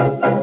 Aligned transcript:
Thank 0.00 0.24
you. 0.24 0.39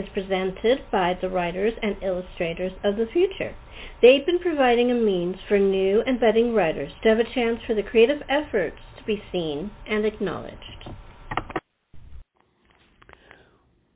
Is 0.00 0.06
presented 0.14 0.78
by 0.90 1.18
the 1.20 1.28
writers 1.28 1.74
and 1.82 1.94
illustrators 2.02 2.72
of 2.84 2.96
the 2.96 3.04
future. 3.12 3.54
They've 4.00 4.24
been 4.24 4.38
providing 4.38 4.90
a 4.90 4.94
means 4.94 5.36
for 5.46 5.58
new 5.58 6.02
and 6.06 6.18
budding 6.18 6.54
writers 6.54 6.90
to 7.02 7.10
have 7.10 7.18
a 7.18 7.34
chance 7.34 7.58
for 7.66 7.74
the 7.74 7.82
creative 7.82 8.22
efforts 8.30 8.78
to 8.96 9.04
be 9.04 9.22
seen 9.30 9.70
and 9.86 10.06
acknowledged. 10.06 10.88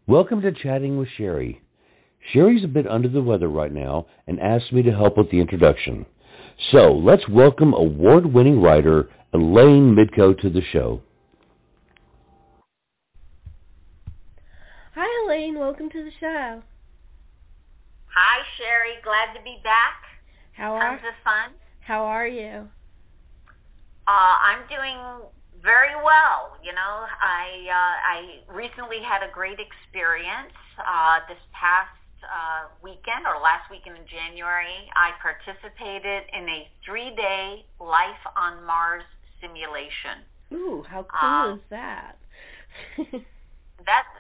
Welcome 0.07 0.43
to 0.43 0.53
Chatting 0.53 0.99
with 0.99 1.09
Sherri. 1.17 1.63
Sherri's 2.35 2.65
a 2.65 2.69
bit 2.69 2.87
under 2.87 3.09
the 3.09 3.23
weather 3.23 3.49
right 3.49 3.73
now 3.73 4.05
and 4.27 4.39
asked 4.41 4.75
me 4.75 4.83
to 4.83 4.93
help 4.93 5.17
with 5.17 5.31
the 5.31 5.41
introduction. 5.41 6.05
So 6.71 6.93
let's 6.93 7.27
welcome 7.31 7.73
award 7.73 8.27
winning 8.27 8.61
writer 8.61 9.09
Elaine 9.33 9.97
Midcoh 9.97 10.39
to 10.43 10.51
the 10.51 10.63
show. 10.71 11.01
Hi, 14.97 15.27
Elaine. 15.45 15.59
Welcome 15.59 15.91
to 15.91 16.05
the 16.05 16.11
show. 16.21 16.63
Hi, 18.09 18.37
Sherri. 18.57 18.97
Glad 19.05 19.37
to 19.37 19.45
be 19.45 19.61
back. 19.63 20.01
How 20.57 20.73
are? 20.73 20.97
Tons 20.97 21.05
of 21.05 21.17
fun. 21.21 21.53
How 21.81 22.05
are 22.05 22.27
you? 22.27 22.65
Uh, 24.09 24.35
I'm 24.41 24.65
doing 24.73 25.29
very 25.61 25.97
well. 26.01 26.57
You 26.65 26.73
know, 26.73 27.05
I 27.21 27.45
uh, 27.69 27.95
I 28.09 28.19
recently 28.57 29.05
had 29.05 29.21
a 29.21 29.31
great 29.33 29.61
experience 29.61 30.57
uh, 30.81 31.21
this 31.29 31.41
past 31.53 31.93
uh, 32.25 32.73
weekend 32.81 33.29
or 33.29 33.37
last 33.37 33.69
weekend 33.69 34.01
in 34.01 34.09
January. 34.09 34.89
I 34.97 35.13
participated 35.21 36.25
in 36.33 36.49
a 36.49 36.61
three-day 36.89 37.69
Life 37.81 38.25
on 38.33 38.65
Mars 38.65 39.05
simulation. 39.45 40.25
Ooh, 40.57 40.85
how 40.89 41.05
cool 41.05 41.29
um, 41.29 41.59
is 41.59 41.65
that? 41.69 42.17
that's 43.85 44.15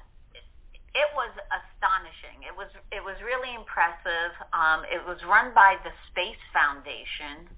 it 0.94 1.10
was 1.18 1.34
astonishing. 1.50 2.46
It 2.46 2.54
was 2.54 2.70
it 2.94 3.02
was 3.02 3.18
really 3.26 3.50
impressive. 3.50 4.30
Um, 4.54 4.86
it 4.86 5.02
was 5.02 5.18
run 5.26 5.50
by 5.50 5.74
the 5.82 5.90
Space 6.14 6.38
Foundation 6.54 7.50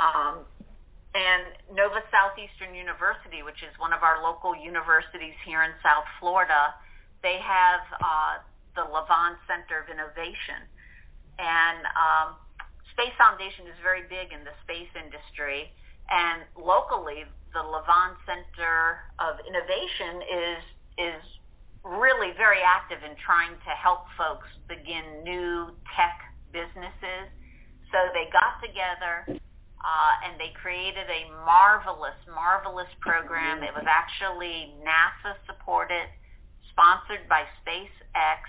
um, 0.00 0.48
and 1.12 1.52
Nova 1.68 2.00
Southeastern 2.08 2.72
University, 2.72 3.44
which 3.44 3.60
is 3.60 3.72
one 3.76 3.92
of 3.92 4.00
our 4.00 4.24
local 4.24 4.56
universities 4.56 5.36
here 5.44 5.68
in 5.68 5.76
South 5.84 6.08
Florida. 6.16 6.72
They 7.20 7.36
have 7.44 7.84
uh, 8.00 8.34
the 8.72 8.88
Levan 8.88 9.36
Center 9.44 9.84
of 9.84 9.92
Innovation, 9.92 10.64
and 11.36 11.84
um, 11.92 12.28
Space 12.96 13.12
Foundation 13.20 13.68
is 13.68 13.76
very 13.84 14.08
big 14.08 14.32
in 14.32 14.48
the 14.48 14.56
space 14.64 14.90
industry. 14.96 15.68
And 16.08 16.48
locally, 16.56 17.28
the 17.52 17.60
Levan 17.60 18.16
Center 18.24 19.04
of 19.20 19.36
Innovation 19.44 20.24
is 20.24 20.60
is 20.98 21.22
really 21.84 22.34
very 22.36 22.60
active 22.62 23.02
in 23.04 23.14
trying 23.22 23.54
to 23.64 23.72
help 23.76 24.06
folks 24.18 24.48
begin 24.66 25.22
new 25.22 25.70
tech 25.94 26.18
businesses. 26.52 27.30
So 27.90 27.98
they 28.12 28.28
got 28.34 28.60
together 28.60 29.40
uh, 29.80 30.12
and 30.26 30.36
they 30.36 30.52
created 30.58 31.06
a 31.06 31.30
marvelous, 31.46 32.18
marvelous 32.28 32.90
program. 33.00 33.62
It 33.62 33.72
was 33.72 33.86
actually 33.86 34.74
NASA 34.82 35.38
supported, 35.46 36.10
sponsored 36.74 37.24
by 37.30 37.46
SpaceX, 37.62 38.42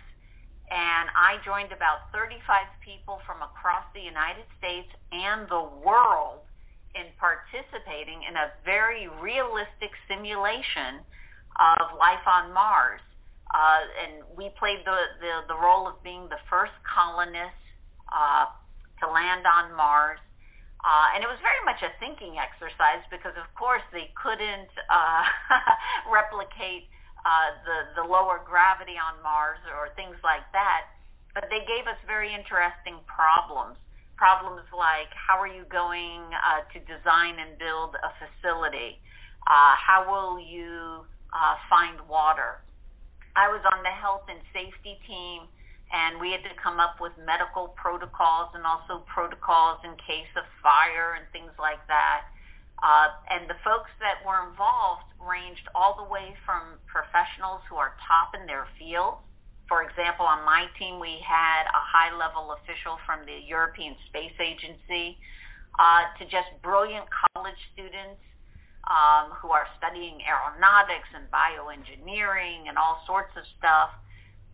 and 0.69 1.09
I 1.17 1.41
joined 1.41 1.73
about 1.73 2.13
35 2.13 2.45
people 2.85 3.17
from 3.25 3.41
across 3.41 3.85
the 3.97 4.05
United 4.05 4.45
States 4.61 4.89
and 5.09 5.49
the 5.49 5.65
world 5.81 6.45
in 6.93 7.09
participating 7.17 8.21
in 8.21 8.37
a 8.37 8.53
very 8.65 9.09
realistic 9.17 9.89
simulation 10.05 11.01
of 11.57 11.97
life 11.97 12.21
on 12.29 12.53
Mars. 12.53 13.01
Uh, 13.49 13.81
and 14.05 14.13
we 14.37 14.53
played 14.61 14.85
the, 14.85 14.99
the, 15.17 15.33
the 15.49 15.57
role 15.57 15.89
of 15.89 15.97
being 16.05 16.29
the 16.29 16.37
first 16.49 16.75
colonists 16.85 17.65
uh, 18.13 18.45
to 19.01 19.05
land 19.09 19.45
on 19.49 19.73
Mars. 19.73 20.21
Uh, 20.79 21.11
and 21.11 21.25
it 21.25 21.27
was 21.27 21.41
very 21.43 21.59
much 21.67 21.81
a 21.83 21.91
thinking 21.99 22.39
exercise 22.39 23.03
because, 23.11 23.35
of 23.35 23.49
course, 23.57 23.83
they 23.91 24.13
couldn't 24.15 24.71
uh, 24.87 25.23
replicate 26.07 26.87
uh, 27.25 27.51
the, 27.67 27.77
the 27.99 28.05
lower 28.05 28.39
gravity 28.47 28.95
on 28.95 29.19
Mars 29.19 29.59
or 29.75 29.91
things 29.99 30.15
like 30.23 30.45
that. 30.55 30.87
But 31.35 31.51
they 31.51 31.65
gave 31.67 31.89
us 31.89 31.99
very 32.07 32.31
interesting 32.31 33.01
problems. 33.09 33.75
Problems 34.15 34.63
like 34.71 35.11
how 35.11 35.39
are 35.39 35.51
you 35.51 35.67
going 35.67 36.21
uh, 36.31 36.63
to 36.71 36.77
design 36.85 37.39
and 37.39 37.59
build 37.59 37.95
a 37.99 38.11
facility? 38.19 38.99
Uh, 39.47 39.73
how 39.75 40.07
will 40.07 40.39
you 40.39 41.03
uh, 41.31 41.55
find 41.67 41.99
water? 42.07 42.63
I 43.35 43.49
was 43.49 43.61
on 43.69 43.83
the 43.83 43.93
health 43.93 44.25
and 44.29 44.41
safety 44.53 44.97
team, 45.05 45.45
and 45.89 46.21
we 46.21 46.29
had 46.33 46.45
to 46.45 46.53
come 46.61 46.77
up 46.77 47.01
with 47.01 47.13
medical 47.17 47.73
protocols 47.73 48.53
and 48.53 48.65
also 48.65 49.05
protocols 49.09 49.81
in 49.85 49.93
case 50.01 50.29
of 50.37 50.45
fire 50.61 51.17
and 51.17 51.25
things 51.33 51.53
like 51.57 51.81
that. 51.89 52.29
Uh, 52.79 53.11
and 53.27 53.49
the 53.49 53.59
folks 53.65 53.91
that 53.99 54.23
were 54.23 54.47
involved 54.47 55.11
ranged 55.19 55.67
all 55.75 55.99
the 55.99 56.07
way 56.07 56.31
from 56.47 56.79
professionals 56.87 57.59
who 57.67 57.75
are 57.75 57.91
top 58.07 58.31
in 58.37 58.47
their 58.47 58.69
field. 58.79 59.19
For 59.67 59.83
example, 59.83 60.25
on 60.25 60.47
my 60.47 60.65
team, 60.79 60.97
we 60.97 61.19
had 61.21 61.67
a 61.67 61.83
high 61.83 62.15
level 62.15 62.55
official 62.55 62.97
from 63.05 63.27
the 63.27 63.35
European 63.45 63.93
Space 64.07 64.33
Agency 64.39 65.19
uh, 65.77 66.07
to 66.17 66.23
just 66.25 66.49
brilliant 66.63 67.05
college 67.11 67.59
students 67.75 68.23
um, 68.87 69.35
who 69.37 69.51
are 69.51 69.67
studying 69.77 70.21
aeronautics 70.23 71.09
and 71.11 71.27
bioengineering 71.27 72.69
and 72.69 72.77
all 72.77 73.03
sorts 73.03 73.35
of 73.35 73.43
stuff. 73.59 73.91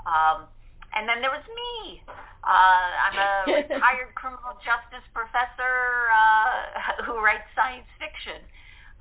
Um, 0.06 0.50
and 0.96 1.06
then 1.10 1.20
there 1.20 1.34
was 1.34 1.44
me. 1.46 2.02
Uh, 2.46 2.88
I'm 3.10 3.18
a 3.20 3.34
retired 3.68 4.16
criminal 4.16 4.56
justice 4.64 5.06
professor 5.12 6.10
uh, 6.10 7.04
who 7.06 7.20
writes 7.20 7.46
science 7.54 7.90
fiction. 8.00 8.42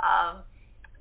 Um, 0.03 0.43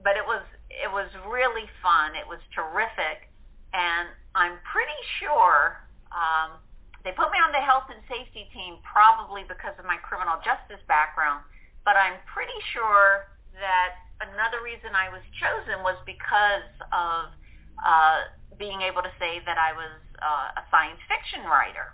but 0.04 0.20
it 0.20 0.26
was 0.28 0.44
it 0.70 0.92
was 0.92 1.08
really 1.26 1.66
fun. 1.80 2.14
It 2.14 2.28
was 2.28 2.44
terrific, 2.52 3.32
and 3.72 4.12
I'm 4.36 4.60
pretty 4.68 5.02
sure 5.24 5.80
um, 6.12 6.60
they 7.08 7.16
put 7.16 7.32
me 7.32 7.40
on 7.40 7.56
the 7.56 7.64
health 7.64 7.88
and 7.90 8.04
safety 8.12 8.46
team 8.52 8.84
probably 8.84 9.48
because 9.48 9.74
of 9.80 9.88
my 9.88 9.98
criminal 10.04 10.38
justice 10.44 10.84
background. 10.86 11.48
But 11.88 11.96
I'm 11.96 12.20
pretty 12.28 12.56
sure 12.76 13.32
that 13.60 13.96
another 14.32 14.64
reason 14.64 14.96
I 14.96 15.12
was 15.12 15.24
chosen 15.40 15.84
was 15.84 16.00
because 16.08 16.72
of 16.94 17.34
uh, 17.82 18.20
being 18.56 18.80
able 18.86 19.04
to 19.04 19.14
say 19.20 19.44
that 19.44 19.60
I 19.60 19.76
was 19.76 19.96
uh, 20.22 20.62
a 20.62 20.64
science 20.72 21.02
fiction 21.12 21.44
writer 21.50 21.94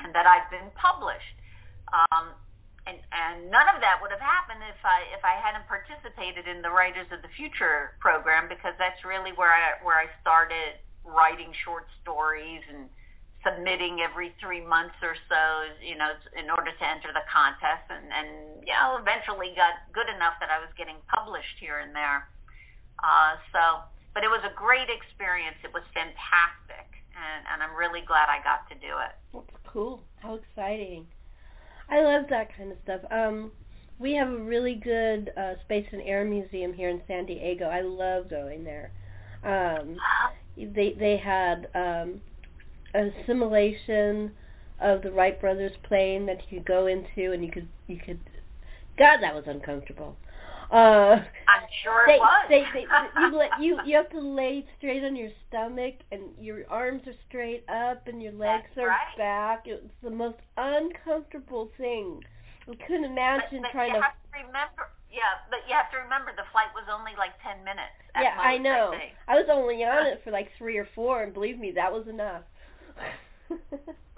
and 0.00 0.14
that 0.14 0.24
I've 0.24 0.48
been 0.48 0.70
published. 0.78 1.36
Um, 1.90 2.36
and, 2.88 2.96
and 3.12 3.36
none 3.52 3.68
of 3.68 3.84
that 3.84 4.00
would 4.00 4.08
have 4.08 4.22
happened 4.22 4.64
if 4.64 4.80
I 4.80 5.04
if 5.12 5.20
I 5.20 5.36
hadn't 5.36 5.68
participated 5.68 6.48
in 6.48 6.64
the 6.64 6.72
Writers 6.72 7.04
of 7.12 7.20
the 7.20 7.28
Future 7.36 8.00
program 8.00 8.48
because 8.48 8.72
that's 8.80 8.96
really 9.04 9.36
where 9.36 9.52
I 9.52 9.76
where 9.84 10.00
I 10.00 10.08
started 10.24 10.80
writing 11.04 11.52
short 11.68 11.84
stories 12.00 12.64
and 12.72 12.88
submitting 13.46 14.02
every 14.02 14.34
three 14.42 14.64
months 14.64 14.98
or 15.02 15.14
so, 15.30 15.42
you 15.78 15.94
know, 15.94 16.10
in 16.34 16.50
order 16.50 16.74
to 16.74 16.84
enter 16.84 17.14
the 17.14 17.22
contest, 17.30 17.86
and 17.90 18.06
and 18.10 18.28
you 18.66 18.74
know, 18.74 18.98
eventually 18.98 19.54
got 19.54 19.86
good 19.94 20.10
enough 20.10 20.38
that 20.42 20.50
I 20.50 20.58
was 20.58 20.70
getting 20.74 20.98
published 21.06 21.56
here 21.62 21.78
and 21.78 21.94
there. 21.94 22.26
Uh, 22.98 23.38
so, 23.54 23.62
but 24.14 24.26
it 24.26 24.30
was 24.30 24.42
a 24.42 24.54
great 24.58 24.90
experience. 24.90 25.58
It 25.62 25.70
was 25.70 25.86
fantastic, 25.94 26.88
and 27.14 27.46
and 27.46 27.62
I'm 27.62 27.78
really 27.78 28.02
glad 28.02 28.26
I 28.26 28.42
got 28.42 28.66
to 28.70 28.76
do 28.82 28.92
it. 28.98 29.14
That's 29.30 29.62
cool. 29.70 30.02
How 30.18 30.34
exciting! 30.42 31.06
I 31.86 32.02
love 32.02 32.26
that 32.30 32.50
kind 32.58 32.74
of 32.74 32.78
stuff. 32.82 33.02
Um, 33.10 33.54
we 33.98 34.14
have 34.14 34.28
a 34.28 34.42
really 34.42 34.74
good 34.82 35.30
uh, 35.38 35.54
space 35.64 35.86
and 35.92 36.02
air 36.02 36.24
museum 36.24 36.72
here 36.72 36.88
in 36.90 37.02
San 37.06 37.26
Diego. 37.26 37.66
I 37.66 37.82
love 37.82 38.30
going 38.30 38.64
there. 38.64 38.90
Um, 39.46 39.96
they 40.56 40.94
they 40.98 41.16
had 41.22 41.68
um, 41.74 42.20
a 42.94 43.10
simulation 43.26 44.32
of 44.80 45.02
the 45.02 45.10
Wright 45.10 45.40
brothers 45.40 45.72
plane 45.82 46.26
that 46.26 46.38
you 46.48 46.58
could 46.58 46.66
go 46.66 46.86
into 46.86 47.32
and 47.32 47.44
you 47.44 47.50
could 47.50 47.68
you 47.86 47.98
could 48.04 48.20
God 48.98 49.18
that 49.22 49.34
was 49.34 49.44
uncomfortable. 49.46 50.16
Uh, 50.70 51.16
I'm 51.48 51.64
sure 51.80 52.04
they, 52.04 52.20
it 52.20 52.20
was. 52.20 52.44
They, 52.52 52.62
they, 52.76 52.84
you, 52.84 53.72
you 53.72 53.78
you 53.86 53.96
have 53.96 54.10
to 54.10 54.20
lay 54.20 54.66
straight 54.76 55.02
on 55.02 55.16
your 55.16 55.30
stomach, 55.48 55.94
and 56.12 56.36
your 56.38 56.68
arms 56.68 57.00
are 57.06 57.16
straight 57.26 57.64
up, 57.70 58.06
and 58.06 58.20
your 58.20 58.32
legs 58.32 58.68
That's 58.76 58.84
are 58.84 58.92
right. 58.92 59.16
back. 59.16 59.62
It's 59.64 59.80
the 60.02 60.10
most 60.10 60.36
uncomfortable 60.58 61.70
thing. 61.78 62.20
I 62.68 62.76
couldn't 62.84 63.08
imagine 63.08 63.64
but, 63.64 63.72
but 63.72 63.80
trying 63.80 63.94
to. 63.96 64.04
have 64.04 64.12
to 64.12 64.44
remember, 64.44 64.92
yeah, 65.08 65.40
but 65.48 65.64
you 65.64 65.72
have 65.72 65.88
to 65.96 66.04
remember 66.04 66.36
the 66.36 66.44
flight 66.52 66.68
was 66.76 66.84
only 66.92 67.16
like 67.16 67.32
ten 67.40 67.64
minutes. 67.64 67.96
Yeah, 68.12 68.36
most, 68.36 68.44
I 68.44 68.58
know. 68.60 68.92
think. 68.92 69.16
I 69.24 69.40
was 69.40 69.48
only 69.48 69.80
on 69.88 70.04
it 70.04 70.20
for 70.20 70.36
like 70.36 70.52
three 70.60 70.76
or 70.76 70.88
four, 70.92 71.22
and 71.24 71.32
believe 71.32 71.56
me, 71.56 71.72
that 71.80 71.88
was 71.88 72.04
enough. 72.12 72.44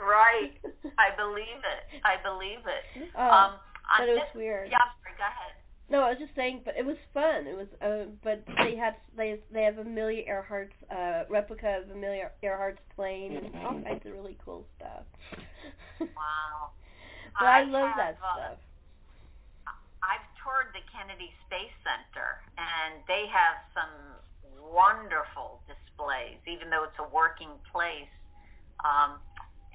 Right. 0.01 0.57
I 0.97 1.13
believe 1.13 1.61
it. 1.61 1.83
I 2.03 2.17
believe 2.25 2.65
it. 2.65 3.13
Oh, 3.15 3.21
um, 3.21 3.53
on 3.85 4.01
but 4.01 4.09
it 4.09 4.17
was 4.17 4.29
this, 4.33 4.41
weird. 4.41 4.73
Yeah, 4.73 4.81
sorry, 5.05 5.15
go 5.21 5.29
ahead. 5.29 5.55
No, 5.91 6.07
I 6.07 6.15
was 6.15 6.23
just 6.23 6.35
saying, 6.39 6.63
but 6.65 6.79
it 6.79 6.87
was 6.87 6.97
fun. 7.13 7.51
It 7.51 7.59
was, 7.59 7.67
uh, 7.83 8.09
but 8.23 8.47
they 8.63 8.79
had 8.79 8.95
they 9.19 9.43
they 9.53 9.67
have 9.67 9.77
Amelia 9.79 10.23
Earhart's 10.25 10.79
uh 10.87 11.27
replica 11.29 11.83
of 11.83 11.91
Amelia 11.91 12.31
Earhart's 12.43 12.81
plane 12.95 13.37
and 13.37 13.51
all 13.67 13.75
kinds 13.83 14.07
of 14.07 14.13
really 14.13 14.39
cool 14.45 14.65
stuff. 14.77 15.05
Wow. 16.01 16.73
but 17.37 17.45
I, 17.45 17.61
I 17.61 17.69
love 17.69 17.93
have, 17.93 18.01
that 18.01 18.17
uh, 18.25 18.57
stuff. 18.57 18.59
I've 20.01 20.25
toured 20.41 20.73
the 20.73 20.81
Kennedy 20.89 21.29
Space 21.45 21.77
Center, 21.85 22.41
and 22.57 23.05
they 23.05 23.29
have 23.29 23.61
some 23.77 23.93
wonderful 24.73 25.61
displays, 25.69 26.41
even 26.49 26.73
though 26.73 26.89
it's 26.89 26.97
a 26.97 27.09
working 27.13 27.53
place. 27.69 28.09
Um, 28.85 29.21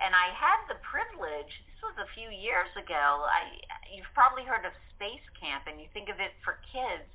and 0.01 0.11
I 0.11 0.33
had 0.35 0.59
the 0.67 0.79
privilege. 0.83 1.51
This 1.71 1.79
was 1.81 1.95
a 2.03 2.09
few 2.17 2.27
years 2.29 2.69
ago. 2.75 3.25
I 3.25 3.55
you've 3.93 4.09
probably 4.11 4.43
heard 4.43 4.67
of 4.67 4.73
Space 4.97 5.23
Camp, 5.39 5.69
and 5.69 5.79
you 5.79 5.87
think 5.95 6.11
of 6.11 6.19
it 6.19 6.35
for 6.43 6.59
kids, 6.73 7.07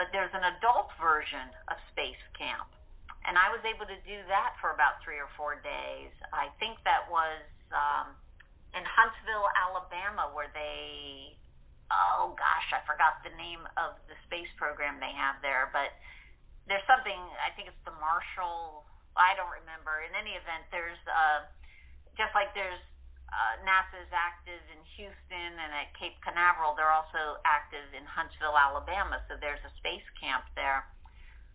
but 0.00 0.08
there's 0.14 0.32
an 0.32 0.44
adult 0.56 0.88
version 0.96 1.52
of 1.68 1.76
Space 1.92 2.20
Camp, 2.38 2.68
and 3.28 3.36
I 3.36 3.52
was 3.52 3.60
able 3.68 3.84
to 3.84 3.98
do 4.08 4.18
that 4.32 4.56
for 4.64 4.72
about 4.72 5.02
three 5.04 5.20
or 5.20 5.28
four 5.36 5.60
days. 5.60 6.12
I 6.32 6.48
think 6.56 6.80
that 6.88 7.04
was 7.12 7.44
um, 7.74 8.16
in 8.72 8.84
Huntsville, 8.86 9.48
Alabama, 9.52 10.32
where 10.32 10.48
they 10.56 11.36
oh 11.92 12.32
gosh, 12.34 12.68
I 12.72 12.80
forgot 12.88 13.20
the 13.20 13.34
name 13.36 13.60
of 13.76 14.00
the 14.08 14.16
space 14.24 14.48
program 14.56 14.96
they 14.96 15.12
have 15.12 15.38
there, 15.44 15.68
but 15.70 15.92
there's 16.66 16.84
something. 16.88 17.18
I 17.42 17.52
think 17.54 17.68
it's 17.68 17.84
the 17.84 17.94
Marshall. 18.00 18.86
I 19.16 19.36
don't 19.36 19.52
remember. 19.52 20.04
In 20.04 20.12
any 20.16 20.34
event, 20.36 20.64
there's 20.72 21.00
uh, 21.08 21.46
just 22.16 22.32
like 22.32 22.52
there's 22.56 22.80
uh, 23.32 23.54
NASA's 23.64 24.12
active 24.12 24.60
in 24.72 24.80
Houston 25.00 25.52
and 25.56 25.70
at 25.72 25.92
Cape 25.96 26.16
Canaveral. 26.20 26.76
They're 26.76 26.92
also 26.92 27.40
active 27.48 27.84
in 27.96 28.04
Huntsville, 28.04 28.56
Alabama. 28.56 29.20
So 29.28 29.40
there's 29.40 29.62
a 29.64 29.72
space 29.80 30.04
camp 30.20 30.44
there. 30.56 30.84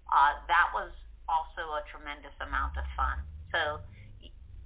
Uh, 0.10 0.42
that 0.50 0.74
was 0.74 0.90
also 1.28 1.78
a 1.78 1.84
tremendous 1.92 2.34
amount 2.40 2.78
of 2.80 2.86
fun. 2.96 3.22
So 3.52 3.84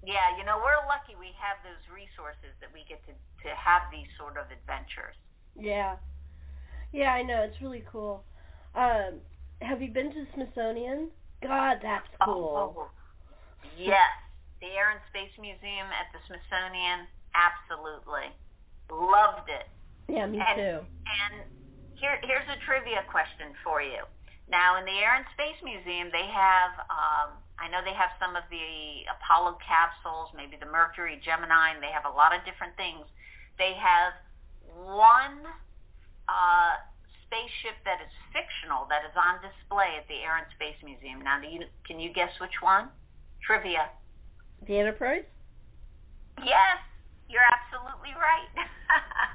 yeah, 0.02 0.34
you 0.38 0.46
know, 0.46 0.58
we're 0.58 0.82
lucky 0.90 1.14
we 1.14 1.30
have 1.38 1.62
those 1.62 1.82
resources 1.94 2.54
that 2.62 2.74
we 2.74 2.82
get 2.90 3.02
to 3.06 3.14
to 3.14 3.50
have 3.54 3.86
these 3.94 4.10
sort 4.18 4.38
of 4.38 4.50
adventures. 4.50 5.18
Yeah, 5.54 5.98
yeah, 6.92 7.14
I 7.14 7.22
know. 7.22 7.46
It's 7.46 7.62
really 7.62 7.84
cool. 7.92 8.24
Um, 8.74 9.22
have 9.62 9.82
you 9.82 9.92
been 9.92 10.10
to 10.12 10.26
Smithsonian? 10.34 11.10
God, 11.42 11.82
that's 11.82 12.08
cool. 12.24 12.78
Oh, 12.78 12.90
yes. 13.78 14.14
The 14.62 14.70
Air 14.78 14.94
and 14.94 15.02
Space 15.10 15.34
Museum 15.42 15.90
at 15.90 16.14
the 16.14 16.22
Smithsonian, 16.30 17.10
absolutely. 17.34 18.30
Loved 18.94 19.50
it. 19.50 19.66
Yeah, 20.06 20.30
me 20.30 20.38
and, 20.38 20.58
too. 20.58 20.78
And 20.86 21.34
here, 21.98 22.22
here's 22.22 22.46
a 22.46 22.62
trivia 22.66 23.02
question 23.10 23.58
for 23.66 23.82
you. 23.82 24.06
Now, 24.52 24.78
in 24.78 24.86
the 24.86 24.94
Air 25.00 25.16
and 25.18 25.26
Space 25.34 25.58
Museum, 25.64 26.12
they 26.12 26.28
have, 26.28 26.76
um, 26.92 27.40
I 27.56 27.72
know 27.72 27.80
they 27.82 27.96
have 27.96 28.12
some 28.20 28.36
of 28.36 28.44
the 28.52 29.08
Apollo 29.08 29.58
capsules, 29.64 30.30
maybe 30.36 30.60
the 30.60 30.68
Mercury, 30.68 31.18
Gemini, 31.24 31.80
they 31.80 31.90
have 31.90 32.04
a 32.04 32.12
lot 32.14 32.36
of 32.36 32.44
different 32.44 32.76
things. 32.76 33.08
They 33.56 33.74
have 33.80 34.14
one 34.68 35.48
uh, 36.28 36.74
spaceship 37.31 37.80
that 37.88 38.04
is 38.04 38.12
fictional 38.36 38.83
that 38.92 39.07
is 39.07 39.16
on 39.16 39.39
display 39.39 39.95
at 39.95 40.04
the 40.12 40.19
Air 40.19 40.44
and 40.44 40.48
Space 40.60 40.75
Museum. 40.83 41.24
Now, 41.24 41.39
do 41.39 41.48
you, 41.48 41.63
can 41.88 41.95
you 41.95 42.12
guess 42.12 42.36
which 42.44 42.60
one? 42.60 42.92
Trivia. 43.39 43.88
The 44.68 44.75
Enterprise? 44.75 45.24
Yes, 46.44 46.83
you're 47.31 47.48
absolutely 47.48 48.12
right. 48.19 48.51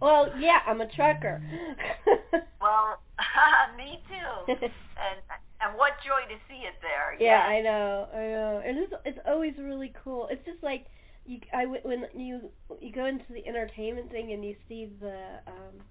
Well, 0.00 0.28
yeah, 0.38 0.58
I'm 0.66 0.80
a 0.80 0.86
Trekker. 0.86 1.40
well, 2.60 2.98
me 3.76 4.02
too. 4.08 4.52
And 4.52 5.18
and 5.60 5.78
what 5.78 5.92
joy 6.04 6.26
to 6.28 6.38
see 6.48 6.66
it 6.66 6.74
there. 6.82 7.14
yeah, 7.20 7.38
yes. 7.38 7.50
I 7.50 7.60
know, 7.62 8.08
I 8.12 8.26
know, 8.26 8.62
and 8.64 8.78
it's 8.78 8.92
it's 9.04 9.18
always 9.26 9.54
really 9.58 9.92
cool. 10.02 10.28
It's 10.30 10.44
just 10.44 10.62
like 10.62 10.86
you, 11.24 11.38
I 11.54 11.66
when 11.66 12.04
you 12.14 12.50
you 12.80 12.92
go 12.92 13.06
into 13.06 13.24
the 13.32 13.46
entertainment 13.46 14.10
thing 14.10 14.32
and 14.32 14.44
you 14.44 14.56
see 14.68 14.90
the 15.00 15.40
um 15.46 15.82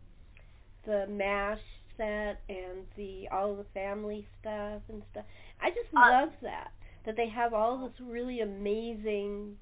the 0.86 1.08
Mash 1.08 1.60
set 1.98 2.42
and 2.50 2.86
the 2.98 3.28
all 3.32 3.56
the 3.56 3.66
family 3.74 4.28
stuff 4.40 4.82
and 4.90 5.04
stuff. 5.12 5.26
I 5.62 5.70
just 5.70 5.94
Uh, 5.96 6.12
love 6.12 6.30
that 6.42 6.72
that 7.06 7.16
they 7.18 7.30
have 7.30 7.54
all 7.54 7.88
this 7.88 8.00
really 8.02 8.42
amazing 8.42 9.58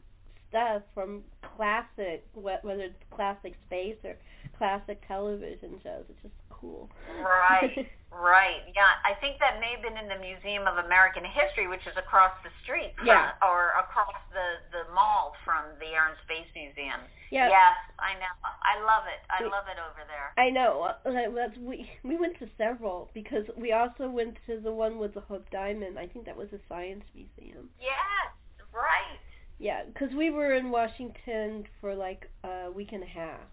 stuff 0.50 0.83
from 0.94 1.24
classic 1.56 2.25
whether 2.33 2.81
it's 2.81 3.04
classic 3.12 3.54
space 3.66 3.98
or 4.04 4.16
classic 4.59 5.00
television 5.07 5.79
shows. 5.81 6.03
It's 6.11 6.21
just 6.21 6.35
cool. 6.51 6.91
Right, 7.23 7.88
right. 8.11 8.61
Yeah, 8.75 8.91
I 9.07 9.15
think 9.23 9.39
that 9.39 9.63
may 9.63 9.71
have 9.71 9.81
been 9.81 9.95
in 9.95 10.11
the 10.11 10.19
Museum 10.19 10.67
of 10.67 10.83
American 10.83 11.23
History, 11.23 11.71
which 11.71 11.88
is 11.88 11.95
across 11.95 12.35
the 12.44 12.51
street, 12.67 12.91
from, 13.00 13.07
Yeah. 13.07 13.31
or 13.41 13.71
across 13.79 14.19
the 14.35 14.59
the 14.75 14.83
mall 14.94 15.31
from 15.47 15.63
the 15.79 15.88
Air 15.95 16.11
and 16.11 16.19
Space 16.27 16.51
Museum. 16.53 17.00
yeah. 17.31 17.47
Yes, 17.47 17.77
I 17.97 18.19
know. 18.19 18.33
I 18.44 18.75
love 18.83 19.07
it. 19.07 19.23
I 19.31 19.39
We- 19.41 19.50
love 19.50 19.65
it 19.71 19.79
over 19.79 20.03
there. 20.11 20.35
I 20.35 20.51
know. 20.51 20.83
uh, 20.83 21.00
That's 21.33 21.55
we 21.57 21.88
we 22.03 22.19
went 22.19 22.35
to 22.44 22.47
several 22.59 23.09
because 23.15 23.47
we 23.55 23.71
also 23.71 24.09
went 24.12 24.35
to 24.51 24.59
the 24.59 24.71
one 24.75 25.00
with 25.00 25.13
the 25.15 25.21
Hope 25.23 25.47
Diamond. 25.50 25.97
I 25.97 26.05
think 26.12 26.25
that 26.27 26.35
was 26.35 26.51
a 26.51 26.59
science 26.67 27.05
museum. 27.15 27.69
Yes, 27.79 28.35
right. 28.75 29.17
Yeah, 29.59 29.83
because 29.88 30.12
we 30.15 30.29
were 30.29 30.53
in 30.55 30.71
Washington 30.71 31.65
for 31.81 31.94
like 31.95 32.29
a 32.44 32.71
week 32.71 32.91
and 32.94 33.03
a 33.03 33.07
half, 33.21 33.47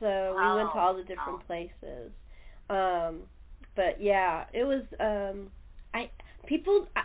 so 0.00 0.34
we 0.36 0.56
went 0.56 0.72
to 0.72 0.78
Oh, 0.78 0.80
all 0.80 0.94
the 0.96 1.02
different 1.02 1.40
oh. 1.40 1.46
places. 1.46 2.10
Um, 2.68 3.20
but 3.76 4.00
yeah, 4.00 4.44
it 4.52 4.64
was. 4.64 4.82
Um, 4.98 5.50
I 5.94 6.10
people 6.46 6.86
I, 6.96 7.02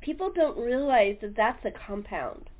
people 0.00 0.30
don't 0.34 0.58
realize 0.58 1.16
that 1.22 1.34
that's 1.36 1.64
a 1.64 1.70
compound. 1.86 2.50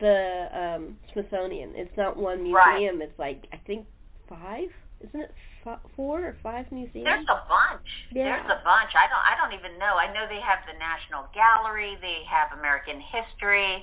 The 0.00 0.46
um, 0.54 0.96
Smithsonian. 1.12 1.72
It's 1.74 1.96
not 1.96 2.16
one 2.16 2.50
Right. 2.52 2.78
museum. 2.78 3.02
It's 3.02 3.18
like 3.18 3.44
I 3.52 3.56
think 3.66 3.86
five. 4.28 4.70
Isn't 5.00 5.20
it 5.20 5.34
f- 5.66 5.78
four 5.94 6.22
or 6.26 6.36
five 6.42 6.66
museums? 6.74 7.06
There's 7.06 7.26
a 7.30 7.42
bunch. 7.46 7.86
Yeah. 8.10 8.34
There's 8.38 8.50
a 8.50 8.62
bunch. 8.66 8.90
I 8.98 9.06
don't. 9.10 9.24
I 9.26 9.34
don't 9.38 9.54
even 9.58 9.78
know. 9.78 9.94
I 9.98 10.10
know 10.14 10.26
they 10.30 10.42
have 10.42 10.62
the 10.66 10.74
National 10.78 11.26
Gallery. 11.34 11.94
They 12.02 12.22
have 12.30 12.50
American 12.58 12.98
history, 12.98 13.82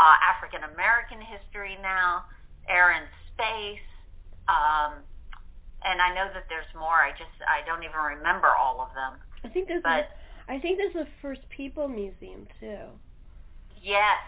uh, 0.00 0.16
African 0.24 0.64
American 0.72 1.20
history 1.20 1.76
now, 1.84 2.24
air 2.68 2.92
and 2.96 3.04
space, 3.32 3.84
um, 4.48 5.00
and 5.84 6.00
I 6.00 6.14
know 6.14 6.28
that 6.32 6.44
there's 6.48 6.68
more. 6.74 7.00
I 7.04 7.10
just 7.12 7.32
I 7.44 7.64
don't 7.66 7.82
even 7.84 7.96
remember 8.18 8.48
all 8.48 8.80
of 8.80 8.88
them. 8.96 9.20
I 9.44 9.48
think 9.52 9.68
there's. 9.68 9.82
But 9.82 10.08
a, 10.48 10.52
I 10.52 10.58
think 10.60 10.78
there's 10.78 10.96
a 10.96 11.08
First 11.20 11.42
People 11.54 11.88
Museum 11.88 12.46
too. 12.60 12.88
yes, 13.82 14.20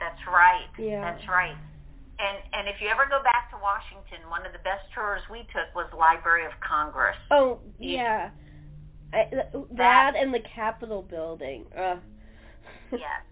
that's 0.00 0.20
right. 0.28 0.68
Yeah. 0.78 1.00
That's 1.00 1.26
right. 1.28 1.56
And 2.18 2.36
and 2.52 2.68
if 2.68 2.76
you 2.80 2.88
ever 2.88 3.06
go 3.08 3.22
back 3.22 3.50
to 3.52 3.56
Washington, 3.62 4.28
one 4.28 4.44
of 4.44 4.52
the 4.52 4.58
best 4.66 4.84
tours 4.94 5.20
we 5.30 5.40
took 5.54 5.70
was 5.74 5.86
Library 5.96 6.44
of 6.44 6.52
Congress. 6.60 7.16
Oh 7.30 7.60
Yeah. 7.78 8.30
yeah, 9.12 9.18
I, 9.20 9.24
th- 9.30 9.64
that 9.76 10.12
and 10.16 10.34
the 10.34 10.40
Capitol 10.54 11.02
building. 11.02 11.64
Ugh. 11.76 11.98
yes. 12.92 13.22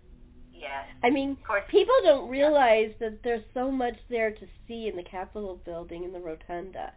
I 1.04 1.10
mean, 1.10 1.36
people 1.70 1.94
don't 2.02 2.28
realize 2.28 2.90
that 3.00 3.22
there's 3.22 3.44
so 3.54 3.70
much 3.70 3.94
there 4.10 4.30
to 4.30 4.46
see 4.66 4.88
in 4.88 4.96
the 4.96 5.04
Capitol 5.04 5.60
building 5.64 6.04
in 6.04 6.12
the 6.12 6.20
rotunda. 6.20 6.92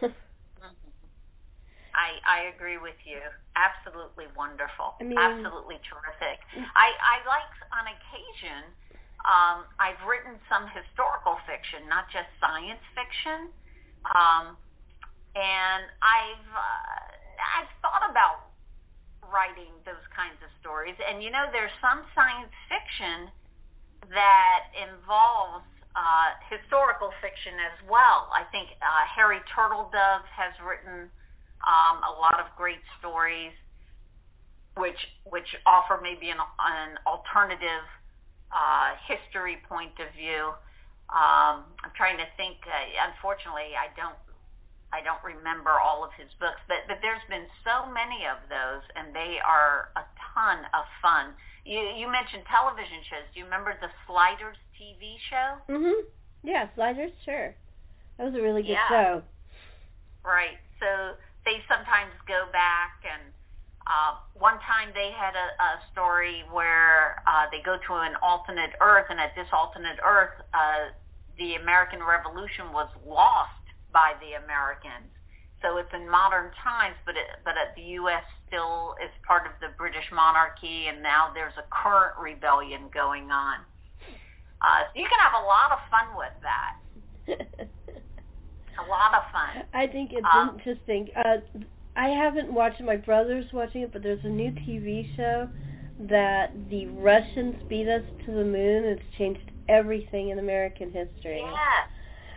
Mhm. 0.00 0.14
I 1.94 2.20
I 2.24 2.38
agree 2.54 2.78
with 2.78 2.96
you. 3.04 3.20
Absolutely 3.56 4.26
wonderful. 4.36 4.94
I 5.00 5.04
mean- 5.04 5.18
Absolutely 5.18 5.78
terrific. 5.84 6.40
I 6.74 6.88
I 7.00 7.16
like 7.26 7.52
on 7.72 7.86
occasion. 7.88 8.74
Um, 9.24 9.66
I've 9.78 10.00
written 10.06 10.40
some 10.48 10.66
historical 10.68 11.36
fiction, 11.46 11.86
not 11.88 12.10
just 12.10 12.26
science 12.40 12.82
fiction. 12.94 13.52
Um, 14.14 14.56
and 15.36 15.84
I've 16.02 16.48
uh, 16.54 17.60
I've 17.60 17.70
thought 17.82 18.08
about 18.10 18.51
writing 19.32 19.72
those 19.88 20.04
kinds 20.12 20.36
of 20.44 20.52
stories. 20.60 20.94
And 21.00 21.24
you 21.24 21.32
know, 21.32 21.48
there's 21.50 21.72
some 21.80 22.04
science 22.12 22.52
fiction 22.68 23.32
that 24.12 24.62
involves 24.76 25.66
uh, 25.96 26.36
historical 26.52 27.10
fiction 27.24 27.56
as 27.72 27.76
well. 27.90 28.30
I 28.36 28.44
think 28.52 28.70
uh, 28.78 29.04
Harry 29.16 29.40
Turtledove 29.50 30.28
has 30.30 30.52
written 30.62 31.10
Um, 31.62 32.02
a 32.02 32.14
lot 32.18 32.42
of 32.42 32.50
great 32.58 32.82
stories, 32.98 33.54
which 34.74 34.98
which 35.30 35.46
offer 35.62 35.94
maybe 36.02 36.26
an 36.34 36.42
an 36.42 36.98
alternative 37.06 37.86
uh, 38.50 38.98
history 39.06 39.62
point 39.70 39.94
of 40.02 40.10
view. 40.10 40.50
Um, 41.06 41.62
I'm 41.86 41.94
trying 41.94 42.18
to 42.18 42.26
think. 42.34 42.58
Uh, 42.66 42.74
unfortunately, 43.14 43.78
I 43.78 43.94
don't 43.94 44.18
I 44.92 45.00
don't 45.00 45.22
remember 45.24 45.72
all 45.80 46.04
of 46.04 46.12
his 46.20 46.28
books, 46.38 46.60
but 46.68 46.84
but 46.86 47.00
there's 47.00 47.24
been 47.32 47.48
so 47.64 47.88
many 47.88 48.28
of 48.28 48.38
those, 48.52 48.84
and 48.94 49.16
they 49.16 49.40
are 49.40 49.88
a 49.96 50.04
ton 50.36 50.64
of 50.76 50.84
fun. 51.00 51.32
You 51.64 51.80
you 51.96 52.06
mentioned 52.12 52.44
television 52.46 53.00
shows. 53.08 53.26
Do 53.32 53.40
you 53.40 53.46
remember 53.48 53.72
the 53.80 53.88
Sliders 54.06 54.60
TV 54.76 55.16
show? 55.32 55.48
Mhm. 55.72 56.06
Yeah, 56.42 56.68
Sliders. 56.74 57.12
Sure. 57.24 57.54
That 58.18 58.24
was 58.28 58.34
a 58.36 58.42
really 58.42 58.62
good 58.62 58.76
Yeah. 58.76 58.88
show. 58.88 59.22
Right. 60.24 60.58
So 60.78 61.16
they 61.44 61.62
sometimes 61.68 62.12
go 62.28 62.46
back 62.52 63.00
and. 63.04 63.32
Uh, 63.82 64.14
one 64.38 64.60
time 64.62 64.94
they 64.94 65.10
had 65.10 65.34
a, 65.34 65.48
a 65.58 65.70
story 65.90 66.44
where 66.54 67.18
uh, 67.26 67.50
they 67.50 67.58
go 67.66 67.74
to 67.82 67.92
an 67.98 68.14
alternate 68.22 68.70
Earth, 68.80 69.06
and 69.10 69.18
at 69.18 69.34
this 69.34 69.48
alternate 69.52 69.98
Earth, 70.06 70.38
uh, 70.54 70.94
the 71.36 71.56
American 71.58 71.98
Revolution 71.98 72.70
was 72.70 72.86
lost 73.04 73.58
by 73.92 74.16
the 74.20 74.40
Americans. 74.42 75.08
So 75.62 75.78
it's 75.78 75.92
in 75.94 76.10
modern 76.10 76.50
times, 76.58 76.98
but 77.06 77.14
it, 77.14 77.28
but 77.46 77.54
at 77.54 77.70
the 77.78 78.02
U.S. 78.02 78.26
still 78.50 78.98
is 78.98 79.12
part 79.22 79.46
of 79.46 79.54
the 79.62 79.70
British 79.78 80.04
monarchy, 80.10 80.90
and 80.90 80.98
now 80.98 81.30
there's 81.30 81.54
a 81.54 81.66
current 81.70 82.18
rebellion 82.18 82.90
going 82.90 83.30
on. 83.30 83.62
Uh, 84.58 84.90
so 84.90 84.94
you 84.98 85.06
can 85.06 85.20
have 85.22 85.38
a 85.38 85.44
lot 85.46 85.70
of 85.70 85.80
fun 85.86 86.08
with 86.18 86.34
that. 86.42 86.72
A 88.78 88.84
lot 88.90 89.14
of 89.14 89.22
fun. 89.30 89.62
I 89.74 89.86
think 89.86 90.10
it's 90.12 90.26
Um, 90.26 90.58
interesting. 90.58 91.08
Uh, 91.14 91.38
I 91.94 92.08
haven't 92.08 92.52
watched 92.52 92.80
it. 92.80 92.84
My 92.84 92.96
brother's 92.96 93.46
watching 93.52 93.82
it, 93.82 93.92
but 93.92 94.02
there's 94.02 94.24
a 94.24 94.28
new 94.28 94.50
TV 94.66 95.06
show 95.14 95.48
that 96.10 96.50
the 96.70 96.86
Russians 96.98 97.56
beat 97.68 97.86
us 97.86 98.02
to 98.24 98.32
the 98.32 98.44
moon. 98.44 98.84
It's 98.84 99.02
changed 99.18 99.46
everything 99.68 100.30
in 100.30 100.38
American 100.38 100.90
history. 100.90 101.38
Yeah, 101.38 101.82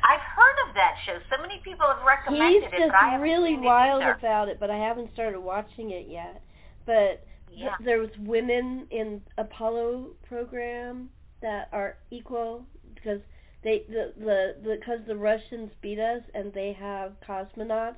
I've 0.06 0.22
heard 0.22 0.70
of 0.70 0.76
that 0.76 0.94
show. 1.06 1.18
So 1.30 1.42
many 1.42 1.60
people 1.64 1.86
have 1.88 2.06
recommended 2.06 2.64
He's 2.64 2.74
it, 2.74 2.78
just 2.78 2.92
but 2.92 2.96
I 2.96 3.12
haven't 3.12 3.22
really 3.22 3.58
wild 3.58 4.04
either. 4.04 4.12
about 4.20 4.50
it, 4.50 4.60
but 4.60 4.70
I 4.70 4.78
haven't 4.78 5.10
started 5.14 5.40
watching 5.40 5.92
it 5.92 6.08
yet. 6.08 6.42
But 6.86 7.26
th- 7.50 7.72
there 7.84 8.00
was 8.00 8.10
women 8.20 8.88
in 8.92 9.22
Apollo 9.38 10.12
program 10.28 11.10
that 11.42 11.70
are 11.72 11.98
equal 12.12 12.66
because 12.94 13.20
they 13.64 13.84
the 13.90 14.14
the 14.20 14.76
because 14.78 15.00
the, 15.08 15.16
Russians 15.16 15.72
beat 15.82 16.00
us 16.00 16.22
and 16.34 16.54
they 16.54 16.74
have 16.80 17.14
cosmonauts. 17.28 17.96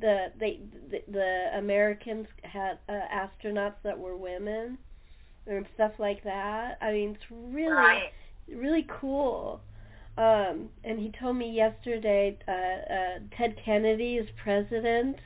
The 0.00 0.26
they 0.38 0.60
the, 0.90 0.98
the 1.10 1.58
Americans 1.58 2.26
had 2.42 2.78
uh, 2.88 2.92
astronauts 3.12 3.76
that 3.82 3.98
were 3.98 4.16
women 4.16 4.78
and 5.46 5.66
stuff 5.74 5.92
like 5.98 6.22
that. 6.24 6.76
I 6.82 6.92
mean, 6.92 7.10
it's 7.14 7.30
really 7.30 7.72
Right. 7.72 8.10
really 8.54 8.86
cool. 9.00 9.62
Um, 10.18 10.68
and 10.84 10.98
he 10.98 11.12
told 11.18 11.36
me 11.36 11.50
yesterday 11.50 12.36
uh, 12.46 12.52
uh, 12.52 13.16
Ted 13.36 13.56
Kennedy 13.64 14.16
is 14.16 14.28
president. 14.42 15.16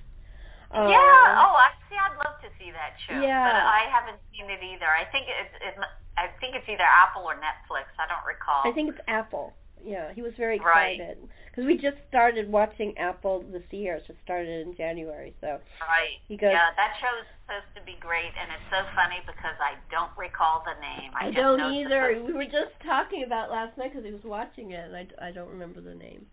Um, 0.70 0.90
yeah. 0.90 1.40
Oh, 1.40 1.54
I 1.54 1.70
see. 1.88 1.96
I'd 1.96 2.18
love 2.18 2.36
to 2.42 2.50
see 2.58 2.70
that 2.70 2.94
show. 3.06 3.18
Yeah. 3.18 3.46
But 3.46 3.62
I 3.62 3.86
haven't 3.90 4.20
seen 4.30 4.50
it 4.50 4.62
either. 4.62 4.86
I 4.86 5.06
think 5.10 5.26
it's. 5.30 5.54
It, 5.62 5.74
I 6.14 6.30
think 6.38 6.54
it's 6.54 6.68
either 6.70 6.86
Apple 6.86 7.26
or 7.26 7.34
Netflix. 7.34 7.90
I 7.98 8.06
don't 8.06 8.22
recall. 8.22 8.62
I 8.62 8.70
think 8.70 8.94
it's 8.94 9.02
Apple. 9.08 9.52
Yeah, 9.84 10.12
he 10.16 10.22
was 10.24 10.32
very 10.40 10.56
excited 10.56 11.20
because 11.52 11.68
we 11.68 11.76
just 11.76 12.00
started 12.08 12.48
watching 12.50 12.96
Apple 12.96 13.44
this 13.52 13.62
year. 13.70 14.00
It 14.00 14.08
just 14.08 14.18
started 14.24 14.66
in 14.66 14.74
January, 14.74 15.36
so 15.40 15.60
Right. 15.84 16.16
he 16.26 16.40
goes. 16.40 16.50
yeah, 16.50 16.72
that 16.74 16.96
show 16.98 17.12
is 17.20 17.28
supposed 17.44 17.70
to 17.76 17.82
be 17.84 18.00
great, 18.00 18.32
and 18.32 18.48
it's 18.48 18.68
so 18.72 18.80
funny 18.96 19.20
because 19.28 19.54
I 19.60 19.76
don't 19.92 20.10
recall 20.16 20.64
the 20.64 20.74
name. 20.80 21.12
I, 21.12 21.28
I 21.28 21.30
don't 21.30 21.60
either. 21.76 22.16
We 22.24 22.32
were 22.32 22.48
just 22.48 22.72
talking 22.82 23.22
about 23.28 23.52
last 23.52 23.76
night 23.76 23.92
because 23.92 24.08
he 24.08 24.12
was 24.16 24.24
watching 24.24 24.72
it, 24.72 24.88
and 24.88 24.96
I, 24.96 25.04
I 25.20 25.30
don't 25.30 25.52
remember 25.52 25.84
the 25.84 25.94
name. 25.94 26.26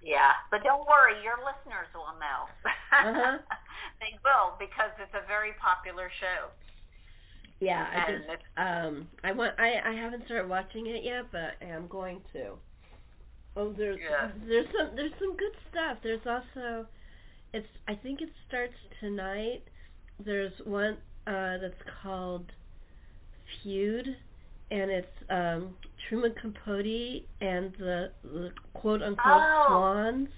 Yeah, 0.00 0.30
but 0.54 0.62
don't 0.62 0.86
worry, 0.86 1.18
your 1.26 1.42
listeners 1.42 1.90
will 1.90 2.14
know. 2.22 2.46
Uh-huh. 2.94 3.42
they 4.00 4.14
will 4.22 4.54
because 4.62 4.94
it's 5.02 5.12
a 5.18 5.26
very 5.26 5.58
popular 5.58 6.06
show. 6.22 6.54
Yeah, 7.58 7.82
I 7.88 8.12
just 8.12 8.28
um 8.56 9.08
I 9.24 9.32
want 9.32 9.58
I 9.58 9.80
I 9.82 9.94
haven't 9.96 10.24
started 10.26 10.48
watching 10.48 10.86
it 10.86 11.02
yet, 11.02 11.32
but 11.32 11.56
I 11.60 11.72
am 11.72 11.88
going 11.88 12.20
to. 12.34 12.54
Oh, 13.56 13.72
there's 13.72 13.98
Yeah. 13.98 14.30
there's 14.46 14.66
some 14.76 14.94
there's 14.96 15.12
some 15.18 15.36
good 15.36 15.52
stuff. 15.70 15.98
There's 16.02 16.26
also 16.26 16.86
it's 17.52 17.66
I 17.88 17.94
think 17.94 18.20
it 18.20 18.28
starts 18.48 18.74
tonight. 19.00 19.62
There's 20.24 20.52
one 20.64 20.98
uh 21.26 21.58
that's 21.58 21.82
called 22.02 22.52
Feud 23.62 24.06
and 24.70 24.90
it's 24.90 25.08
um 25.30 25.74
Truman 26.08 26.34
Capote 26.40 27.24
and 27.40 27.72
the, 27.78 28.12
the 28.22 28.50
quote 28.74 29.02
unquote 29.02 29.24
Oh. 29.26 29.64
swans. 29.68 30.28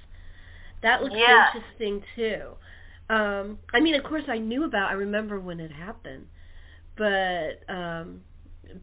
That 0.82 1.02
looks 1.02 1.14
Yeah. 1.16 1.46
interesting 1.54 2.02
too. 2.14 3.14
Um 3.14 3.58
I 3.74 3.80
mean 3.80 3.94
of 3.94 4.04
course 4.04 4.24
I 4.28 4.38
knew 4.38 4.64
about 4.64 4.90
I 4.90 4.94
remember 4.94 5.40
when 5.40 5.60
it 5.60 5.72
happened. 5.72 6.26
But 6.96 7.64
um 7.68 8.20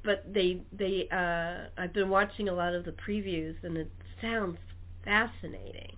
but 0.04 0.26
they 0.34 0.62
they 0.78 1.08
uh 1.12 1.70
I've 1.82 1.94
been 1.94 2.10
watching 2.10 2.50
a 2.50 2.54
lot 2.54 2.74
of 2.74 2.86
the 2.86 2.92
previews 3.08 3.56
and 3.64 3.78
it 3.78 3.92
sounds 4.26 4.58
fascinating. 5.06 5.94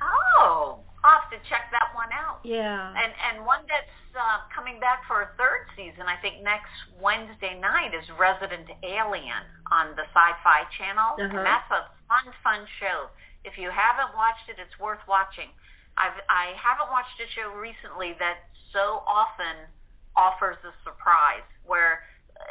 Oh, 0.00 0.80
I'll 1.04 1.20
have 1.20 1.28
to 1.30 1.40
check 1.48 1.68
that 1.76 1.92
one 1.92 2.08
out. 2.12 2.40
Yeah. 2.44 2.92
And 2.96 3.12
and 3.12 3.36
one 3.44 3.62
that's 3.68 3.92
uh, 4.16 4.48
coming 4.48 4.80
back 4.80 5.04
for 5.04 5.28
a 5.28 5.30
third 5.36 5.68
season, 5.76 6.08
I 6.08 6.16
think 6.24 6.40
next 6.40 6.72
Wednesday 6.96 7.52
night 7.60 7.92
is 7.92 8.04
Resident 8.16 8.64
Alien 8.80 9.44
on 9.68 9.92
the 9.92 10.08
Sci-Fi 10.08 10.60
Channel, 10.80 11.20
Uh-huh. 11.20 11.28
and 11.28 11.44
that's 11.44 11.68
a 11.68 11.92
fun, 12.08 12.26
fun 12.40 12.64
show. 12.80 13.12
If 13.44 13.60
you 13.60 13.68
haven't 13.68 14.16
watched 14.16 14.48
it, 14.48 14.56
it's 14.56 14.72
worth 14.80 15.04
watching. 15.06 15.52
I've 16.00 16.16
I 16.32 16.56
haven't 16.56 16.88
watched 16.92 17.16
a 17.20 17.28
show 17.36 17.52
recently 17.56 18.16
that 18.20 18.48
so 18.72 19.04
often 19.08 19.68
offers 20.16 20.56
a 20.64 20.72
surprise 20.84 21.44
where, 21.68 22.04
uh, 22.36 22.42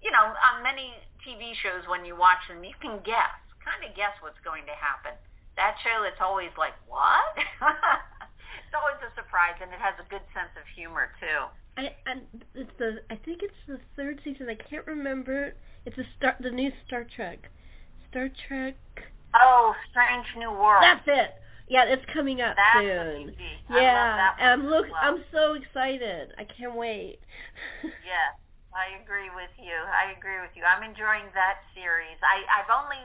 you 0.00 0.10
know, 0.12 0.32
on 0.32 0.64
many 0.64 0.92
TV 1.24 1.52
shows 1.60 1.84
when 1.88 2.04
you 2.08 2.16
watch 2.16 2.40
them, 2.48 2.64
you 2.64 2.72
can 2.80 3.00
guess, 3.04 3.36
kind 3.64 3.84
of 3.84 3.94
guess 3.96 4.14
what's 4.20 4.40
going 4.42 4.64
to 4.66 4.76
happen. 4.76 5.16
That 5.56 5.76
show, 5.84 6.04
it's 6.08 6.20
always 6.20 6.52
like, 6.56 6.74
what? 6.88 7.36
it's 8.64 8.74
always 8.76 9.00
a 9.04 9.12
surprise, 9.18 9.58
and 9.60 9.70
it 9.70 9.82
has 9.82 9.94
a 10.00 10.06
good 10.08 10.24
sense 10.32 10.52
of 10.56 10.64
humor 10.72 11.12
too. 11.20 11.50
I 11.76 11.94
and 12.06 12.26
it's 12.54 12.72
the 12.78 13.00
I 13.10 13.16
think 13.22 13.42
it's 13.42 13.60
the 13.68 13.78
third 13.96 14.20
season. 14.24 14.48
I 14.50 14.58
can't 14.58 14.86
remember. 14.86 15.54
It's 15.86 15.96
a 15.98 16.06
star 16.16 16.36
the 16.40 16.50
new 16.50 16.70
Star 16.86 17.06
Trek. 17.06 17.50
Star 18.10 18.28
Trek. 18.48 18.76
Oh, 19.34 19.74
Strange 19.90 20.26
New 20.36 20.50
World. 20.50 20.82
That's 20.82 21.06
it. 21.06 21.30
Yeah, 21.70 21.86
it's 21.86 22.02
coming 22.10 22.42
up 22.42 22.58
That's 22.58 22.82
soon. 22.82 23.30
I 23.70 23.78
Yeah, 23.78 24.34
and 24.42 24.62
I'm 24.62 24.66
look 24.66 24.90
well. 24.90 24.98
I'm 24.98 25.22
so 25.30 25.54
excited. 25.54 26.34
I 26.34 26.44
can't 26.44 26.74
wait. 26.74 27.20
Yes, 28.02 28.34
I 28.74 28.98
agree 28.98 29.30
with 29.30 29.54
you. 29.54 29.70
I 29.70 30.10
agree 30.18 30.42
with 30.42 30.50
you. 30.58 30.66
I'm 30.66 30.82
enjoying 30.82 31.30
that 31.38 31.62
series. 31.78 32.18
I 32.26 32.42
I've 32.50 32.72
only 32.72 32.98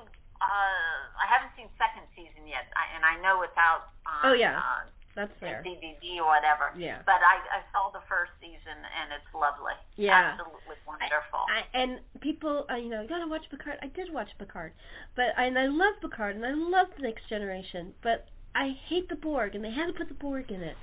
uh 0.45 0.99
I 1.17 1.25
haven't 1.27 1.51
seen 1.57 1.67
second 1.81 2.05
season 2.13 2.45
yet, 2.47 2.69
I, 2.77 2.83
and 2.95 3.03
I 3.03 3.17
know 3.21 3.41
it's 3.41 3.57
out 3.57 3.89
on 4.05 4.31
Oh, 4.31 4.35
yeah. 4.37 4.57
uh, 4.61 4.85
That's 5.15 5.33
fair. 5.39 5.63
DVD 5.65 6.19
or 6.21 6.27
whatever. 6.29 6.71
Yeah. 6.77 7.01
But 7.05 7.19
I 7.23 7.41
I 7.57 7.59
saw 7.73 7.89
the 7.91 8.03
first 8.07 8.31
season 8.39 8.77
and 8.77 9.11
it's 9.15 9.29
lovely. 9.33 9.73
Yeah. 9.95 10.35
Absolutely 10.37 10.77
wonderful. 10.85 11.43
I, 11.49 11.63
and 11.73 11.99
people, 12.21 12.65
uh, 12.69 12.75
you 12.75 12.89
know, 12.89 13.01
you 13.01 13.09
gotta 13.09 13.27
watch 13.27 13.45
Picard. 13.49 13.77
I 13.81 13.87
did 13.87 14.13
watch 14.13 14.29
Picard, 14.37 14.73
but 15.15 15.33
and 15.37 15.57
I 15.57 15.67
love 15.67 15.95
Picard 16.01 16.35
and 16.35 16.45
I 16.45 16.53
love 16.53 16.87
the 16.95 17.03
Next 17.03 17.27
Generation, 17.29 17.93
but 18.03 18.27
I 18.55 18.71
hate 18.87 19.09
the 19.09 19.15
Borg, 19.19 19.53
and 19.55 19.63
they 19.65 19.71
had 19.71 19.87
to 19.87 19.93
put 19.93 20.07
the 20.07 20.13
Borg 20.15 20.49
in 20.49 20.61
it. 20.63 20.77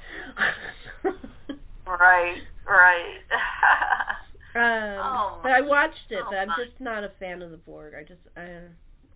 right, 1.87 2.37
right. 2.69 3.19
um, 4.55 5.01
Oh, 5.01 5.41
but 5.43 5.53
I 5.53 5.61
watched 5.63 6.11
it, 6.11 6.19
oh, 6.21 6.29
but 6.31 6.37
I'm 6.37 6.49
my. 6.49 6.57
just 6.65 6.79
not 6.81 7.03
a 7.05 7.11
fan 7.19 7.41
of 7.41 7.51
the 7.51 7.57
Borg. 7.57 7.95
I 7.99 8.03
just, 8.03 8.21
I, 8.37 8.69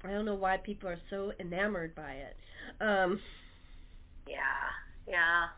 I 0.06 0.12
don't 0.12 0.24
know 0.24 0.38
why 0.38 0.56
people 0.58 0.88
are 0.88 1.00
so 1.10 1.32
enamored 1.40 1.94
by 1.94 2.12
it. 2.12 2.36
Um, 2.80 3.20
Yeah, 4.26 4.38
yeah. 5.06 5.50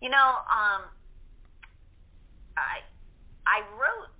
You 0.00 0.10
know, 0.10 0.28
um, 0.46 0.86
I 2.56 2.82
I 3.46 3.62
wrote 3.74 4.10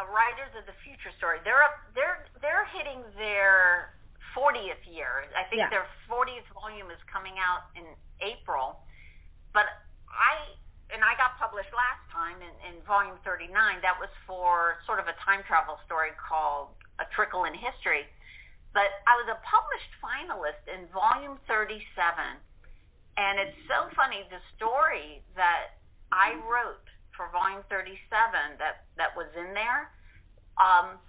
a 0.00 0.04
Writers 0.08 0.52
of 0.56 0.64
the 0.64 0.76
Future 0.86 1.12
story. 1.18 1.38
They're 1.44 1.60
up, 1.60 1.76
they're 1.94 2.24
they're 2.40 2.64
hitting 2.72 3.02
their 3.18 3.92
40th 4.36 4.84
year. 4.88 5.26
I 5.36 5.44
think 5.50 5.60
Yeah. 5.60 5.70
their 5.72 5.86
40th 6.08 6.46
volume 6.54 6.90
is 6.90 7.00
coming 7.12 7.36
out 7.42 7.68
in 7.76 7.84
April. 8.22 8.80
But 9.52 9.66
I 10.08 10.54
and 10.94 11.04
I 11.04 11.12
got 11.20 11.36
published 11.36 11.72
last 11.76 12.00
time 12.08 12.40
in, 12.40 12.52
in 12.64 12.80
volume 12.88 13.18
39. 13.20 13.52
That 13.84 13.98
was 14.00 14.08
for 14.24 14.80
sort 14.88 14.96
of 15.00 15.08
a 15.08 15.16
time 15.24 15.44
travel 15.44 15.76
story 15.84 16.16
called 16.16 16.72
A 17.00 17.04
Trickle 17.12 17.44
in 17.44 17.52
History. 17.52 18.08
But 18.76 19.02
I 19.08 19.16
was 19.18 19.28
a 19.32 19.38
published 19.42 19.92
finalist 19.98 20.62
in 20.68 20.86
volume 20.92 21.40
37 21.48 21.80
and 23.18 23.42
it's 23.42 23.58
so 23.66 23.90
funny 23.98 24.22
the 24.30 24.38
story 24.54 25.26
that 25.34 25.82
I 26.14 26.38
wrote 26.46 26.86
for 27.18 27.26
volume 27.34 27.66
37 27.66 27.98
that 28.62 28.86
that 28.94 29.10
was 29.18 29.26
in 29.34 29.50
there. 29.58 29.90
Um, 30.54 31.02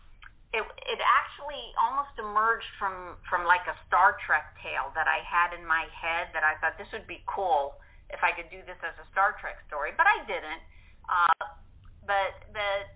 it 0.50 0.66
it 0.66 1.00
actually 1.06 1.62
almost 1.78 2.18
emerged 2.18 2.66
from 2.82 3.22
from 3.30 3.46
like 3.46 3.62
a 3.70 3.78
Star 3.86 4.18
Trek 4.25 4.58
tale 4.66 4.89
that 4.98 5.06
I 5.06 5.22
had 5.22 5.54
in 5.54 5.62
my 5.62 5.86
head 5.94 6.34
that 6.34 6.42
I 6.42 6.58
thought 6.58 6.82
this 6.82 6.89
would 6.98 7.06
be 7.06 7.22
cool 7.30 7.78
if 8.10 8.25
I 8.25 8.34
could 8.34 8.50
do 8.50 8.66
this 8.66 8.82
as 8.82 8.98
a 8.98 9.06
Star 9.13 9.38
Trek 9.38 9.62
story, 9.70 9.94
but 9.94 10.10
I 10.10 10.25
didn't. 10.25 10.66
Uh, 11.06 11.46
but 12.10 12.34
but 12.50 12.89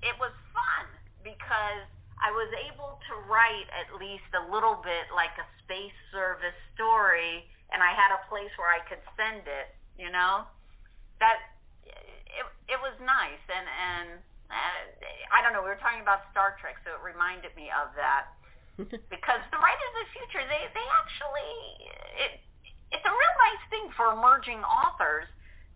it 0.00 0.16
was 0.16 0.32
fun 0.56 0.88
because 1.20 1.84
I 2.20 2.30
was 2.30 2.50
able 2.70 2.98
to 3.10 3.12
write 3.26 3.68
at 3.74 3.98
least 3.98 4.28
a 4.32 4.44
little 4.48 4.80
bit 4.80 5.10
like 5.12 5.34
a 5.36 5.46
space 5.64 5.96
service 6.14 6.56
story, 6.74 7.44
and 7.74 7.82
I 7.82 7.92
had 7.92 8.14
a 8.14 8.20
place 8.30 8.50
where 8.56 8.70
I 8.70 8.80
could 8.86 9.02
send 9.18 9.46
it. 9.46 9.74
You 9.94 10.10
know, 10.10 10.46
that 11.22 11.38
it 11.86 12.46
it 12.70 12.78
was 12.82 12.94
nice, 13.02 13.44
and 13.46 13.66
and 13.66 14.08
uh, 14.50 14.82
I 15.34 15.42
don't 15.42 15.54
know. 15.54 15.62
We 15.62 15.70
were 15.70 15.82
talking 15.82 16.02
about 16.02 16.26
Star 16.30 16.58
Trek, 16.58 16.78
so 16.82 16.94
it 16.98 17.02
reminded 17.02 17.54
me 17.54 17.70
of 17.70 17.94
that 17.94 18.34
because 19.14 19.40
the 19.54 19.60
writers 19.60 19.92
of 19.94 20.02
the 20.02 20.10
future 20.14 20.42
they 20.46 20.62
they 20.74 20.86
actually 20.98 21.52
it 22.18 22.32
it's 22.94 23.06
a 23.06 23.14
real 23.14 23.36
nice 23.42 23.64
thing 23.70 23.86
for 23.98 24.14
emerging 24.14 24.62
authors 24.62 25.26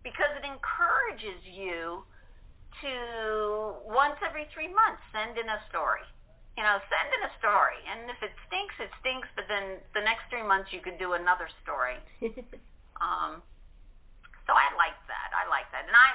because 0.03 0.31
it 0.39 0.45
encourages 0.47 1.39
you 1.43 2.03
to 2.79 2.93
once 3.91 4.15
every 4.23 4.47
three 4.55 4.71
months 4.71 5.03
send 5.11 5.35
in 5.35 5.47
a 5.47 5.59
story. 5.67 6.03
You 6.59 6.67
know, 6.67 6.75
send 6.91 7.07
in 7.15 7.23
a 7.23 7.31
story, 7.39 7.79
and 7.87 8.11
if 8.11 8.19
it 8.19 8.35
stinks, 8.51 8.75
it 8.83 8.91
stinks. 8.99 9.31
But 9.39 9.47
then 9.47 9.79
the 9.95 10.03
next 10.03 10.27
three 10.27 10.43
months, 10.43 10.75
you 10.75 10.83
could 10.83 10.99
do 10.99 11.15
another 11.15 11.47
story. 11.63 11.95
um, 12.99 13.39
so 14.43 14.51
I 14.51 14.67
like 14.75 14.99
that. 15.07 15.31
I 15.31 15.47
like 15.47 15.71
that, 15.71 15.87
and 15.87 15.95
I 15.95 16.09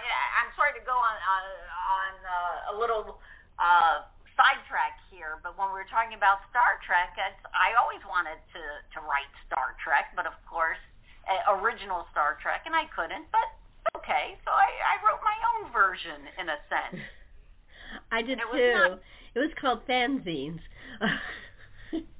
I'm 0.44 0.52
sorry 0.52 0.76
to 0.76 0.84
go 0.84 0.92
on 0.92 1.16
on, 1.16 1.44
on 1.96 2.12
uh, 2.28 2.72
a 2.72 2.74
little 2.76 3.16
uh, 3.56 4.04
sidetrack 4.36 5.00
here, 5.08 5.40
but 5.40 5.56
when 5.56 5.72
we 5.72 5.80
were 5.80 5.88
talking 5.88 6.12
about 6.12 6.44
Star 6.52 6.76
Trek, 6.84 7.16
it's, 7.16 7.40
I 7.56 7.72
always 7.80 8.04
wanted 8.04 8.36
to 8.52 8.62
to 8.92 8.98
write 9.08 9.32
Star 9.48 9.72
Trek, 9.80 10.12
but 10.12 10.28
of 10.28 10.36
course, 10.44 10.82
uh, 11.24 11.56
original 11.56 12.04
Star 12.12 12.36
Trek, 12.44 12.68
and 12.68 12.76
I 12.76 12.84
couldn't. 12.92 13.24
But 13.32 13.48
okay, 13.96 14.36
so 14.44 14.52
I, 14.52 14.68
I 14.92 14.94
wrote 15.08 15.24
my 15.24 15.38
own 15.56 15.72
version 15.72 16.20
in 16.36 16.52
a 16.52 16.58
sense. 16.68 17.00
I 18.12 18.20
did 18.20 18.44
It 18.44 18.48
was 18.52 18.60
too. 18.60 18.76
not- 18.92 19.00
It 19.34 19.38
was 19.38 19.50
called 19.60 19.86
fanzines. 19.88 20.60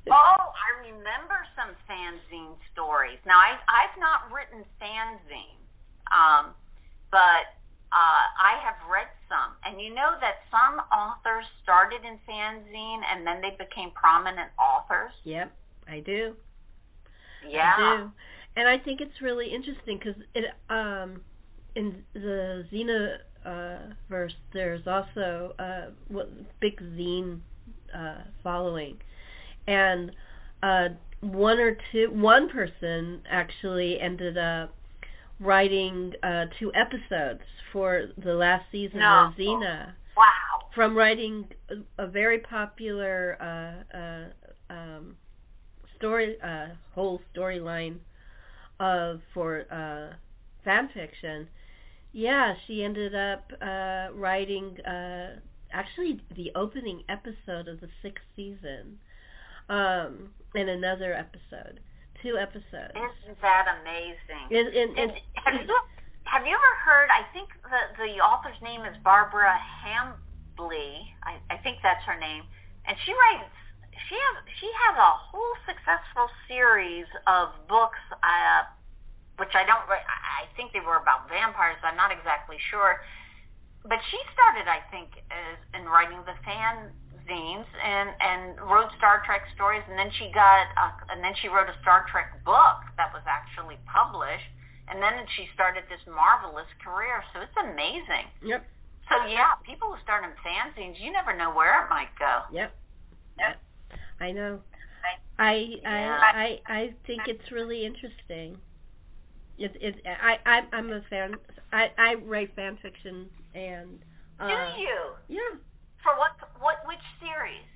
Oh, 0.05 0.53
I 0.53 0.69
remember 0.85 1.41
some 1.57 1.73
fanzine 1.89 2.61
stories. 2.73 3.19
Now, 3.25 3.41
I, 3.41 3.57
I've 3.67 3.97
not 3.97 4.29
written 4.29 4.61
fanzine, 4.77 5.57
um, 6.13 6.53
but 7.11 7.57
uh, 7.89 8.25
I 8.37 8.61
have 8.61 8.77
read 8.91 9.09
some. 9.33 9.57
And 9.65 9.81
you 9.81 9.95
know 9.95 10.21
that 10.21 10.45
some 10.53 10.85
authors 10.93 11.47
started 11.63 12.05
in 12.05 12.21
fanzine 12.29 13.01
and 13.01 13.27
then 13.27 13.41
they 13.41 13.57
became 13.57 13.97
prominent 13.97 14.53
authors? 14.61 15.13
Yep, 15.25 15.53
I 15.89 16.01
do. 16.01 16.35
Yeah. 17.49 17.73
I 17.73 17.97
do. 17.97 18.11
And 18.57 18.69
I 18.69 18.79
think 18.79 19.01
it's 19.01 19.23
really 19.23 19.49
interesting 19.55 19.99
because 19.99 20.21
it 20.35 20.45
um 20.71 21.23
in 21.75 22.05
the 22.15 22.65
Xena 22.73 23.19
uh, 23.45 23.79
verse 24.09 24.33
there's 24.53 24.87
also 24.87 25.55
uh 25.59 25.87
what 26.09 26.29
big 26.61 26.79
zine 26.81 27.41
uh 27.95 28.23
following 28.43 28.97
and 29.67 30.11
uh 30.63 30.89
one 31.21 31.59
or 31.59 31.77
two 31.93 32.09
one 32.13 32.49
person 32.49 33.21
actually 33.31 33.99
ended 34.01 34.37
up 34.39 34.75
writing 35.41 36.13
uh 36.23 36.45
two 36.59 36.73
episodes 36.75 37.43
for 37.73 38.07
the 38.23 38.33
last 38.33 38.65
season 38.71 39.01
No. 39.01 39.29
of 39.29 39.35
Xena 39.39 39.95
Wow. 40.17 40.69
from 40.75 40.97
writing 40.97 41.47
a, 41.99 42.05
a 42.05 42.07
very 42.07 42.39
popular 42.39 43.37
uh, 43.41 43.97
uh, 43.97 44.75
um, 44.75 45.17
story, 45.97 46.37
uh, 46.43 46.69
whole 46.95 47.21
storyline 47.35 47.97
of 48.81 49.21
for 49.33 49.63
uh, 49.73 50.15
fan 50.65 50.89
fiction. 50.95 51.49
Yeah, 52.15 52.55
she 52.67 52.85
ended 52.85 53.13
up 53.13 53.51
uh, 53.61 54.15
writing 54.15 54.79
uh, 54.87 55.43
actually 55.75 56.23
the 56.39 56.55
opening 56.55 57.03
episode 57.11 57.67
of 57.67 57.83
the 57.83 57.91
sixth 58.07 58.23
season, 58.39 59.03
um, 59.69 60.31
and 60.55 60.71
another 60.71 61.11
episode, 61.11 61.83
two 62.23 62.39
episodes. 62.39 62.95
Isn't 62.95 63.41
that 63.43 63.67
amazing? 63.83 64.47
And, 64.47 65.11
have 65.43 65.59
you 65.59 65.75
have 66.31 66.47
you 66.47 66.55
ever 66.55 66.75
heard? 66.87 67.11
I 67.11 67.27
think 67.35 67.51
the 67.67 67.83
the 67.99 68.23
author's 68.23 68.63
name 68.63 68.87
is 68.87 68.95
Barbara 69.03 69.59
Hambly. 69.83 71.11
I, 71.27 71.43
I 71.51 71.59
think 71.67 71.83
that's 71.83 72.07
her 72.07 72.19
name, 72.19 72.47
and 72.87 72.95
she 73.05 73.11
writes. 73.11 73.51
She 74.09 74.15
has 74.15 74.37
she 74.63 74.71
has 74.87 74.95
a 74.99 75.13
whole 75.31 75.55
successful 75.67 76.31
series 76.47 77.07
of 77.27 77.55
books, 77.67 78.03
uh, 78.23 78.67
which 79.37 79.53
I 79.55 79.67
don't. 79.67 79.83
I 79.91 80.45
I 80.45 80.57
think 80.57 80.73
they 80.73 80.83
were 80.85 81.01
about 81.03 81.27
vampires. 81.29 81.79
I'm 81.83 81.99
not 81.99 82.15
exactly 82.15 82.57
sure, 82.71 83.03
but 83.83 83.99
she 84.11 84.19
started, 84.33 84.71
I 84.71 84.81
think, 84.95 85.11
as 85.29 85.59
in 85.75 85.85
writing 85.91 86.23
the 86.25 86.37
fan 86.47 86.95
zines 87.27 87.69
and 87.69 88.09
and 88.21 88.41
wrote 88.69 88.93
Star 89.01 89.25
Trek 89.27 89.43
stories, 89.57 89.83
and 89.89 89.97
then 89.99 90.11
she 90.21 90.31
got 90.31 90.69
a, 90.79 90.87
and 91.13 91.25
then 91.25 91.33
she 91.43 91.49
wrote 91.49 91.69
a 91.69 91.77
Star 91.83 92.07
Trek 92.13 92.33
book 92.45 92.79
that 92.97 93.11
was 93.13 93.25
actually 93.27 93.81
published, 93.89 94.51
and 94.89 95.01
then 95.03 95.17
she 95.37 95.49
started 95.57 95.85
this 95.89 96.03
marvelous 96.07 96.69
career. 96.85 97.25
So 97.33 97.41
it's 97.43 97.57
amazing. 97.59 98.29
yep, 98.45 98.63
So 99.09 99.27
yeah, 99.27 99.57
people 99.65 99.91
who 99.93 99.99
start 100.05 100.23
in 100.25 100.33
fanzines, 100.45 101.01
you 101.01 101.11
never 101.13 101.35
know 101.37 101.51
where 101.53 101.85
it 101.85 101.89
might 101.91 102.13
go. 102.19 102.45
yep, 102.53 102.73
Yep. 103.39 103.59
I 104.21 104.31
know. 104.31 104.61
I 105.39 105.81
Yeah. 105.83 106.19
I 106.23 106.61
I 106.69 106.73
I 106.73 106.83
think 107.07 107.23
it's 107.27 107.51
really 107.51 107.85
interesting. 107.85 108.61
It 109.59 109.77
it 109.81 109.97
I 110.07 110.37
I 110.47 110.61
I'm 110.73 110.91
a 110.93 111.03
fan. 111.11 111.35
I 111.73 111.87
I 111.99 112.15
write 112.15 112.55
fan 112.55 112.77
fiction 112.83 113.31
and 113.55 113.99
uh, 114.41 114.49
Do 114.49 114.81
you? 114.81 115.15
yeah. 115.29 115.59
For 116.03 116.17
what? 116.19 116.33
What? 116.61 116.77
Which 116.87 117.03
series? 117.21 117.67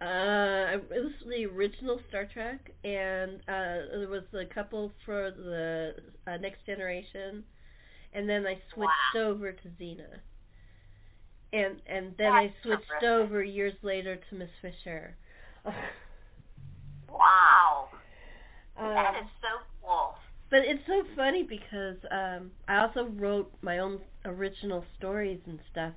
Uh, 0.00 0.74
it 0.74 0.90
was 0.90 1.12
the 1.28 1.46
original 1.46 2.00
Star 2.08 2.26
Trek, 2.26 2.70
and 2.82 3.36
uh, 3.48 3.86
there 3.98 4.08
was 4.08 4.24
a 4.34 4.44
couple 4.52 4.90
for 5.04 5.30
the 5.30 5.94
uh, 6.26 6.36
Next 6.38 6.66
Generation, 6.66 7.44
and 8.12 8.28
then 8.28 8.46
I 8.46 8.60
switched 8.74 9.16
over 9.16 9.52
to 9.52 9.68
Xena, 9.80 10.20
and 11.52 11.80
and 11.86 12.16
then 12.18 12.32
I 12.32 12.52
switched 12.62 12.82
terrific. 13.02 13.08
over 13.08 13.42
years 13.44 13.74
later 13.82 14.16
to 14.16 14.34
Miss 14.34 14.50
Fisher. 14.60 15.16
Wow, 17.08 17.88
that 18.76 19.14
Um, 19.14 19.14
is 19.14 19.30
so. 19.40 19.48
But 20.52 20.60
it's 20.66 20.82
so 20.86 21.02
funny 21.16 21.44
because 21.44 21.96
um 22.10 22.50
I 22.68 22.82
also 22.82 23.06
wrote 23.16 23.50
my 23.62 23.78
own 23.78 24.00
original 24.26 24.84
stories 24.98 25.40
and 25.46 25.58
stuff. 25.72 25.94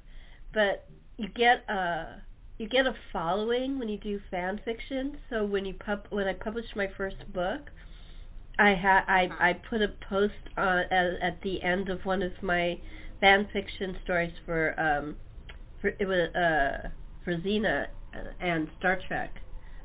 But 0.53 0.87
you 1.17 1.27
get 1.27 1.69
a 1.69 2.21
you 2.57 2.69
get 2.69 2.85
a 2.87 2.93
following 3.11 3.77
when 3.77 3.89
you 3.89 3.97
do 3.97 4.17
fan 4.31 4.61
fiction. 4.63 5.17
So 5.29 5.43
when 5.43 5.65
you 5.65 5.73
pub 5.73 6.07
when 6.09 6.25
I 6.25 6.33
published 6.33 6.73
my 6.73 6.87
first 6.95 7.17
book, 7.33 7.69
I 8.57 8.69
had 8.69 9.01
I 9.09 9.27
I 9.41 9.53
put 9.69 9.81
a 9.81 9.89
post 10.09 10.33
on 10.55 10.85
at, 10.89 11.05
at 11.21 11.41
the 11.43 11.61
end 11.61 11.89
of 11.89 12.05
one 12.05 12.23
of 12.23 12.31
my 12.41 12.79
fan 13.19 13.49
fiction 13.51 13.97
stories 14.05 14.33
for 14.45 14.79
um 14.79 15.17
for 15.81 15.89
it 15.99 16.05
was 16.07 16.33
uh 16.33 16.87
for 17.25 17.35
Xena 17.35 17.87
and 18.39 18.69
Star 18.79 18.99
Trek. 19.05 19.35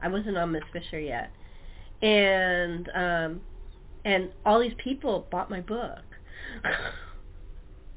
I 0.01 0.07
wasn't 0.07 0.37
on 0.37 0.53
Miss 0.53 0.63
Fisher 0.73 1.01
yet. 1.01 1.33
And 2.03 2.89
um 2.95 3.41
and 4.05 4.31
all 4.45 4.61
these 4.61 4.77
people 4.83 5.27
bought 5.31 5.51
my 5.51 5.61
book. 5.61 6.01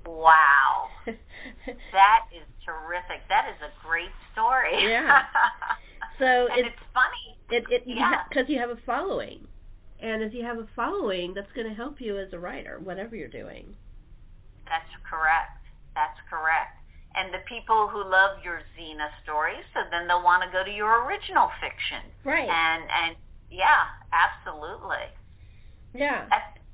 Wow, 0.05 0.91
that 1.07 2.21
is 2.35 2.43
terrific. 2.65 3.23
That 3.29 3.47
is 3.47 3.59
a 3.63 3.71
great 3.87 4.11
story. 4.33 4.75
Yeah. 4.83 5.23
so 6.19 6.25
and 6.51 6.67
it's 6.67 6.75
it's 6.75 6.83
funny. 6.91 7.27
it 7.49 7.63
it 7.71 7.83
Yeah. 7.87 8.27
because 8.27 8.45
you 8.49 8.59
have 8.59 8.69
a 8.69 8.79
following, 8.85 9.47
and 10.01 10.21
if 10.21 10.33
you 10.33 10.43
have 10.43 10.57
a 10.59 10.67
following, 10.75 11.33
that's 11.33 11.51
going 11.55 11.67
to 11.67 11.73
help 11.73 12.01
you 12.01 12.19
as 12.19 12.33
a 12.33 12.39
writer, 12.39 12.79
whatever 12.83 13.15
you're 13.15 13.31
doing. 13.31 13.75
That's 14.67 14.91
correct. 15.07 15.63
That's 15.95 16.19
correct. 16.29 16.79
And 17.15 17.31
the 17.31 17.45
people 17.47 17.87
who 17.87 18.01
love 18.03 18.41
your 18.43 18.59
Xena 18.75 19.07
stories, 19.23 19.63
so 19.73 19.85
then 19.91 20.07
they'll 20.09 20.23
want 20.25 20.43
to 20.43 20.49
go 20.51 20.65
to 20.65 20.71
your 20.73 21.05
original 21.07 21.47
fiction. 21.63 22.11
Right. 22.25 22.49
And 22.49 22.83
and 22.83 23.11
yeah, 23.47 23.87
absolutely. 24.11 25.07
Yeah. 25.93 26.25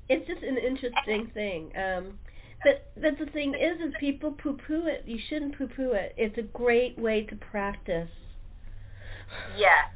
It's 0.08 0.26
just 0.26 0.42
an 0.42 0.58
interesting 0.58 1.30
thing. 1.34 1.70
Um, 1.76 2.18
but 2.64 2.92
but 3.00 3.16
the 3.18 3.30
thing 3.32 3.54
is, 3.54 3.80
is 3.80 3.94
people 4.00 4.32
poo-poo 4.32 4.86
it. 4.86 5.04
You 5.06 5.18
shouldn't 5.28 5.56
poo-poo 5.56 5.92
it. 5.92 6.14
It's 6.16 6.36
a 6.36 6.42
great 6.42 6.98
way 6.98 7.24
to 7.30 7.36
practice. 7.36 8.10
yes, 9.56 9.88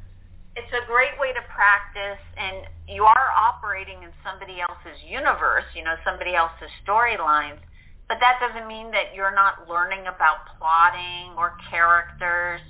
it's 0.55 0.71
a 0.71 0.87
great 0.87 1.19
way 1.19 1.35
to 1.35 1.43
practice, 1.51 2.23
and 2.39 2.65
you 2.87 3.03
are 3.03 3.27
operating 3.35 4.01
in 4.07 4.11
somebody 4.23 4.63
else's 4.63 4.97
universe, 5.03 5.67
you 5.75 5.83
know, 5.83 5.99
somebody 6.07 6.33
else's 6.33 6.71
storylines. 6.87 7.59
But 8.07 8.17
that 8.21 8.37
doesn't 8.39 8.67
mean 8.69 8.91
that 8.93 9.17
you're 9.17 9.33
not 9.33 9.67
learning 9.67 10.05
about 10.07 10.45
plotting 10.57 11.33
or 11.35 11.57
characters 11.69 12.61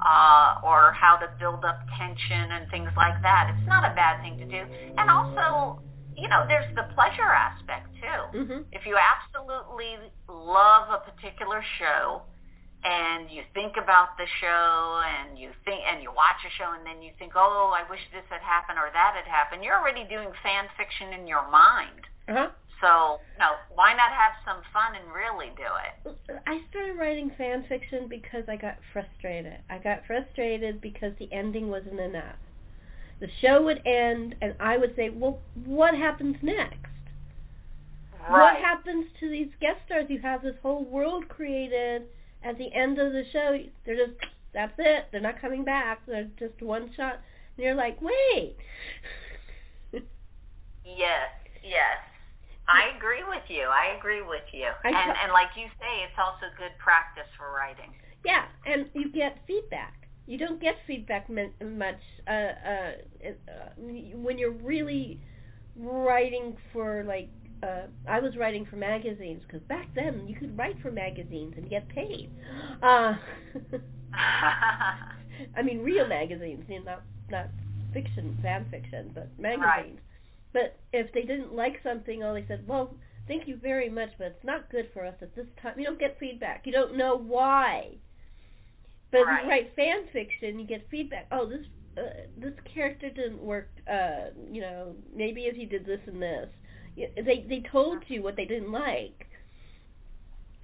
uh, 0.00 0.64
or 0.64 0.96
how 0.96 1.20
to 1.20 1.28
build 1.38 1.64
up 1.64 1.84
tension 2.00 2.56
and 2.56 2.64
things 2.72 2.88
like 2.96 3.20
that. 3.22 3.52
It's 3.52 3.68
not 3.68 3.84
a 3.84 3.94
bad 3.94 4.24
thing 4.24 4.40
to 4.40 4.48
do. 4.48 4.62
And 4.96 5.06
also, 5.12 5.84
you 6.20 6.28
know, 6.28 6.44
there's 6.44 6.68
the 6.76 6.84
pleasure 6.92 7.32
aspect 7.32 7.88
too. 7.96 8.20
Mm-hmm. 8.36 8.60
If 8.76 8.84
you 8.84 9.00
absolutely 9.00 9.96
love 10.28 10.92
a 10.92 11.00
particular 11.08 11.64
show 11.80 12.22
and 12.84 13.32
you 13.32 13.42
think 13.52 13.80
about 13.80 14.16
the 14.20 14.28
show 14.40 15.00
and 15.04 15.40
you 15.40 15.50
think 15.64 15.80
and 15.88 16.04
you 16.04 16.12
watch 16.12 16.40
a 16.44 16.52
show 16.60 16.76
and 16.76 16.84
then 16.84 17.00
you 17.00 17.12
think, 17.18 17.32
"Oh, 17.36 17.72
I 17.72 17.88
wish 17.88 18.00
this 18.12 18.24
had 18.28 18.44
happened 18.44 18.78
or 18.78 18.92
that 18.92 19.16
had 19.16 19.28
happened." 19.28 19.64
You're 19.64 19.80
already 19.80 20.04
doing 20.04 20.28
fan 20.44 20.68
fiction 20.76 21.16
in 21.16 21.26
your 21.26 21.48
mind. 21.48 22.04
Uh-huh. 22.28 22.52
So, 22.80 23.20
no, 23.38 23.60
why 23.74 23.92
not 23.92 24.08
have 24.08 24.32
some 24.44 24.64
fun 24.72 24.96
and 24.96 25.12
really 25.12 25.52
do 25.56 25.68
it? 25.68 26.40
I 26.46 26.64
started 26.70 26.96
writing 26.96 27.30
fan 27.36 27.64
fiction 27.68 28.08
because 28.08 28.44
I 28.48 28.56
got 28.56 28.76
frustrated. 28.92 29.60
I 29.68 29.76
got 29.76 30.06
frustrated 30.06 30.80
because 30.80 31.12
the 31.18 31.28
ending 31.30 31.68
wasn't 31.68 32.00
enough. 32.00 32.40
The 33.20 33.28
show 33.40 33.62
would 33.62 33.86
end, 33.86 34.34
and 34.40 34.54
I 34.58 34.76
would 34.78 34.96
say, 34.96 35.10
"Well, 35.10 35.40
what 35.66 35.94
happens 35.94 36.36
next? 36.42 36.90
Right. 38.20 38.30
What 38.30 38.56
happens 38.56 39.06
to 39.20 39.28
these 39.28 39.50
guest 39.60 39.80
stars? 39.86 40.06
You 40.08 40.20
have 40.20 40.42
this 40.42 40.56
whole 40.62 40.84
world 40.84 41.28
created. 41.28 42.08
At 42.42 42.56
the 42.56 42.72
end 42.72 42.98
of 42.98 43.12
the 43.12 43.24
show, 43.32 43.58
they're 43.84 44.06
just 44.06 44.18
that's 44.52 44.72
it. 44.78 45.06
They're 45.12 45.20
not 45.20 45.40
coming 45.40 45.64
back. 45.64 46.00
They're 46.06 46.30
just 46.38 46.60
one 46.62 46.90
shot. 46.96 47.20
And 47.56 47.64
you're 47.64 47.74
like, 47.74 48.00
wait. 48.00 48.56
Yes, 50.84 51.30
yes. 51.62 52.00
I 52.66 52.96
agree 52.96 53.22
with 53.26 53.44
you. 53.48 53.66
I 53.66 53.98
agree 53.98 54.22
with 54.22 54.46
you. 54.52 54.70
I 54.84 54.88
and 54.88 55.10
t- 55.10 55.20
and 55.26 55.32
like 55.32 55.50
you 55.58 55.66
say, 55.78 55.92
it's 56.06 56.18
also 56.18 56.50
good 56.58 56.72
practice 56.78 57.26
for 57.36 57.50
writing. 57.50 57.90
Yeah, 58.24 58.46
and 58.66 58.86
you 58.94 59.10
get 59.10 59.38
feedback. 59.46 59.99
You 60.30 60.38
don't 60.38 60.60
get 60.60 60.76
feedback 60.86 61.28
much 61.28 62.00
uh, 62.28 62.30
uh, 62.30 62.92
uh, 63.26 63.32
when 63.76 64.38
you're 64.38 64.52
really 64.52 65.18
writing 65.76 66.56
for 66.72 67.02
like. 67.02 67.30
Uh, 67.64 67.88
I 68.08 68.20
was 68.20 68.36
writing 68.38 68.64
for 68.70 68.76
magazines 68.76 69.42
because 69.44 69.60
back 69.66 69.88
then 69.96 70.28
you 70.28 70.36
could 70.36 70.56
write 70.56 70.76
for 70.80 70.92
magazines 70.92 71.54
and 71.56 71.68
get 71.68 71.88
paid. 71.88 72.30
Uh, 72.80 73.14
I 74.14 75.62
mean, 75.64 75.80
real 75.80 76.06
magazines, 76.06 76.62
you 76.68 76.78
know, 76.78 76.84
not 76.84 77.02
not 77.28 77.46
fiction, 77.92 78.38
fan 78.40 78.66
fiction, 78.70 79.10
but 79.12 79.36
magazines. 79.36 79.98
But 80.52 80.78
if 80.92 81.12
they 81.12 81.22
didn't 81.22 81.54
like 81.54 81.80
something, 81.82 82.22
all 82.22 82.34
they 82.34 82.44
said, 82.46 82.68
"Well, 82.68 82.94
thank 83.26 83.48
you 83.48 83.56
very 83.56 83.90
much, 83.90 84.10
but 84.16 84.28
it's 84.28 84.44
not 84.44 84.70
good 84.70 84.90
for 84.94 85.04
us 85.04 85.16
at 85.22 85.34
this 85.34 85.48
time." 85.60 85.76
You 85.76 85.86
don't 85.86 85.98
get 85.98 86.20
feedback. 86.20 86.66
You 86.66 86.72
don't 86.72 86.96
know 86.96 87.16
why. 87.18 87.96
But 89.10 89.18
Right. 89.22 89.38
if 89.38 89.42
you 89.42 89.48
write 89.48 89.74
fan 89.76 90.06
fiction, 90.12 90.58
you 90.58 90.66
get 90.66 90.88
feedback. 90.90 91.26
Oh, 91.32 91.48
this 91.48 91.66
uh, 91.96 92.02
this 92.36 92.54
character 92.74 93.10
didn't 93.10 93.42
work. 93.42 93.68
Uh, 93.90 94.30
you 94.50 94.60
know, 94.60 94.94
maybe 95.14 95.42
if 95.42 95.56
you 95.56 95.66
did 95.66 95.84
this 95.86 96.00
and 96.06 96.22
this, 96.22 96.48
they 96.96 97.44
they 97.48 97.62
told 97.70 98.04
you 98.08 98.22
what 98.22 98.36
they 98.36 98.44
didn't 98.44 98.72
like, 98.72 99.26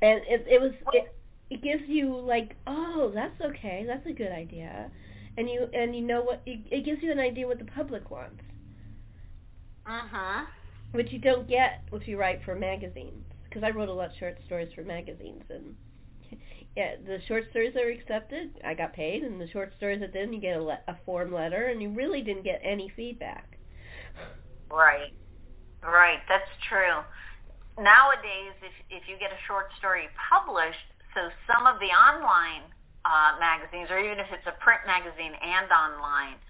and 0.03 0.21
it 0.29 0.45
it 0.49 0.61
was 0.61 0.73
it, 0.93 1.05
it 1.51 1.63
gives 1.63 1.83
you 1.89 2.17
like, 2.19 2.57
oh, 2.67 3.11
that's 3.15 3.41
okay, 3.41 3.85
that's 3.87 4.07
a 4.07 4.13
good 4.13 4.33
idea, 4.33 4.91
and 5.37 5.49
you 5.49 5.67
and 5.73 5.95
you 5.95 6.03
know 6.03 6.23
what 6.23 6.43
it, 6.47 6.61
it 6.71 6.85
gives 6.85 7.03
you 7.03 7.11
an 7.13 7.19
idea 7.19 7.47
what 7.47 7.59
the 7.59 7.65
public 7.65 8.11
wants, 8.11 8.43
mhm. 9.87 10.47
which 10.93 11.13
you 11.13 11.19
don't 11.19 11.49
get 11.49 11.83
if 11.93 12.07
you 12.09 12.19
write 12.19 12.43
for 12.45 12.55
magazines. 12.55 13.25
Because 13.45 13.63
I 13.63 13.71
wrote 13.71 13.89
a 13.89 13.93
lot 13.95 14.07
of 14.11 14.17
short 14.19 14.39
stories 14.47 14.73
for 14.75 14.83
magazines, 14.83 15.45
and 15.51 15.77
yeah, 16.77 17.01
the 17.01 17.19
short 17.27 17.45
stories 17.51 17.73
that 17.73 17.83
were 17.83 17.91
accepted, 17.91 18.53
I 18.61 18.75
got 18.75 18.93
paid, 18.93 19.25
and 19.25 19.41
the 19.41 19.49
short 19.49 19.73
stories 19.81 20.01
that 20.05 20.13
didn't, 20.13 20.35
you 20.37 20.41
get 20.45 20.61
a, 20.61 20.63
le- 20.63 20.85
a 20.87 20.97
form 21.09 21.33
letter, 21.33 21.73
and 21.73 21.81
you 21.81 21.89
really 21.89 22.21
didn't 22.21 22.45
get 22.45 22.61
any 22.63 22.93
feedback. 22.95 23.57
Right. 24.69 25.17
Right. 25.81 26.21
That's 26.29 26.53
true. 26.69 27.01
Nowadays, 27.81 28.57
if 28.61 28.77
if 28.89 29.03
you 29.09 29.17
get 29.21 29.33
a 29.33 29.41
short 29.49 29.69
story 29.81 30.09
published, 30.17 30.87
so 31.13 31.29
some 31.49 31.69
of 31.69 31.81
the 31.81 31.93
online 31.93 32.69
uh, 33.05 33.37
magazines, 33.41 33.89
or 33.93 34.01
even 34.01 34.21
if 34.21 34.29
it's 34.33 34.49
a 34.49 34.57
print 34.61 34.85
magazine 34.85 35.33
and 35.33 35.69
online, 35.73 36.41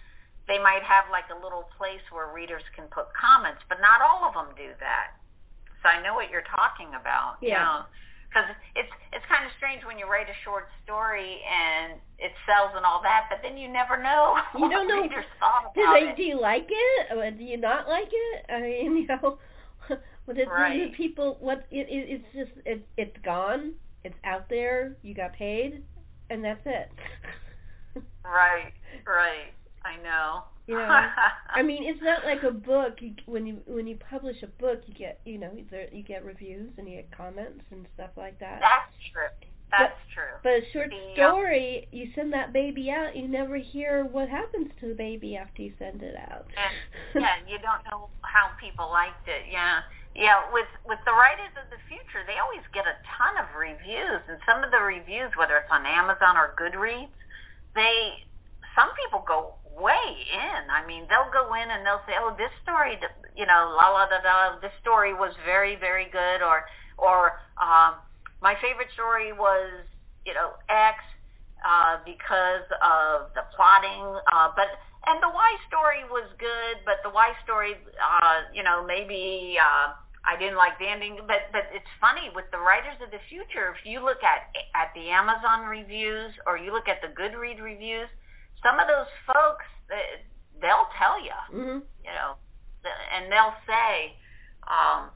they 0.51 0.59
might 0.59 0.83
have 0.87 1.07
like 1.11 1.27
a 1.31 1.39
little 1.39 1.67
place 1.75 2.03
where 2.15 2.31
readers 2.35 2.63
can 2.75 2.87
put 2.91 3.11
comments, 3.15 3.63
but 3.67 3.79
not 3.83 4.03
all 4.03 4.27
of 4.27 4.35
them 4.35 4.55
do 4.59 4.71
that. 4.79 5.19
So 5.83 5.91
I 5.91 6.03
know 6.03 6.15
what 6.15 6.31
you're 6.31 6.47
talking 6.51 6.95
about. 6.95 7.43
You 7.43 7.55
Yeah. 7.55 7.63
know, 7.63 7.77
because 8.37 8.53
it's 8.77 8.93
it's 9.17 9.25
kind 9.33 9.49
of 9.49 9.53
strange 9.57 9.81
when 9.89 9.97
you 9.97 10.05
write 10.05 10.29
a 10.29 10.37
short 10.45 10.69
story 10.85 11.41
and 11.49 11.97
it 12.21 12.33
sells 12.45 12.77
and 12.77 12.85
all 12.85 13.01
that, 13.01 13.33
but 13.33 13.41
then 13.41 13.57
you 13.57 13.65
never 13.73 13.97
know 13.97 14.37
You 14.55 14.69
don't 14.69 14.89
know- 14.89 15.01
readers 15.01 15.25
thought 15.41 15.73
about 15.73 15.75
Do 15.75 15.81
they? 15.97 16.13
it. 16.13 16.17
Do 16.17 16.23
you 16.23 16.37
like 16.41 16.69
it? 16.69 17.17
Or 17.17 17.31
do 17.31 17.43
you 17.45 17.57
not 17.57 17.89
like 17.89 18.13
it? 18.13 18.45
I 18.53 18.61
mean, 18.61 18.97
you 19.01 19.07
know, 19.09 19.39
what 20.29 20.37
it, 20.37 20.49
Right. 20.49 20.91
the 20.93 20.97
people? 20.97 21.39
What 21.41 21.65
it, 21.71 21.89
it? 21.89 22.21
It's 22.21 22.29
just 22.37 22.53
it. 22.67 22.87
It's 22.99 23.17
gone. 23.25 23.73
It's 24.05 24.17
out 24.25 24.49
there. 24.51 24.97
You 25.03 25.15
got 25.15 25.33
paid, 25.33 25.83
and 26.31 26.45
that's 26.45 26.61
it. 26.67 26.91
Right, 28.25 28.73
right. 29.07 29.51
I 29.87 30.03
know. 30.03 30.45
Yeah. 30.67 31.11
I 31.55 31.63
mean, 31.63 31.85
it's 31.87 32.03
not 32.03 32.27
like 32.27 32.43
a 32.43 32.51
book. 32.51 32.99
You, 33.01 33.15
when 33.27 33.47
you 33.47 33.63
when 33.67 33.87
you 33.87 33.97
publish 34.11 34.37
a 34.43 34.51
book, 34.61 34.83
you 34.87 34.95
get 34.95 35.21
you 35.25 35.39
know 35.39 35.55
there, 35.71 35.87
you 35.95 36.03
get 36.03 36.25
reviews 36.25 36.73
and 36.77 36.89
you 36.89 36.97
get 36.97 37.17
comments 37.17 37.63
and 37.71 37.87
stuff 37.95 38.11
like 38.17 38.39
that. 38.41 38.59
that's 38.59 38.91
true. 39.15 39.31
That's 39.71 39.99
true. 40.15 40.35
But 40.43 40.63
a 40.63 40.65
short 40.73 40.91
Yeah. 40.95 41.15
story, 41.31 41.89
you 41.91 42.11
send 42.15 42.33
that 42.35 42.53
baby 42.53 42.91
out, 42.91 43.15
you 43.19 43.27
never 43.27 43.57
hear 43.59 44.05
what 44.07 44.29
happens 44.29 44.71
to 44.81 44.89
the 44.91 44.95
baby 44.95 45.37
after 45.37 45.63
you 45.63 45.73
send 45.79 46.03
it 46.03 46.15
out. 46.31 46.47
And, 46.55 46.75
yeah, 47.23 47.37
you 47.51 47.59
don't 47.59 47.83
know 47.91 48.07
how 48.23 48.51
people 48.63 48.87
liked 48.91 49.27
it. 49.27 49.47
Yeah, 49.51 49.83
yeah. 50.15 50.51
With 50.55 50.71
with 50.87 50.99
the 51.07 51.15
writers 51.15 51.55
of 51.63 51.67
the 51.71 51.79
future, 51.91 52.23
they 52.27 52.39
always 52.43 52.63
get 52.75 52.87
a 52.87 52.95
ton 53.19 53.39
of 53.43 53.51
reviews, 53.59 54.23
and 54.31 54.39
some 54.47 54.63
of 54.67 54.71
the 54.75 54.83
reviews, 54.83 55.31
whether 55.39 55.59
it's 55.59 55.71
on 55.71 55.87
Amazon 55.87 56.35
or 56.39 56.55
Goodreads, 56.59 57.15
they 57.75 58.23
some 58.79 58.91
people 59.03 59.23
go 59.27 59.55
way 59.77 60.09
in. 60.33 60.61
I 60.73 60.83
mean, 60.89 61.05
they'll 61.07 61.31
go 61.31 61.53
in 61.55 61.69
and 61.69 61.85
they'll 61.85 62.03
say, 62.09 62.17
"Oh, 62.17 62.33
this 62.35 62.53
story, 62.65 62.97
you 63.37 63.47
know, 63.47 63.77
la 63.77 63.93
la 63.93 64.09
da 64.09 64.21
da. 64.25 64.59
This 64.61 64.73
story 64.81 65.13
was 65.13 65.37
very 65.45 65.77
very 65.77 66.09
good," 66.09 66.41
or 66.41 66.65
or 66.97 67.37
um, 67.61 68.01
my 68.41 68.57
favorite 68.65 68.89
story 68.97 69.33
was 69.33 69.85
you 70.25 70.33
know 70.33 70.57
X 70.69 71.05
uh, 71.61 72.01
because 72.05 72.67
of 72.81 73.33
the 73.37 73.45
plotting, 73.55 74.21
uh, 74.33 74.53
but 74.57 74.73
and 75.07 75.23
the 75.23 75.31
Y 75.31 75.51
story 75.71 76.03
was 76.11 76.27
good, 76.41 76.83
but 76.83 76.99
the 77.07 77.13
Y 77.15 77.31
story, 77.47 77.79
uh, 77.79 78.51
you 78.51 78.67
know, 78.67 78.83
maybe 78.83 79.55
uh, 79.55 79.95
I 80.27 80.35
didn't 80.35 80.59
like 80.59 80.75
the 80.83 80.89
ending. 80.91 81.23
But 81.31 81.55
but 81.55 81.71
it's 81.71 81.89
funny 82.03 82.33
with 82.35 82.51
the 82.51 82.59
writers 82.59 82.99
of 82.99 83.15
the 83.15 83.23
future. 83.31 83.71
If 83.77 83.87
you 83.87 84.03
look 84.03 84.25
at 84.27 84.51
at 84.75 84.91
the 84.99 85.15
Amazon 85.15 85.71
reviews 85.71 86.35
or 86.43 86.59
you 86.59 86.75
look 86.75 86.91
at 86.91 86.99
the 87.07 87.15
Goodread 87.15 87.63
reviews, 87.63 88.11
some 88.63 88.81
of 88.81 88.87
those 88.87 89.11
folks 89.27 89.67
they, 89.89 90.25
they'll 90.61 90.91
tell 90.97 91.17
you, 91.21 91.37
hmm 91.51 91.81
you 92.07 92.13
know, 92.15 92.39
and 92.87 93.27
they'll 93.33 93.59
say 93.67 94.15
um, 94.71 95.11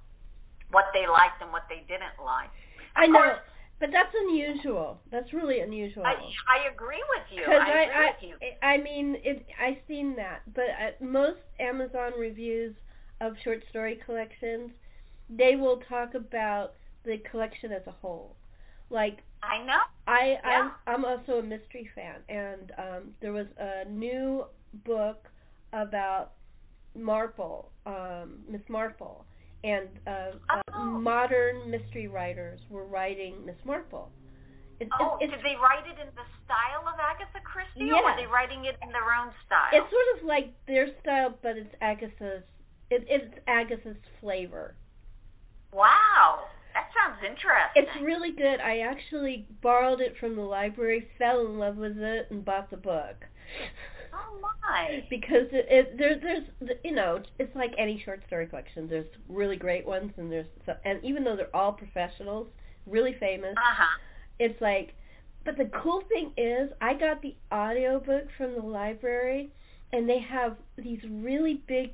what 0.70 0.90
they 0.92 1.07
liked 1.07 1.38
and 1.40 1.53
what 1.53 1.66
they 1.70 1.87
didn't 1.87 2.18
like. 2.18 2.50
I 2.96 3.07
know, 3.07 3.38
course, 3.38 3.46
but 3.79 3.90
that's 3.92 4.12
unusual. 4.26 4.98
That's 5.11 5.33
really 5.33 5.61
unusual. 5.61 6.05
I 6.05 6.14
I 6.14 6.72
agree 6.72 7.03
with 7.14 7.26
you. 7.31 7.42
Because 7.46 7.62
I 7.62 7.83
agree 7.83 7.94
I, 7.94 8.07
with 8.11 8.22
you. 8.22 8.35
I, 8.62 8.66
I 8.66 8.83
mean, 8.83 9.16
it. 9.22 9.46
I've 9.55 9.81
seen 9.87 10.16
that, 10.16 10.42
but 10.55 10.68
at 10.68 11.00
most 11.00 11.40
Amazon 11.59 12.12
reviews 12.18 12.74
of 13.20 13.35
short 13.44 13.62
story 13.70 14.00
collections, 14.05 14.70
they 15.29 15.57
will 15.57 15.81
talk 15.88 16.14
about 16.14 16.74
the 17.05 17.18
collection 17.31 17.72
as 17.72 17.83
a 17.87 17.92
whole. 17.92 18.37
Like 18.90 19.18
I 19.42 19.64
know. 19.64 19.81
I, 20.07 20.37
Yeah. 20.44 20.70
I'm, 20.87 20.94
I'm 20.94 21.05
also 21.05 21.33
a 21.38 21.42
mystery 21.42 21.88
fan, 21.94 22.16
and 22.29 22.72
um, 22.79 23.03
there 23.20 23.33
was 23.33 23.46
a 23.59 23.88
new 23.88 24.44
book 24.85 25.29
about 25.72 26.33
Marple, 26.94 27.70
um, 27.87 28.40
Miss 28.48 28.62
Marple, 28.68 29.24
and 29.64 29.88
uh, 30.07 30.11
uh, 30.50 30.61
Oh. 30.74 30.85
modern 30.98 31.70
mystery 31.70 32.09
writers 32.09 32.61
were 32.70 32.85
writing 32.87 33.44
Miss 33.44 33.57
Marple. 33.64 34.11
It, 34.81 34.88
Oh, 34.98 35.18
it's, 35.20 35.31
did 35.31 35.40
they 35.40 35.57
write 35.61 35.85
it 35.87 36.00
in 36.00 36.09
the 36.16 36.24
style 36.44 36.88
of 36.88 36.98
Agatha 36.98 37.40
Christie, 37.44 37.92
or 37.92 38.03
were 38.03 38.16
they 38.16 38.26
writing 38.26 38.64
it 38.64 38.76
in 38.83 38.88
their 38.90 39.12
own 39.14 39.31
style? 39.46 39.68
it's 39.72 39.90
sort 39.90 40.09
of 40.18 40.26
like 40.26 40.55
their 40.66 40.88
style, 41.03 41.37
but 41.42 41.57
it's 41.57 41.74
Agatha's. 41.81 42.42
It, 42.90 43.05
it's 43.09 43.35
Agatha's 43.46 44.00
flavor. 44.20 44.74
wow, 45.72 46.44
sounds 47.00 47.18
interesting. 47.22 47.82
It's 47.82 48.04
really 48.04 48.32
good. 48.32 48.60
I 48.60 48.80
actually 48.80 49.46
borrowed 49.62 50.00
it 50.00 50.14
from 50.20 50.36
the 50.36 50.42
library, 50.42 51.08
fell 51.18 51.46
in 51.46 51.58
love 51.58 51.76
with 51.76 51.96
it, 51.98 52.26
and 52.30 52.44
bought 52.44 52.70
the 52.70 52.76
book. 52.76 53.16
Oh 54.12 54.40
my! 54.40 55.00
because 55.08 55.46
it, 55.52 55.66
it 55.70 55.98
there 55.98 56.18
there's 56.20 56.70
you 56.84 56.92
know 56.92 57.20
it's 57.38 57.54
like 57.54 57.70
any 57.78 58.02
short 58.04 58.22
story 58.26 58.46
collection. 58.46 58.88
There's 58.88 59.06
really 59.28 59.56
great 59.56 59.86
ones 59.86 60.12
and 60.16 60.30
there's 60.30 60.46
so, 60.66 60.72
and 60.84 61.02
even 61.04 61.24
though 61.24 61.36
they're 61.36 61.54
all 61.54 61.72
professionals, 61.72 62.48
really 62.86 63.14
famous, 63.20 63.54
Uh 63.56 63.74
huh. 63.78 63.98
it's 64.38 64.60
like. 64.60 64.94
But 65.42 65.56
the 65.56 65.70
cool 65.82 66.02
thing 66.10 66.32
is, 66.36 66.70
I 66.82 66.92
got 66.92 67.22
the 67.22 67.34
audiobook 67.50 68.24
from 68.36 68.54
the 68.54 68.60
library, 68.60 69.50
and 69.90 70.06
they 70.06 70.18
have 70.30 70.56
these 70.76 71.00
really 71.10 71.62
big 71.66 71.92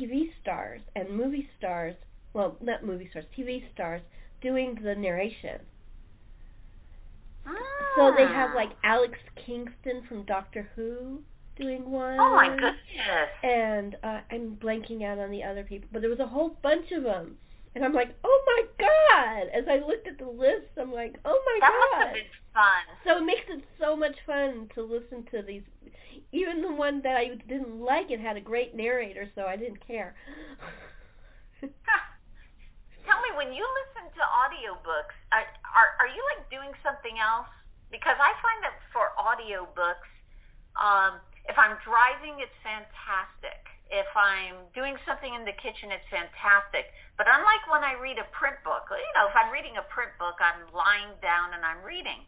TV 0.00 0.30
stars 0.40 0.80
and 0.96 1.10
movie 1.14 1.46
stars. 1.58 1.94
Well, 2.34 2.56
not 2.60 2.84
movie 2.84 3.08
stars, 3.10 3.24
TV 3.38 3.62
stars 3.72 4.02
doing 4.42 4.76
the 4.82 4.94
narration. 4.94 5.60
Ah. 7.46 7.52
So 7.96 8.12
they 8.16 8.24
have 8.26 8.50
Ah. 8.52 8.56
like 8.56 8.70
Alex 8.82 9.18
Kingston 9.46 10.02
from 10.08 10.24
Doctor 10.24 10.68
Who 10.74 11.22
doing 11.56 11.88
one. 11.90 12.18
Oh 12.18 12.34
my 12.34 12.48
goodness! 12.48 13.30
And 13.44 13.94
uh, 14.02 14.20
I'm 14.30 14.56
blanking 14.56 15.04
out 15.04 15.18
on 15.18 15.30
the 15.30 15.44
other 15.44 15.62
people, 15.62 15.88
but 15.92 16.00
there 16.00 16.10
was 16.10 16.18
a 16.20 16.26
whole 16.26 16.56
bunch 16.62 16.90
of 16.90 17.04
them, 17.04 17.36
and 17.76 17.84
I'm 17.84 17.92
like, 17.92 18.08
oh 18.24 18.42
my 18.46 18.62
god! 18.84 19.48
As 19.56 19.64
I 19.68 19.76
looked 19.86 20.08
at 20.08 20.18
the 20.18 20.28
list, 20.28 20.74
I'm 20.80 20.92
like, 20.92 21.14
oh 21.24 21.40
my 21.46 21.58
That 21.60 21.72
must 21.78 21.92
god! 21.92 22.06
have 22.06 22.14
been 22.14 22.32
fun. 22.52 22.84
So 23.04 23.22
it 23.22 23.26
makes 23.26 23.46
it 23.48 23.62
so 23.78 23.94
much 23.94 24.16
fun 24.26 24.68
to 24.74 24.82
listen 24.82 25.24
to 25.30 25.42
these. 25.46 25.62
Even 26.32 26.62
the 26.62 26.72
one 26.72 27.00
that 27.02 27.16
I 27.16 27.36
didn't 27.48 27.78
like, 27.80 28.10
it 28.10 28.18
had 28.18 28.36
a 28.36 28.40
great 28.40 28.74
narrator, 28.74 29.30
so 29.36 29.42
I 29.42 29.56
didn't 29.56 29.86
care. 29.86 30.16
Tell 33.04 33.20
me, 33.20 33.36
when 33.36 33.52
you 33.52 33.64
listen 33.84 34.08
to 34.16 34.22
audiobooks, 34.24 35.16
are, 35.28 35.44
are 35.44 35.90
are 36.00 36.10
you 36.10 36.24
like 36.34 36.48
doing 36.48 36.72
something 36.80 37.20
else? 37.20 37.48
Because 37.92 38.16
I 38.16 38.32
find 38.40 38.58
that 38.64 38.76
for 38.90 39.12
audiobooks, 39.20 40.08
um, 40.80 41.20
if 41.44 41.54
I'm 41.60 41.76
driving, 41.84 42.40
it's 42.40 42.56
fantastic. 42.64 43.60
If 43.92 44.08
I'm 44.16 44.64
doing 44.72 44.96
something 45.04 45.30
in 45.36 45.44
the 45.44 45.54
kitchen, 45.60 45.92
it's 45.92 46.08
fantastic. 46.08 46.88
But 47.20 47.28
unlike 47.28 47.68
when 47.68 47.84
I 47.84 47.94
read 48.00 48.16
a 48.16 48.26
print 48.32 48.56
book, 48.64 48.88
you 48.90 49.12
know, 49.14 49.28
if 49.28 49.36
I'm 49.36 49.52
reading 49.52 49.76
a 49.76 49.86
print 49.92 50.10
book, 50.16 50.40
I'm 50.40 50.64
lying 50.72 51.12
down 51.20 51.52
and 51.52 51.62
I'm 51.62 51.84
reading. 51.84 52.24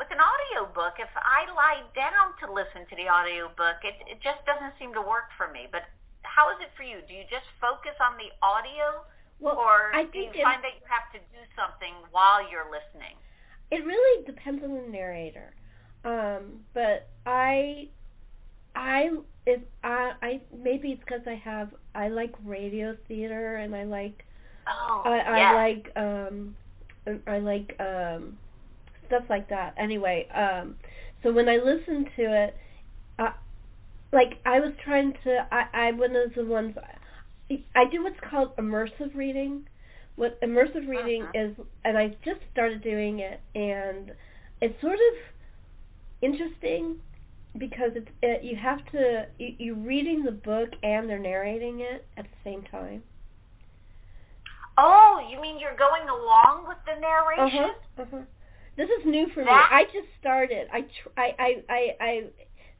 With 0.00 0.08
an 0.10 0.20
audiobook, 0.20 0.96
if 0.96 1.12
I 1.14 1.48
lie 1.52 1.84
down 1.92 2.32
to 2.40 2.48
listen 2.48 2.88
to 2.88 2.94
the 2.96 3.08
audiobook, 3.08 3.84
it, 3.84 3.96
it 4.08 4.18
just 4.24 4.40
doesn't 4.48 4.76
seem 4.80 4.96
to 4.96 5.04
work 5.04 5.28
for 5.36 5.52
me. 5.52 5.68
But 5.68 5.84
how 6.24 6.50
is 6.56 6.58
it 6.64 6.72
for 6.74 6.82
you? 6.82 7.04
Do 7.04 7.12
you 7.12 7.28
just 7.28 7.46
focus 7.60 7.96
on 8.00 8.16
the 8.16 8.32
audio? 8.40 9.04
Well, 9.40 9.56
or 9.58 9.92
I 9.94 10.04
do 10.04 10.18
you 10.18 10.32
it, 10.34 10.42
find 10.42 10.62
that 10.64 10.74
you 10.78 10.86
have 10.88 11.08
to 11.12 11.20
do 11.32 11.42
something 11.56 11.94
while 12.10 12.40
you're 12.50 12.68
listening? 12.70 13.16
it 13.70 13.84
really 13.84 14.24
depends 14.24 14.62
on 14.64 14.74
the 14.74 14.88
narrator. 14.90 15.52
Um, 16.04 16.60
but 16.74 17.08
I, 17.26 17.88
I 18.74 19.10
if 19.46 19.60
I, 19.82 20.12
I 20.22 20.40
maybe 20.56 20.90
it's 20.92 21.00
because 21.04 21.22
I 21.26 21.34
have 21.44 21.70
I 21.94 22.08
like 22.08 22.32
radio 22.44 22.96
theater 23.08 23.56
and 23.56 23.74
I 23.74 23.84
like 23.84 24.24
Oh, 24.66 25.02
I, 25.04 25.18
I 25.18 25.38
yes. 25.38 25.54
like 25.54 25.86
um 25.96 26.54
I 27.26 27.38
like 27.38 27.76
um 27.80 28.38
stuff 29.06 29.24
like 29.28 29.48
that. 29.50 29.74
Anyway, 29.78 30.28
um 30.34 30.76
so 31.22 31.32
when 31.32 31.48
I 31.48 31.56
listen 31.56 32.06
to 32.16 32.44
it 32.44 32.56
I 33.18 33.32
like 34.12 34.38
I 34.44 34.60
was 34.60 34.72
trying 34.84 35.14
to 35.24 35.46
I 35.52 35.88
I 35.88 35.92
one 35.92 36.14
of 36.16 36.34
the 36.34 36.44
ones 36.44 36.76
I 37.50 37.84
do 37.90 38.02
what's 38.02 38.20
called 38.28 38.56
immersive 38.56 39.14
reading. 39.14 39.66
What 40.16 40.40
immersive 40.40 40.88
reading 40.88 41.22
Uh-huh. 41.24 41.38
is 41.44 41.56
and 41.84 41.96
I 41.98 42.08
just 42.24 42.40
started 42.52 42.82
doing 42.82 43.20
it 43.20 43.40
and 43.54 44.12
it's 44.60 44.80
sort 44.80 44.94
of 44.94 45.14
interesting 46.22 46.96
because 47.58 47.92
it's 47.94 48.08
it, 48.22 48.42
you 48.42 48.56
have 48.56 48.84
to 48.92 49.26
you, 49.38 49.54
you're 49.58 49.74
reading 49.76 50.24
the 50.24 50.32
book 50.32 50.70
and 50.82 51.08
they're 51.08 51.18
narrating 51.18 51.80
it 51.80 52.06
at 52.16 52.24
the 52.24 52.38
same 52.44 52.62
time. 52.62 53.02
Oh, 54.78 55.26
you 55.30 55.40
mean 55.40 55.58
you're 55.58 55.76
going 55.76 56.08
along 56.08 56.66
with 56.68 56.78
the 56.84 57.00
narration? 57.00 57.70
Uh-huh. 57.96 58.02
uh-huh. 58.02 58.24
This 58.76 58.88
is 59.00 59.06
new 59.06 59.26
for 59.32 59.40
me. 59.40 59.50
I 59.50 59.84
just 59.84 60.08
started. 60.20 60.68
I 60.72 60.80
tr- 60.82 61.16
I, 61.16 61.28
I 61.38 61.50
I 61.68 61.80
I 62.00 62.20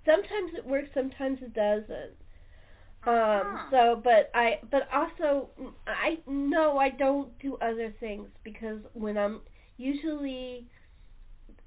sometimes 0.04 0.52
it 0.56 0.66
works, 0.66 0.88
sometimes 0.92 1.38
it 1.40 1.54
doesn't. 1.54 2.12
Um 3.06 3.12
Mhm. 3.12 3.70
so 3.70 4.00
but 4.02 4.30
I 4.34 4.58
but 4.70 4.88
also 4.92 5.50
I 5.86 6.18
no, 6.26 6.78
I 6.78 6.90
don't 6.90 7.38
do 7.40 7.56
other 7.60 7.92
things 8.00 8.28
because 8.44 8.80
when 8.94 9.16
I'm 9.16 9.40
usually 9.76 10.66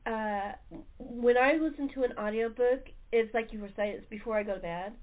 uh 0.06 0.52
when 0.99 1.38
I 1.38 1.54
listen 1.54 1.89
to 1.95 2.04
an 2.04 2.13
audiobook, 2.17 2.86
it's 3.12 3.34
like 3.34 3.52
you 3.54 3.60
were 3.60 3.69
saying, 3.75 3.95
it's 3.97 4.06
before 4.10 4.38
I 4.38 4.43
go 4.43 4.56
to 4.56 4.60
bed. 4.62 4.93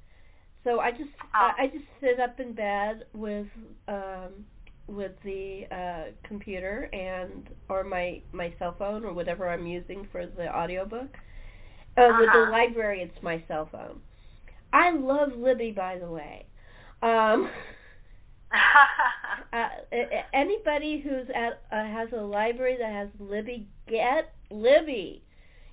So 0.65 0.81
I 0.81 0.91
just 0.91 1.11
I, 1.35 1.53
I 1.63 1.67
just 1.67 1.85
sit 2.01 2.21
up 2.21 2.39
in 2.41 2.53
bed 2.55 3.05
with 3.15 3.47
um 3.89 4.45
with 4.89 5.13
the 5.25 5.65
uh 5.71 6.13
computer 6.27 6.89
and 6.93 7.49
or 7.69 7.85
my 7.85 8.21
my 8.33 8.53
cell 8.59 8.75
phone 8.79 9.05
or 9.05 9.13
whatever 9.13 9.49
I'm 9.49 9.67
using 9.67 10.07
for 10.13 10.27
the 10.27 10.55
audiobook. 10.55 11.17
Uh 11.97 12.03
huh. 12.03 12.19
with 12.19 12.33
the 12.33 12.39
Uh-huh. 12.39 12.51
library 12.51 13.03
it's 13.03 13.23
my 13.23 13.43
cell 13.49 13.69
phone. 13.71 14.01
I 14.73 14.93
love 14.93 15.31
Libby 15.37 15.73
by 15.73 15.99
the 15.99 16.09
way. 16.09 16.47
Um 17.03 17.51
uh, 19.53 19.69
anybody 20.33 21.01
who's 21.03 21.29
at 21.35 21.63
uh, 21.73 21.85
has 21.85 22.09
a 22.13 22.23
library 22.23 22.77
that 22.79 22.93
has 22.93 23.09
Libby, 23.19 23.67
get 23.89 24.35
Libby. 24.51 25.23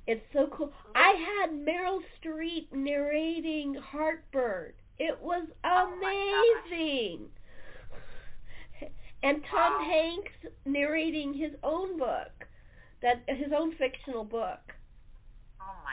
It's 0.06 0.23
so 0.34 0.47
cool. 0.51 0.71
I 0.95 1.13
had 1.41 1.51
Meryl 1.51 1.99
Streep 2.19 2.67
narrating 2.73 3.75
Heartburn. 3.75 4.73
It 4.99 5.17
was 5.21 5.47
Oh 5.63 5.93
amazing. 6.71 7.27
And 9.23 9.41
Tom 9.49 9.73
Wow. 9.73 9.89
Hanks 9.89 10.56
narrating 10.65 11.34
his 11.34 11.51
own 11.63 11.97
book, 11.97 12.47
that 13.01 13.23
his 13.27 13.53
own 13.58 13.73
fictional 13.75 14.25
book. 14.25 14.60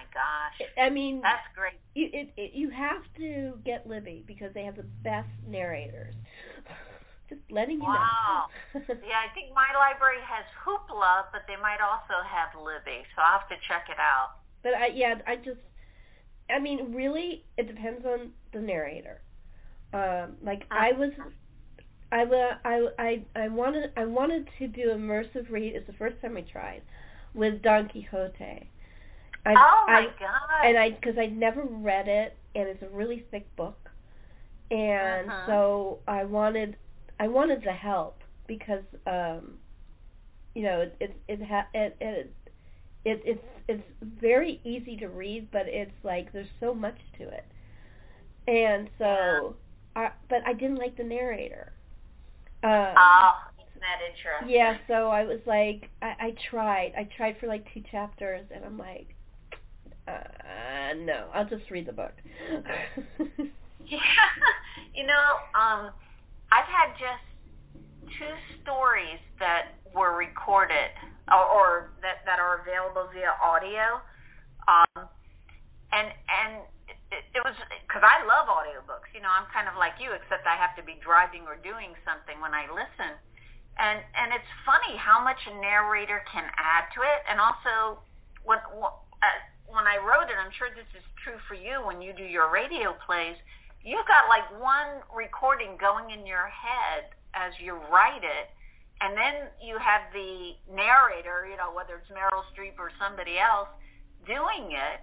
Oh 0.01 0.09
my 0.09 0.09
gosh. 0.13 0.59
I 0.79 0.91
mean, 0.91 1.21
That's 1.23 1.47
great. 1.55 1.79
you 1.95 2.09
it, 2.13 2.33
it 2.37 2.51
you 2.55 2.71
have 2.71 3.03
to 3.17 3.59
get 3.65 3.87
Libby 3.87 4.25
because 4.27 4.53
they 4.55 4.65
have 4.65 4.77
the 4.77 4.87
best 5.05 5.29
narrators. 5.47 6.15
Just 7.29 7.43
letting 7.51 7.81
you 7.81 7.87
Wow. 7.87 8.51
know. 8.75 8.81
Yeah, 9.07 9.23
I 9.23 9.31
think 9.35 9.55
my 9.55 9.71
library 9.79 10.19
has 10.27 10.45
Hoopla, 10.67 11.31
but 11.33 11.43
they 11.47 11.55
might 11.63 11.79
also 11.79 12.19
have 12.27 12.51
Libby, 12.59 13.07
so 13.15 13.23
I'll 13.23 13.39
have 13.39 13.49
to 13.49 13.57
check 13.69 13.87
it 13.89 13.99
out. 13.99 14.31
But 14.63 14.75
I 14.75 14.89
yeah, 14.95 15.15
I 15.27 15.37
just 15.37 15.61
I 16.51 16.59
mean, 16.59 16.93
really 16.95 17.45
it 17.57 17.67
depends 17.67 18.05
on 18.05 18.33
the 18.53 18.61
narrator. 18.61 19.23
Um 19.93 20.37
like 20.43 20.65
I 20.71 20.93
was 20.93 21.13
I 22.13 22.25
wa- 22.25 22.59
I 22.65 22.87
I 22.99 23.23
I 23.37 23.49
wanted 23.49 23.93
I 23.97 24.05
wanted 24.05 24.49
to 24.59 24.67
do 24.67 24.89
immersive 24.89 25.51
read. 25.51 25.75
It's 25.77 25.87
the 25.87 25.93
first 25.95 26.21
time 26.21 26.37
I 26.37 26.43
tried 26.43 26.83
with 27.35 27.63
Don 27.63 27.89
Quixote. 27.89 28.69
I, 29.47 29.53
oh 29.57 29.85
my 29.87 30.01
I, 30.01 30.07
god. 30.19 30.67
and 30.67 30.79
I 30.79 30.91
because 30.91 31.19
I'd 31.19 31.37
never 31.37 31.63
read 31.65 32.09
it, 32.09 32.37
and 32.55 32.69
it's 32.69 32.83
a 32.83 32.89
really 32.89 33.25
thick 33.31 33.55
book, 33.57 33.91
and 34.71 35.29
Uh-huh. 35.29 35.47
so 35.47 35.99
I 36.07 36.25
wanted 36.25 36.77
I 37.19 37.29
wanted 37.29 37.63
the 37.65 37.73
help 37.73 38.23
because 38.47 38.85
um, 39.07 39.59
you 40.55 40.63
know 40.63 40.81
it 40.83 40.97
it 41.01 41.17
it 41.29 41.41
ha- 41.47 41.69
it, 41.75 41.97
it 42.01 42.35
it 43.05 43.23
it's 43.25 43.45
it's 43.69 43.85
very 44.21 44.61
easy 44.65 44.97
to 44.99 45.07
read, 45.09 45.51
but 45.53 45.63
it's 45.67 45.93
like 46.05 46.33
there's 46.33 46.49
so 46.61 46.75
much 46.75 46.99
to 47.19 47.25
it, 47.25 47.45
and 48.47 48.89
so 48.99 49.57
I 49.97 50.11
but 50.29 50.39
I 50.47 50.53
didn't 50.53 50.77
like 50.77 50.97
the 50.97 51.05
narrator. 51.05 51.73
Um, 52.63 52.97
Oh, 52.97 53.33
isn't 53.59 53.81
that 53.81 54.01
interesting? 54.05 54.49
yeah, 54.49 54.77
so 54.89 55.09
I 55.09 55.25
was 55.25 55.41
like, 55.47 55.91
I, 56.03 56.07
I 56.29 56.35
tried. 56.51 56.93
I 56.97 57.09
tried 57.17 57.37
for 57.41 57.47
like 57.47 57.65
two 57.73 57.83
chapters, 57.91 58.47
and 58.55 58.65
I'm 58.65 58.79
like, 58.79 59.09
uh, 60.11 60.95
no, 61.05 61.29
I'll 61.35 61.49
just 61.49 61.71
read 61.71 61.87
the 61.87 61.93
book. 61.93 62.13
Yeah. 63.81 63.99
you 64.95 65.03
know, 65.03 65.27
um, 65.59 65.91
I've 66.53 66.69
had 66.69 66.95
just 66.95 67.27
two 68.19 68.35
stories 68.63 69.19
that 69.43 69.75
were 69.91 70.15
recorded 70.15 70.95
or, 71.27 71.43
or 71.43 71.71
that 72.05 72.23
that 72.23 72.39
are 72.39 72.63
available 72.63 73.11
via 73.11 73.35
audio. 73.43 73.99
Um, 74.71 75.11
and 75.91 76.07
and 76.07 76.51
it, 77.11 77.23
it 77.35 77.43
was 77.43 77.55
because 77.87 78.03
I 78.07 78.23
love 78.27 78.47
audiobooks. 78.47 79.11
You 79.15 79.23
know, 79.23 79.33
I'm 79.33 79.51
kind 79.51 79.67
of 79.67 79.75
like 79.75 79.99
you, 79.99 80.15
except 80.15 80.47
I 80.47 80.55
have 80.55 80.75
to 80.79 80.85
be 80.87 80.99
driving 81.03 81.47
or 81.51 81.59
doing 81.59 81.95
something 82.07 82.39
when 82.39 82.55
I 82.55 82.71
listen. 82.71 83.19
And 83.79 83.99
and 84.15 84.35
it's 84.35 84.53
funny 84.63 84.95
how 84.99 85.23
much 85.23 85.39
a 85.51 85.55
narrator 85.59 86.23
can 86.31 86.47
add 86.59 86.91
to 86.95 87.01
it, 87.03 87.21
and 87.27 87.43
also 87.43 88.03
when 88.47 88.59
when, 88.77 88.93
uh, 89.23 89.39
when 89.71 89.87
I 89.87 89.99
wrote 90.03 90.27
it, 90.27 90.37
I'm 90.37 90.50
sure 90.61 90.69
this 90.77 90.93
is 90.93 91.01
true 91.25 91.41
for 91.49 91.57
you 91.57 91.81
when 91.89 92.05
you 92.05 92.13
do 92.13 92.29
your 92.29 92.53
radio 92.53 92.93
plays. 93.09 93.41
You've 93.81 94.05
got 94.05 94.29
like 94.29 94.45
one 94.61 95.01
recording 95.09 95.81
going 95.81 96.13
in 96.13 96.29
your 96.29 96.53
head 96.53 97.17
as 97.33 97.57
you 97.57 97.81
write 97.89 98.21
it, 98.21 98.53
and 99.01 99.17
then 99.17 99.49
you 99.65 99.81
have 99.81 100.13
the 100.13 100.61
narrator, 100.69 101.49
you 101.49 101.57
know, 101.57 101.73
whether 101.73 101.97
it's 101.97 102.13
Meryl 102.13 102.45
Streep 102.53 102.77
or 102.77 102.93
somebody 103.01 103.41
else, 103.41 103.73
doing 104.29 104.77
it, 104.77 105.01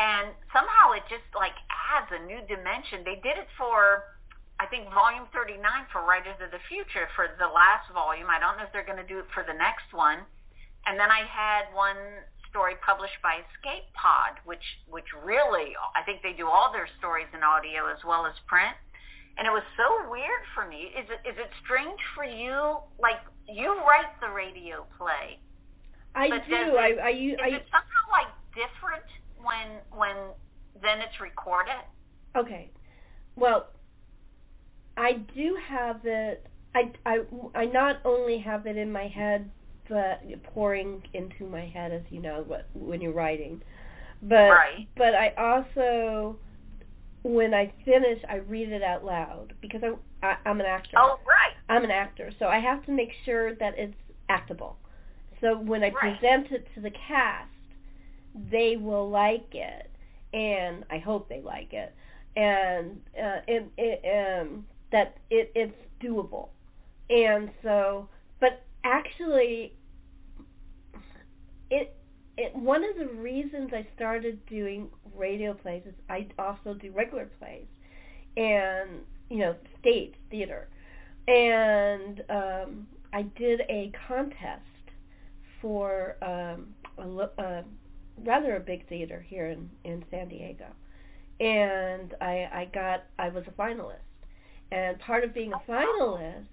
and 0.00 0.32
somehow 0.48 0.96
it 0.96 1.04
just 1.12 1.28
like 1.36 1.52
adds 1.92 2.08
a 2.16 2.24
new 2.24 2.40
dimension. 2.48 3.04
They 3.04 3.20
did 3.20 3.36
it 3.36 3.52
for 3.60 4.16
I 4.56 4.64
think 4.72 4.88
volume 4.96 5.28
39 5.36 5.60
for 5.92 6.00
Writers 6.08 6.40
of 6.40 6.48
the 6.48 6.62
Future 6.72 7.04
for 7.12 7.28
the 7.36 7.52
last 7.52 7.92
volume. 7.92 8.32
I 8.32 8.40
don't 8.40 8.56
know 8.56 8.64
if 8.64 8.72
they're 8.72 8.88
going 8.88 8.96
to 8.96 9.04
do 9.04 9.20
it 9.20 9.28
for 9.36 9.44
the 9.44 9.52
next 9.52 9.92
one. 9.92 10.24
And 10.88 10.96
then 10.96 11.12
I 11.12 11.28
had 11.28 11.68
one 11.76 12.00
story 12.56 12.72
published 12.80 13.20
by 13.20 13.44
Escape 13.52 13.84
Pod, 13.92 14.40
which 14.48 14.64
which 14.88 15.04
really 15.20 15.76
I 15.92 16.00
think 16.08 16.24
they 16.24 16.32
do 16.32 16.48
all 16.48 16.72
their 16.72 16.88
stories 16.96 17.28
in 17.36 17.44
audio 17.44 17.92
as 17.92 18.00
well 18.08 18.24
as 18.24 18.32
print. 18.48 18.72
And 19.36 19.44
it 19.44 19.52
was 19.52 19.68
so 19.76 20.08
weird 20.08 20.40
for 20.56 20.64
me. 20.64 20.88
Is 20.96 21.04
it 21.12 21.20
is 21.28 21.36
it 21.36 21.52
strange 21.60 22.00
for 22.16 22.24
you? 22.24 22.80
Like 22.96 23.20
you 23.44 23.76
write 23.84 24.16
the 24.24 24.32
radio 24.32 24.88
play. 24.96 25.36
I 26.16 26.32
do. 26.48 26.56
It, 26.56 26.80
I 26.80 26.88
I, 26.96 27.12
is 27.12 27.36
I, 27.36 27.48
it 27.60 27.68
somehow 27.68 28.04
like 28.08 28.32
different 28.56 29.04
when 29.36 29.84
when 29.92 30.16
then 30.80 31.04
it's 31.04 31.20
recorded? 31.20 31.84
Okay. 32.32 32.72
Well, 33.36 33.68
I 34.96 35.20
do 35.36 35.56
have 35.68 36.00
it. 36.04 36.48
I, 36.74 36.92
I, 37.04 37.18
I 37.54 37.64
not 37.66 37.96
only 38.04 38.38
have 38.38 38.66
it 38.66 38.76
in 38.76 38.92
my 38.92 39.08
head, 39.08 39.50
but 39.88 40.22
pouring 40.54 41.02
into 41.14 41.44
my 41.44 41.66
head, 41.66 41.92
as 41.92 42.02
you 42.10 42.20
know, 42.20 42.44
when 42.74 43.00
you're 43.00 43.12
writing. 43.12 43.62
But 44.22 44.34
right. 44.34 44.88
but 44.96 45.14
I 45.14 45.32
also, 45.36 46.36
when 47.22 47.54
I 47.54 47.72
finish, 47.84 48.18
I 48.28 48.36
read 48.36 48.70
it 48.70 48.82
out 48.82 49.04
loud 49.04 49.52
because 49.60 49.82
I, 49.84 50.26
I 50.26 50.36
I'm 50.46 50.60
an 50.60 50.66
actor. 50.66 50.96
Oh 50.98 51.18
right. 51.26 51.54
I'm 51.68 51.84
an 51.84 51.90
actor, 51.90 52.30
so 52.38 52.46
I 52.46 52.60
have 52.60 52.84
to 52.86 52.92
make 52.92 53.10
sure 53.24 53.54
that 53.56 53.74
it's 53.76 53.94
actable. 54.28 54.76
So 55.40 55.58
when 55.58 55.82
I 55.82 55.90
right. 55.90 56.18
present 56.20 56.52
it 56.52 56.66
to 56.74 56.80
the 56.80 56.90
cast, 57.06 57.50
they 58.50 58.76
will 58.80 59.10
like 59.10 59.48
it, 59.52 59.90
and 60.32 60.84
I 60.90 60.98
hope 60.98 61.28
they 61.28 61.42
like 61.42 61.72
it, 61.72 61.94
and 62.36 62.98
uh, 63.16 63.40
it, 63.46 63.66
it 63.76 64.40
um 64.42 64.64
that 64.92 65.16
it, 65.30 65.52
it's 65.54 65.74
doable. 66.02 66.48
And 67.08 67.50
so, 67.62 68.08
actually, 68.86 69.72
it 71.70 71.96
it 72.36 72.54
one 72.54 72.82
of 72.84 72.96
the 72.96 73.14
reasons 73.20 73.70
I 73.72 73.86
started 73.94 74.44
doing 74.46 74.88
radio 75.14 75.54
plays 75.54 75.82
is 75.86 75.94
I 76.08 76.28
also 76.38 76.74
do 76.74 76.90
regular 76.92 77.28
plays, 77.38 77.66
and 78.36 79.00
you 79.28 79.38
know 79.38 79.56
stage 79.80 80.14
theater, 80.30 80.68
and 81.26 82.22
um, 82.30 82.86
I 83.12 83.22
did 83.36 83.60
a 83.68 83.92
contest 84.06 84.62
for 85.60 86.16
um, 86.22 86.74
a, 86.98 87.42
a 87.42 87.64
rather 88.24 88.56
a 88.56 88.60
big 88.60 88.88
theater 88.88 89.24
here 89.26 89.48
in 89.48 89.70
in 89.84 90.04
San 90.10 90.28
Diego, 90.28 90.66
and 91.40 92.14
I 92.20 92.48
I 92.52 92.70
got 92.72 93.04
I 93.18 93.28
was 93.30 93.44
a 93.46 93.52
finalist. 93.52 94.00
And 94.72 94.98
part 94.98 95.22
of 95.22 95.32
being 95.32 95.52
a 95.52 95.70
finalist 95.70 96.48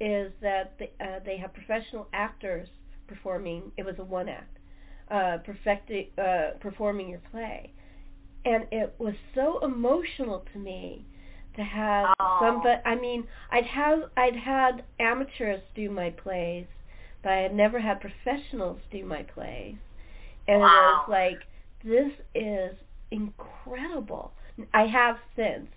is 0.00 0.32
that 0.40 0.74
they, 0.78 0.90
uh, 1.00 1.20
they 1.24 1.36
have 1.36 1.52
professional 1.54 2.08
actors 2.12 2.68
performing. 3.06 3.72
It 3.76 3.84
was 3.84 3.94
a 3.98 4.04
one 4.04 4.28
act, 4.28 4.58
uh, 5.10 5.38
perfecting, 5.44 6.08
uh, 6.18 6.58
performing 6.60 7.08
your 7.08 7.20
play, 7.30 7.72
and 8.44 8.64
it 8.70 8.94
was 8.98 9.14
so 9.34 9.64
emotional 9.64 10.44
to 10.52 10.58
me 10.58 11.06
to 11.56 11.62
have 11.62 12.06
oh. 12.18 12.38
somebody. 12.40 12.80
I 12.84 12.94
mean, 12.94 13.24
I'd 13.50 13.66
have 13.66 13.98
I'd 14.16 14.36
had 14.36 14.84
amateurs 14.98 15.62
do 15.74 15.90
my 15.90 16.10
plays, 16.10 16.66
but 17.22 17.32
I 17.32 17.36
had 17.42 17.54
never 17.54 17.80
had 17.80 18.00
professionals 18.00 18.78
do 18.90 19.04
my 19.04 19.22
plays, 19.22 19.76
and 20.48 20.60
wow. 20.60 21.04
it 21.06 21.10
was 21.10 21.10
like 21.10 21.38
this 21.84 22.12
is 22.34 22.76
incredible. 23.10 24.32
I 24.74 24.86
have 24.86 25.16
since 25.36 25.68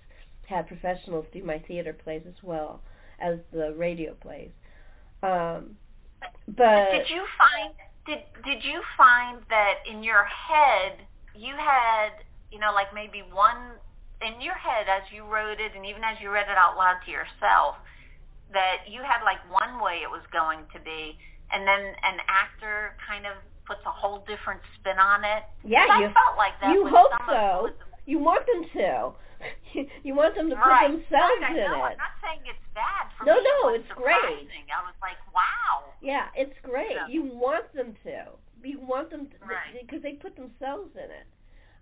had 0.47 0.67
professionals 0.67 1.25
do 1.33 1.43
my 1.43 1.59
theater 1.67 1.93
plays 1.93 2.21
as 2.27 2.35
well 2.43 2.81
as 3.19 3.39
the 3.51 3.73
radio 3.77 4.13
plays. 4.13 4.51
Um, 5.23 5.77
but 6.47 6.91
did 6.91 7.09
you 7.09 7.23
find 7.37 7.73
did 8.05 8.21
did 8.45 8.61
you 8.63 8.81
find 8.97 9.41
that 9.49 9.81
in 9.89 10.03
your 10.03 10.25
head 10.25 11.05
you 11.33 11.53
had 11.57 12.21
you 12.51 12.59
know 12.59 12.73
like 12.73 12.93
maybe 12.93 13.25
one 13.33 13.77
in 14.21 14.41
your 14.41 14.55
head 14.55 14.85
as 14.85 15.03
you 15.11 15.25
wrote 15.25 15.57
it 15.57 15.73
and 15.75 15.85
even 15.85 16.05
as 16.05 16.17
you 16.21 16.29
read 16.29 16.45
it 16.45 16.57
out 16.57 16.77
loud 16.77 17.01
to 17.05 17.11
yourself 17.11 17.81
that 18.53 18.85
you 18.87 19.01
had 19.01 19.25
like 19.25 19.41
one 19.49 19.81
way 19.81 20.05
it 20.05 20.09
was 20.09 20.23
going 20.29 20.61
to 20.69 20.79
be 20.85 21.17
and 21.51 21.65
then 21.65 21.81
an 22.05 22.17
actor 22.29 22.93
kind 23.05 23.25
of 23.25 23.37
puts 23.67 23.81
a 23.85 23.93
whole 23.93 24.21
different 24.29 24.61
spin 24.77 24.97
on 24.97 25.25
it. 25.25 25.43
Yeah, 25.65 25.85
you 25.99 26.09
I 26.09 26.13
felt 26.13 26.37
like 26.37 26.55
that. 26.61 26.73
You 26.73 26.85
hope 26.89 27.13
so. 27.25 27.73
You 28.05 28.21
want 28.21 28.45
them 28.45 28.61
to. 28.77 29.17
you 30.05 30.13
want 30.13 30.37
them 30.37 30.49
to 30.49 30.55
put 30.55 30.69
right. 30.69 30.89
themselves 30.89 31.41
right, 31.41 31.57
in 31.57 31.65
know. 31.65 31.85
it. 31.85 31.97
I'm 31.97 32.01
not 32.01 32.15
saying 32.21 32.41
it's 32.45 32.64
no, 33.25 33.35
no, 33.35 33.73
it 33.73 33.79
it's 33.81 33.87
surprising. 33.89 34.47
great. 34.47 34.69
I 34.69 34.85
was 34.85 34.95
like, 35.01 35.19
wow. 35.33 35.93
Yeah, 36.01 36.27
it's 36.35 36.55
great. 36.63 36.97
You 37.09 37.23
want 37.23 37.73
them 37.73 37.95
to. 38.03 38.25
You 38.63 38.79
want 38.79 39.11
them 39.11 39.27
to 39.27 39.45
right. 39.45 39.79
because 39.81 40.01
they 40.01 40.13
put 40.13 40.35
themselves 40.35 40.91
in 40.95 41.09
it. 41.09 41.27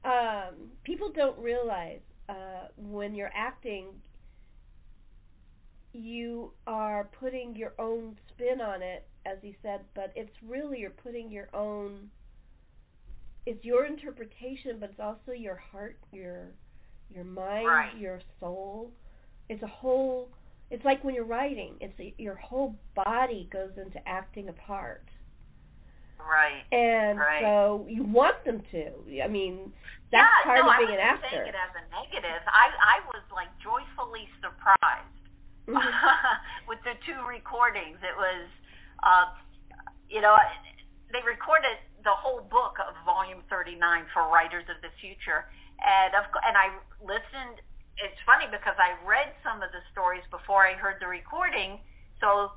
Um, 0.03 0.71
people 0.84 1.12
don't 1.15 1.38
realize 1.39 2.01
uh, 2.27 2.67
when 2.77 3.15
you're 3.15 3.32
acting, 3.34 3.86
you 5.93 6.51
are 6.67 7.10
putting 7.19 7.56
your 7.56 7.73
own 7.79 8.17
spin 8.29 8.60
on 8.60 8.82
it, 8.82 9.06
as 9.25 9.38
he 9.41 9.56
said, 9.62 9.82
but 9.95 10.12
it's 10.15 10.36
really 10.45 10.79
you're 10.79 10.89
putting 10.89 11.32
your 11.32 11.49
own. 11.53 12.10
It's 13.45 13.63
your 13.63 13.86
interpretation, 13.86 14.77
but 14.79 14.89
it's 14.91 14.99
also 14.99 15.32
your 15.32 15.56
heart, 15.56 15.97
your 16.12 16.47
your 17.13 17.25
mind, 17.25 17.67
right. 17.67 17.97
your 17.97 18.21
soul. 18.39 18.91
It's 19.49 19.63
a 19.63 19.67
whole. 19.67 20.29
It's 20.73 20.81
like 20.81 21.05
when 21.05 21.13
you're 21.13 21.29
writing. 21.29 21.77
It's 21.77 21.93
your 22.17 22.33
whole 22.33 22.73
body 22.97 23.45
goes 23.53 23.77
into 23.77 24.01
acting 24.09 24.49
a 24.49 24.57
part. 24.57 25.05
Right. 26.17 26.65
And 26.73 27.21
right. 27.21 27.45
so 27.45 27.86
you 27.86 28.01
want 28.01 28.41
them 28.41 28.65
to. 28.73 29.21
I 29.21 29.29
mean, 29.29 29.69
that's 30.09 30.25
yeah, 30.25 30.49
part 30.49 30.65
no, 30.65 30.73
of 30.73 30.81
being 30.81 30.97
I 30.97 30.97
an 30.97 31.05
actor. 31.13 31.29
saying 31.29 31.45
it 31.45 31.53
as 31.53 31.73
a 31.77 31.83
negative. 31.93 32.41
I 32.49 32.73
I 32.73 32.97
was 33.05 33.21
like 33.29 33.53
joyfully 33.62 34.25
surprised 34.41 35.13
mm-hmm. 35.69 35.77
with 36.69 36.81
the 36.81 36.97
two 37.05 37.21
recordings. 37.21 38.01
It 38.01 38.17
was, 38.17 38.49
uh, 39.05 39.29
you 40.09 40.25
know, 40.25 40.33
they 41.13 41.21
recorded 41.21 41.77
the 42.01 42.17
whole 42.17 42.41
book 42.49 42.81
of 42.81 42.97
Volume 43.05 43.45
39 43.45 43.77
for 44.09 44.25
Writers 44.25 44.65
of 44.73 44.81
the 44.81 44.89
Future, 44.97 45.45
and 45.77 46.17
of 46.17 46.25
and 46.49 46.57
I 46.57 46.81
listened. 46.97 47.62
It's 48.01 48.17
funny 48.25 48.49
because 48.49 48.75
I 48.82 48.97
read 49.06 49.34
some 49.45 49.62
of 49.62 49.69
the 49.69 49.84
stories 49.93 50.25
before 50.34 50.65
I 50.65 50.73
heard 50.73 50.97
the 50.97 51.08
recording, 51.08 51.77
so 52.17 52.56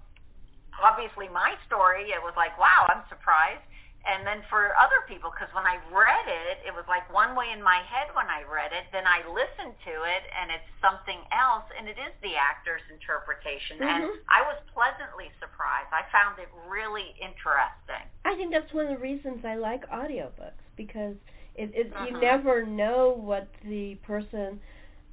obviously 0.81 1.29
my 1.29 1.57
story, 1.69 2.13
it 2.13 2.21
was 2.21 2.33
like, 2.37 2.57
wow, 2.57 2.89
I'm 2.89 3.05
surprised. 3.09 3.65
And 4.07 4.23
then 4.23 4.47
for 4.47 4.71
other 4.79 5.03
people, 5.11 5.35
because 5.35 5.51
when 5.51 5.67
I 5.67 5.83
read 5.91 6.27
it, 6.31 6.63
it 6.63 6.71
was 6.71 6.87
like 6.87 7.03
one 7.11 7.35
way 7.35 7.51
in 7.51 7.59
my 7.59 7.83
head 7.91 8.15
when 8.15 8.31
I 8.31 8.47
read 8.47 8.71
it. 8.71 8.87
Then 8.95 9.03
I 9.03 9.27
listened 9.27 9.75
to 9.83 9.95
it, 10.07 10.23
and 10.31 10.55
it's 10.55 10.71
something 10.79 11.19
else, 11.35 11.67
and 11.75 11.91
it 11.91 11.99
is 11.99 12.15
the 12.23 12.39
actor's 12.39 12.87
interpretation. 12.87 13.83
Mm-hmm. 13.83 13.91
And 13.91 14.03
I 14.31 14.47
was 14.47 14.63
pleasantly 14.71 15.35
surprised. 15.43 15.91
I 15.91 16.07
found 16.15 16.39
it 16.39 16.47
really 16.71 17.19
interesting. 17.19 18.07
I 18.23 18.39
think 18.39 18.55
that's 18.55 18.71
one 18.71 18.87
of 18.87 18.95
the 18.95 19.03
reasons 19.03 19.43
I 19.43 19.59
like 19.59 19.83
audiobooks 19.91 20.63
because 20.79 21.19
it, 21.59 21.75
it 21.75 21.91
uh-huh. 21.91 22.07
you 22.07 22.23
never 22.23 22.63
know 22.63 23.11
what 23.11 23.51
the 23.67 23.99
person. 24.07 24.63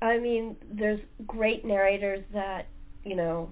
I 0.04 0.20
mean, 0.20 0.58
there's 0.70 1.00
great 1.26 1.64
narrators 1.64 2.26
that 2.34 2.68
you 3.06 3.16
know 3.16 3.50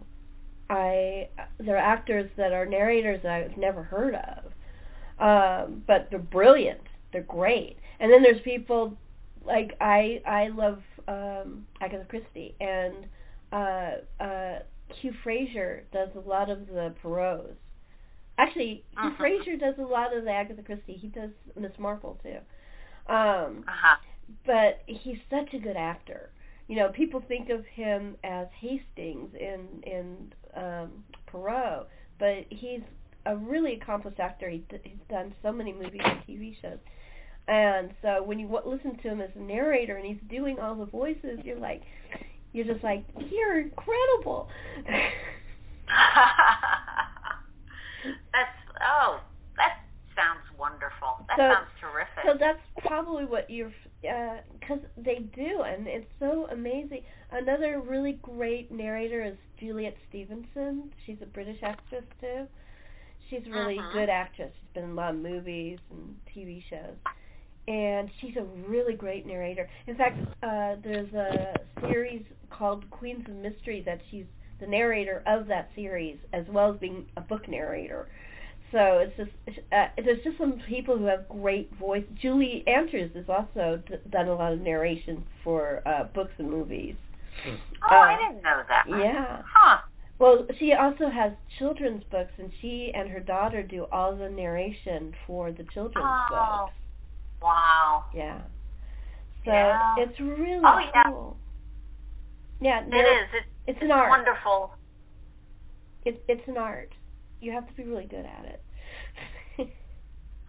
I 0.70 1.30
there 1.60 1.76
are 1.76 1.80
actors 1.80 2.30
that 2.36 2.52
are 2.52 2.66
narrators 2.66 3.22
that 3.24 3.32
I've 3.32 3.58
never 3.58 3.84
heard 3.84 4.16
of, 4.16 4.52
um, 5.20 5.84
but 5.88 6.10
they're 6.10 6.20
brilliant. 6.20 6.82
They're 7.14 7.24
great. 7.24 7.78
And 8.00 8.12
then 8.12 8.22
there's 8.22 8.42
people 8.44 8.98
like 9.46 9.72
I 9.80 10.22
I 10.28 10.50
love 10.50 10.80
um, 11.08 11.68
Agatha 11.80 12.06
Christie 12.10 12.54
and 12.60 13.06
uh, 13.54 14.24
uh, 14.24 14.60
Hugh 15.02 15.14
Fraser 15.24 15.84
does 15.94 16.10
a 16.16 16.28
lot 16.28 16.50
of 16.50 16.68
the 16.68 16.94
Poirot's. 17.02 17.56
Actually, 18.38 18.84
Hugh 18.92 19.08
uh-huh. 19.08 19.16
Fraser 19.18 19.56
does 19.56 19.76
a 19.80 19.88
lot 19.88 20.16
of 20.16 20.26
the 20.26 20.32
Agatha 20.32 20.64
Christie. 20.64 20.98
He 21.00 21.08
does 21.08 21.30
Miss 21.58 21.72
Marple 21.80 22.20
too. 22.22 22.40
Um, 23.08 23.64
uh-huh. 23.68 23.98
But 24.46 24.82
he's 24.86 25.18
such 25.30 25.54
a 25.54 25.60
good 25.60 25.78
actor 25.78 26.30
you 26.72 26.78
know, 26.78 26.88
people 26.88 27.22
think 27.28 27.50
of 27.50 27.66
him 27.66 28.16
as 28.24 28.48
Hastings 28.62 29.30
in 29.38 29.68
in 29.84 30.34
um, 30.56 31.04
Poirot, 31.28 31.90
but 32.18 32.46
he's 32.50 32.80
a 33.26 33.36
really 33.36 33.74
accomplished 33.74 34.22
actor. 34.22 34.50
He, 34.50 34.64
he's 34.82 34.94
done 35.10 35.36
so 35.44 35.52
many 35.52 35.74
movies 35.74 36.00
and 36.02 36.20
TV 36.20 36.56
shows, 36.62 36.80
and 37.50 37.92
so 38.02 38.24
when 38.24 38.40
you 38.40 38.48
w- 38.48 38.74
listen 38.74 38.98
to 39.04 39.10
him 39.10 39.20
as 39.20 39.32
a 39.36 39.40
narrator 39.40 39.98
and 39.98 40.06
he's 40.06 40.30
doing 40.30 40.60
all 40.60 40.76
the 40.76 40.86
voices, 40.86 41.40
you're 41.44 41.60
like, 41.60 41.82
you're 42.54 42.64
just 42.64 42.86
like, 42.86 43.04
you're 43.30 43.60
incredible. 43.60 44.48
That's 48.32 48.56
oh, 48.82 49.20
wonderful. 50.62 51.26
That 51.28 51.38
so, 51.38 51.50
sounds 51.50 51.74
terrific. 51.82 52.22
So 52.24 52.38
that's 52.40 52.86
probably 52.86 53.26
what 53.26 53.50
you're, 53.50 53.74
because 54.02 54.80
uh, 54.86 55.02
they 55.04 55.26
do, 55.36 55.64
and 55.66 55.88
it's 55.88 56.06
so 56.20 56.48
amazing. 56.52 57.02
Another 57.32 57.82
really 57.82 58.20
great 58.22 58.72
narrator 58.72 59.26
is 59.26 59.36
Juliet 59.60 59.96
Stevenson. 60.08 60.92
She's 61.06 61.18
a 61.24 61.26
British 61.26 61.58
actress 61.64 62.06
too. 62.22 62.46
She's 63.30 63.42
a 63.48 63.52
really 63.52 63.78
Mhm. 63.78 63.92
good 63.94 64.10
actress. 64.10 64.52
She's 64.60 64.70
been 64.74 64.84
in 64.84 64.92
a 64.92 64.94
lot 64.94 65.16
of 65.16 65.20
movies 65.20 65.80
and 65.90 66.16
TV 66.28 66.62
shows, 66.70 66.98
and 67.68 68.10
she's 68.20 68.36
a 68.38 68.44
really 68.70 68.94
great 68.94 69.26
narrator. 69.26 69.68
In 69.88 69.96
fact, 69.96 70.18
uh, 70.44 70.76
there's 70.84 71.12
a 71.14 71.56
series 71.90 72.24
called 72.50 72.88
Queens 72.92 73.28
of 73.28 73.36
Mystery 73.36 73.82
that 73.82 74.00
she's 74.12 74.26
the 74.60 74.68
narrator 74.68 75.24
of 75.26 75.48
that 75.48 75.70
series, 75.76 76.20
as 76.34 76.46
well 76.50 76.72
as 76.72 76.80
being 76.80 77.06
a 77.18 77.22
book 77.22 77.48
narrator. 77.48 78.10
So 78.72 79.00
it's 79.00 79.18
just 79.18 79.60
uh, 79.74 79.88
there's 80.04 80.24
just 80.24 80.38
some 80.38 80.62
people 80.68 80.98
who 80.98 81.06
have 81.06 81.28
great 81.28 81.70
voice. 81.78 82.04
Julie 82.22 82.64
Andrews 82.68 83.12
has 83.16 83.26
also 83.28 83.82
d- 83.88 83.96
done 84.10 84.28
a 84.30 84.34
lot 84.36 84.54
of 84.54 84.62
narration 84.62 85.24
for 85.44 85.82
uh, 85.86 86.06
books 86.14 86.32
and 86.38 86.50
movies. 86.50 86.96
oh, 87.48 87.96
I 87.96 88.14
uh, 88.14 88.30
didn't 88.30 88.44
know 88.44 88.62
that. 88.70 88.84
Yeah. 88.88 89.42
Huh. 89.54 89.78
Well, 90.20 90.46
she 90.60 90.74
also 90.74 91.10
has 91.10 91.32
children's 91.60 92.04
books, 92.12 92.32
and 92.38 92.52
she 92.62 92.92
and 92.94 93.10
her 93.10 93.20
daughter 93.20 93.64
do 93.64 93.88
all 93.92 94.16
the 94.16 94.30
narration 94.30 95.14
for 95.28 95.52
the 95.52 95.66
children's 95.74 96.06
Oh. 96.32 96.66
books. 96.66 96.74
Wow. 97.42 98.06
Yeah. 98.14 98.42
So 99.44 99.52
Yeah. 99.52 99.96
it's 99.98 100.20
really 100.20 100.62
Oh, 100.64 100.80
yeah. 100.94 101.04
cool. 101.08 101.38
Yeah, 102.62 102.82
It. 102.84 102.94
It's, 102.94 103.34
It's 103.34 103.46
it's 103.68 103.80
an 103.82 103.92
art. 103.92 104.10
wonderful. 104.10 104.72
It, 106.06 106.24
it's 106.28 106.48
an 106.48 106.58
art. 106.58 106.92
You 107.42 107.52
have 107.52 107.68
to 107.68 107.74
be 107.74 107.84
really 107.84 108.06
good 108.06 108.26
at 108.26 108.46
it. 108.46 108.62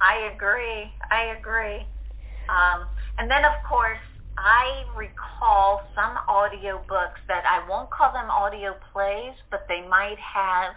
I 0.00 0.30
agree. 0.34 0.92
I 1.10 1.34
agree. 1.40 1.80
Um, 2.52 2.86
and 3.18 3.30
then, 3.30 3.44
of 3.48 3.56
course, 3.68 4.02
I 4.36 4.84
recall 4.96 5.80
some 5.94 6.16
audio 6.28 6.84
books 6.88 7.20
that 7.28 7.44
I 7.48 7.66
won't 7.68 7.90
call 7.90 8.12
them 8.12 8.30
audio 8.30 8.76
plays, 8.92 9.32
but 9.50 9.64
they 9.68 9.80
might 9.88 10.20
have 10.20 10.76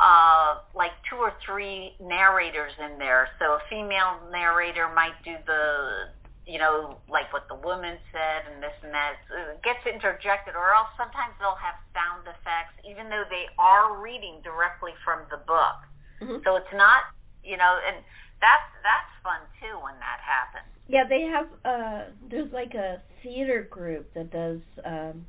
uh, 0.00 0.64
like 0.74 0.92
two 1.10 1.16
or 1.16 1.32
three 1.44 1.92
narrators 2.00 2.72
in 2.80 2.98
there. 2.98 3.28
So 3.38 3.56
a 3.56 3.62
female 3.68 4.24
narrator 4.32 4.88
might 4.94 5.16
do 5.24 5.36
the, 5.46 6.10
you 6.46 6.58
know, 6.58 7.00
like 7.08 7.32
what 7.32 7.48
the 7.48 7.56
woman 7.56 7.96
said 8.12 8.52
and 8.52 8.62
this 8.62 8.74
and 8.84 8.92
that. 8.92 9.16
It 9.56 9.62
gets 9.64 9.80
interjected, 9.88 10.52
or 10.54 10.72
else 10.76 10.92
sometimes 10.96 11.32
they'll 11.40 11.56
have 11.60 11.76
sound 11.96 12.28
effects, 12.28 12.76
even 12.84 13.08
though 13.08 13.24
they 13.32 13.48
are 13.58 13.96
reading 14.00 14.40
directly 14.44 14.92
from 15.04 15.24
the 15.30 15.38
book. 15.48 15.78
Mhm. 16.20 16.44
So 16.44 16.56
it's 16.56 16.72
not, 16.72 17.02
you 17.42 17.56
know, 17.56 17.80
and 17.86 18.04
that's 18.40 18.68
that's 18.82 19.12
fun 19.22 19.40
too 19.60 19.78
when 19.80 19.96
that 20.00 20.20
happens. 20.20 20.68
Yeah, 20.86 21.04
they 21.08 21.22
have. 21.22 21.48
uh 21.64 22.10
There's 22.28 22.52
like 22.52 22.74
a 22.74 23.00
theater 23.22 23.62
group 23.62 24.12
that 24.14 24.30
does 24.30 24.60
um 24.84 25.26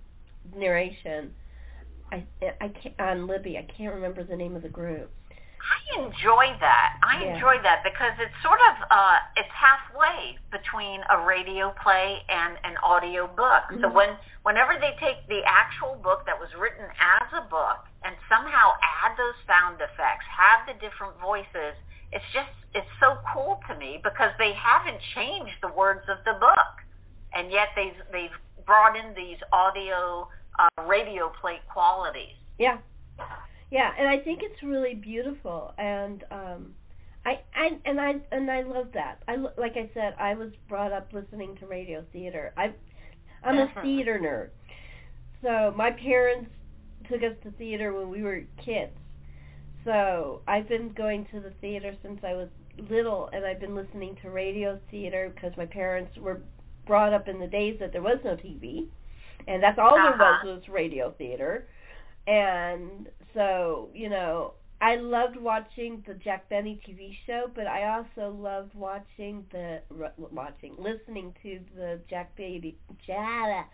narration. 0.55 1.33
I 2.11 2.25
I 2.61 2.67
can't 2.69 2.99
on 2.99 3.27
Libby. 3.27 3.57
I 3.57 3.63
can't 3.77 3.93
remember 3.93 4.23
the 4.23 4.35
name 4.35 4.55
of 4.55 4.61
the 4.61 4.69
group. 4.69 5.11
I 5.65 5.99
enjoy 6.05 6.53
that. 6.61 6.89
I 7.01 7.21
Yeah. 7.23 7.33
enjoy 7.33 7.59
that 7.61 7.81
because 7.83 8.13
it's 8.19 8.35
sort 8.41 8.59
of 8.69 8.75
uh 8.91 9.17
it's 9.35 9.51
halfway 9.51 10.37
between 10.51 11.03
a 11.09 11.17
radio 11.25 11.71
play 11.81 12.23
and 12.29 12.57
an 12.63 12.77
audio 12.83 13.27
book. 13.27 13.63
So 13.81 13.89
Mhm. 13.89 13.93
when 13.93 14.19
whenever 14.43 14.77
they 14.77 14.93
take 15.01 15.25
the 15.27 15.43
actual 15.45 15.95
book 15.95 16.25
that 16.25 16.39
was 16.39 16.53
written 16.55 16.85
as 16.99 17.33
a 17.33 17.41
book 17.41 17.85
and 18.03 18.15
somehow 18.29 18.73
add 19.01 19.17
those 19.17 19.35
sound 19.47 19.81
effects, 19.81 20.25
have 20.27 20.65
the 20.67 20.73
different 20.75 21.15
voices, 21.17 21.75
it's 22.11 22.29
just 22.31 22.51
it's 22.73 22.91
so 22.99 23.17
cool 23.33 23.61
to 23.67 23.75
me 23.75 23.97
because 24.03 24.35
they 24.37 24.53
haven't 24.53 25.01
changed 25.15 25.59
the 25.61 25.69
words 25.69 26.07
of 26.09 26.23
the 26.25 26.33
book. 26.33 26.81
And 27.33 27.49
yet 27.51 27.69
they've 27.75 28.01
they've 28.11 28.37
brought 28.65 28.95
in 28.95 29.13
these 29.15 29.41
audio 29.51 30.29
uh 30.59 30.81
radio 30.83 31.29
play 31.29 31.59
qualities. 31.67 32.35
Yeah, 32.57 32.77
yeah, 33.71 33.91
and 33.97 34.07
I 34.07 34.19
think 34.23 34.39
it's 34.43 34.61
really 34.63 34.93
beautiful, 34.95 35.73
and 35.77 36.23
um, 36.31 36.73
I, 37.25 37.39
I 37.55 37.67
and 37.85 37.99
I 37.99 38.11
and 38.31 38.49
I 38.49 38.61
love 38.63 38.87
that. 38.93 39.19
I 39.27 39.35
like 39.57 39.73
I 39.75 39.89
said, 39.93 40.15
I 40.19 40.33
was 40.35 40.51
brought 40.69 40.91
up 40.93 41.09
listening 41.13 41.55
to 41.59 41.65
radio 41.67 42.03
theater. 42.13 42.53
I, 42.57 42.73
I'm 43.43 43.55
a 43.57 43.67
theater 43.83 44.19
nerd, 44.23 44.49
so 45.41 45.73
my 45.75 45.91
parents 45.91 46.51
took 47.09 47.21
us 47.21 47.35
to 47.43 47.51
theater 47.51 47.93
when 47.93 48.09
we 48.09 48.23
were 48.23 48.41
kids. 48.63 48.91
So 49.83 50.41
I've 50.47 50.67
been 50.67 50.93
going 50.95 51.27
to 51.31 51.39
the 51.39 51.51
theater 51.61 51.93
since 52.01 52.19
I 52.23 52.33
was 52.33 52.49
little, 52.89 53.29
and 53.33 53.45
I've 53.45 53.59
been 53.59 53.75
listening 53.75 54.17
to 54.23 54.29
radio 54.31 54.79
theater 54.89 55.31
because 55.33 55.51
my 55.57 55.65
parents 55.65 56.11
were 56.17 56.41
brought 56.87 57.13
up 57.13 57.27
in 57.27 57.39
the 57.39 57.47
days 57.47 57.77
that 57.79 57.91
there 57.91 58.01
was 58.01 58.17
no 58.23 58.35
TV, 58.35 58.87
and 59.47 59.61
that's 59.61 59.77
all 59.79 59.95
there 59.95 60.11
was 60.11 60.19
Uh-huh. 60.21 60.47
was 60.55 60.67
radio 60.69 61.11
theater. 61.11 61.67
And 62.27 63.07
so, 63.35 63.89
you 63.93 64.09
know, 64.09 64.53
I 64.81 64.95
loved 64.95 65.37
watching 65.37 66.03
the 66.07 66.15
Jack 66.15 66.49
Benny 66.49 66.79
TV 66.87 67.11
show, 67.27 67.49
but 67.53 67.67
I 67.67 67.97
also 67.97 68.35
loved 68.35 68.73
watching 68.75 69.45
the 69.51 69.81
watching 70.31 70.75
listening 70.79 71.33
to 71.43 71.59
the 71.75 71.99
Jack 72.09 72.35
Baby 72.35 72.77
Jack 73.05 73.69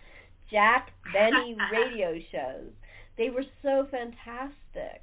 Jack 0.51 0.91
Benny 1.13 1.55
radio 1.71 2.19
shows. 2.31 2.71
They 3.17 3.29
were 3.29 3.45
so 3.61 3.87
fantastic. 3.89 5.01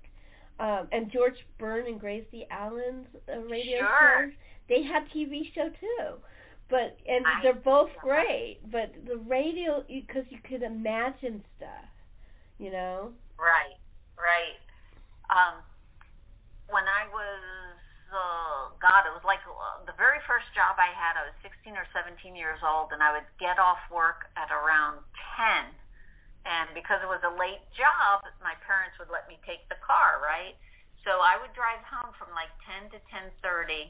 Um, 0.60 0.88
and 0.92 1.10
George 1.12 1.36
Burns 1.58 1.86
and 1.88 2.00
Gracie 2.00 2.46
Allen's 2.50 3.06
uh, 3.32 3.38
radio 3.40 3.78
Sure. 3.78 4.26
shows. 4.26 4.32
They 4.68 4.82
had 4.82 5.04
TV 5.14 5.42
show 5.54 5.68
too, 5.80 6.14
but 6.68 6.96
and 7.08 7.24
I- 7.26 7.42
they're 7.42 7.54
both 7.54 7.90
great. 8.02 8.58
But 8.70 8.92
the 9.06 9.16
radio, 9.18 9.84
because 9.88 10.24
you 10.30 10.38
could 10.48 10.62
imagine 10.62 11.42
stuff, 11.56 11.88
you 12.58 12.70
know. 12.72 13.12
Right, 13.38 13.77
right. 14.18 14.58
Um, 15.30 15.64
when 16.68 16.84
I 16.84 17.08
was, 17.08 17.76
uh, 18.12 18.74
God, 18.76 19.08
it 19.08 19.14
was 19.14 19.24
like 19.24 19.40
uh, 19.46 19.84
the 19.88 19.96
very 19.96 20.20
first 20.28 20.48
job 20.52 20.76
I 20.76 20.92
had. 20.92 21.16
I 21.16 21.30
was 21.30 21.36
16 21.40 21.72
or 21.78 21.86
17 21.96 22.36
years 22.36 22.60
old, 22.60 22.92
and 22.92 23.00
I 23.00 23.14
would 23.16 23.28
get 23.40 23.56
off 23.56 23.80
work 23.88 24.28
at 24.36 24.52
around 24.52 25.00
10. 25.38 25.72
And 26.48 26.72
because 26.72 27.00
it 27.04 27.10
was 27.10 27.20
a 27.24 27.34
late 27.36 27.64
job, 27.76 28.24
my 28.40 28.56
parents 28.64 28.96
would 28.96 29.12
let 29.12 29.28
me 29.28 29.36
take 29.44 29.68
the 29.68 29.76
car, 29.84 30.20
right? 30.24 30.56
So 31.04 31.20
I 31.20 31.36
would 31.40 31.52
drive 31.52 31.80
home 31.84 32.12
from 32.16 32.32
like 32.32 32.50
10 32.64 32.92
to 32.92 32.98
10:30, 33.08 33.88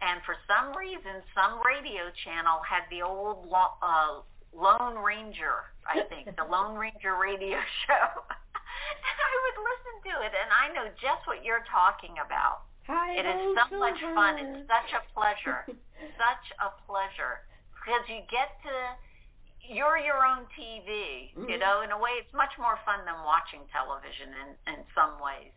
and 0.00 0.22
for 0.22 0.34
some 0.46 0.74
reason, 0.74 1.22
some 1.34 1.60
radio 1.62 2.10
channel 2.24 2.62
had 2.62 2.86
the 2.90 3.02
old 3.02 3.46
lo- 3.46 3.78
uh, 3.82 4.22
Lone 4.54 4.98
Ranger, 4.98 5.70
I 5.86 6.02
think, 6.08 6.34
the 6.36 6.44
Lone 6.44 6.76
Ranger 6.76 7.16
radio 7.16 7.58
show. 7.86 8.22
And 9.58 9.66
I 9.66 9.66
would 9.66 9.66
listen 9.74 9.96
to 10.06 10.14
it, 10.22 10.32
and 10.38 10.50
I 10.54 10.64
know 10.74 10.86
just 11.02 11.26
what 11.26 11.42
you're 11.42 11.64
talking 11.70 12.14
about. 12.22 12.62
Hi, 12.86 13.12
It 13.18 13.26
is 13.26 13.58
so 13.58 13.76
much 13.76 14.00
fun. 14.14 14.38
It's 14.38 14.64
such 14.70 14.90
a 14.96 15.02
pleasure. 15.12 15.66
such 16.16 16.46
a 16.62 16.70
pleasure 16.86 17.44
because 17.74 18.06
you 18.08 18.22
get 18.30 18.54
to 18.64 18.74
you're 19.68 19.98
your 19.98 20.24
own 20.24 20.46
TV. 20.56 21.28
You 21.36 21.44
Mhm. 21.44 21.58
know, 21.60 21.80
in 21.82 21.90
a 21.92 21.98
way, 21.98 22.12
it's 22.16 22.32
much 22.32 22.56
more 22.56 22.78
fun 22.86 23.04
than 23.04 23.22
watching 23.24 23.66
television 23.68 24.32
in 24.32 24.72
in 24.72 24.86
some 24.94 25.20
ways. 25.20 25.52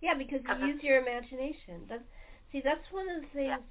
Yeah, 0.00 0.14
because 0.14 0.44
you 0.46 0.66
use 0.66 0.82
your 0.84 0.98
imagination. 0.98 1.86
That's 1.88 2.04
see, 2.52 2.60
that's 2.60 2.88
one 2.92 3.08
of 3.08 3.22
the 3.22 3.28
things. 3.28 3.64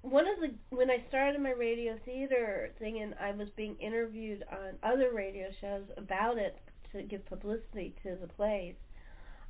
One 0.00 0.26
of 0.26 0.40
the 0.40 0.54
when 0.70 0.88
I 0.90 1.04
started 1.08 1.40
my 1.42 1.50
radio 1.50 1.98
theater 1.98 2.72
thing, 2.78 3.02
and 3.02 3.14
I 3.20 3.32
was 3.32 3.50
being 3.50 3.76
interviewed 3.76 4.44
on 4.48 4.78
other 4.82 5.10
radio 5.12 5.52
shows 5.60 5.90
about 5.98 6.38
it 6.38 6.56
to 6.92 7.02
give 7.02 7.26
publicity 7.26 7.94
to 8.04 8.16
the 8.16 8.28
plays. 8.28 8.76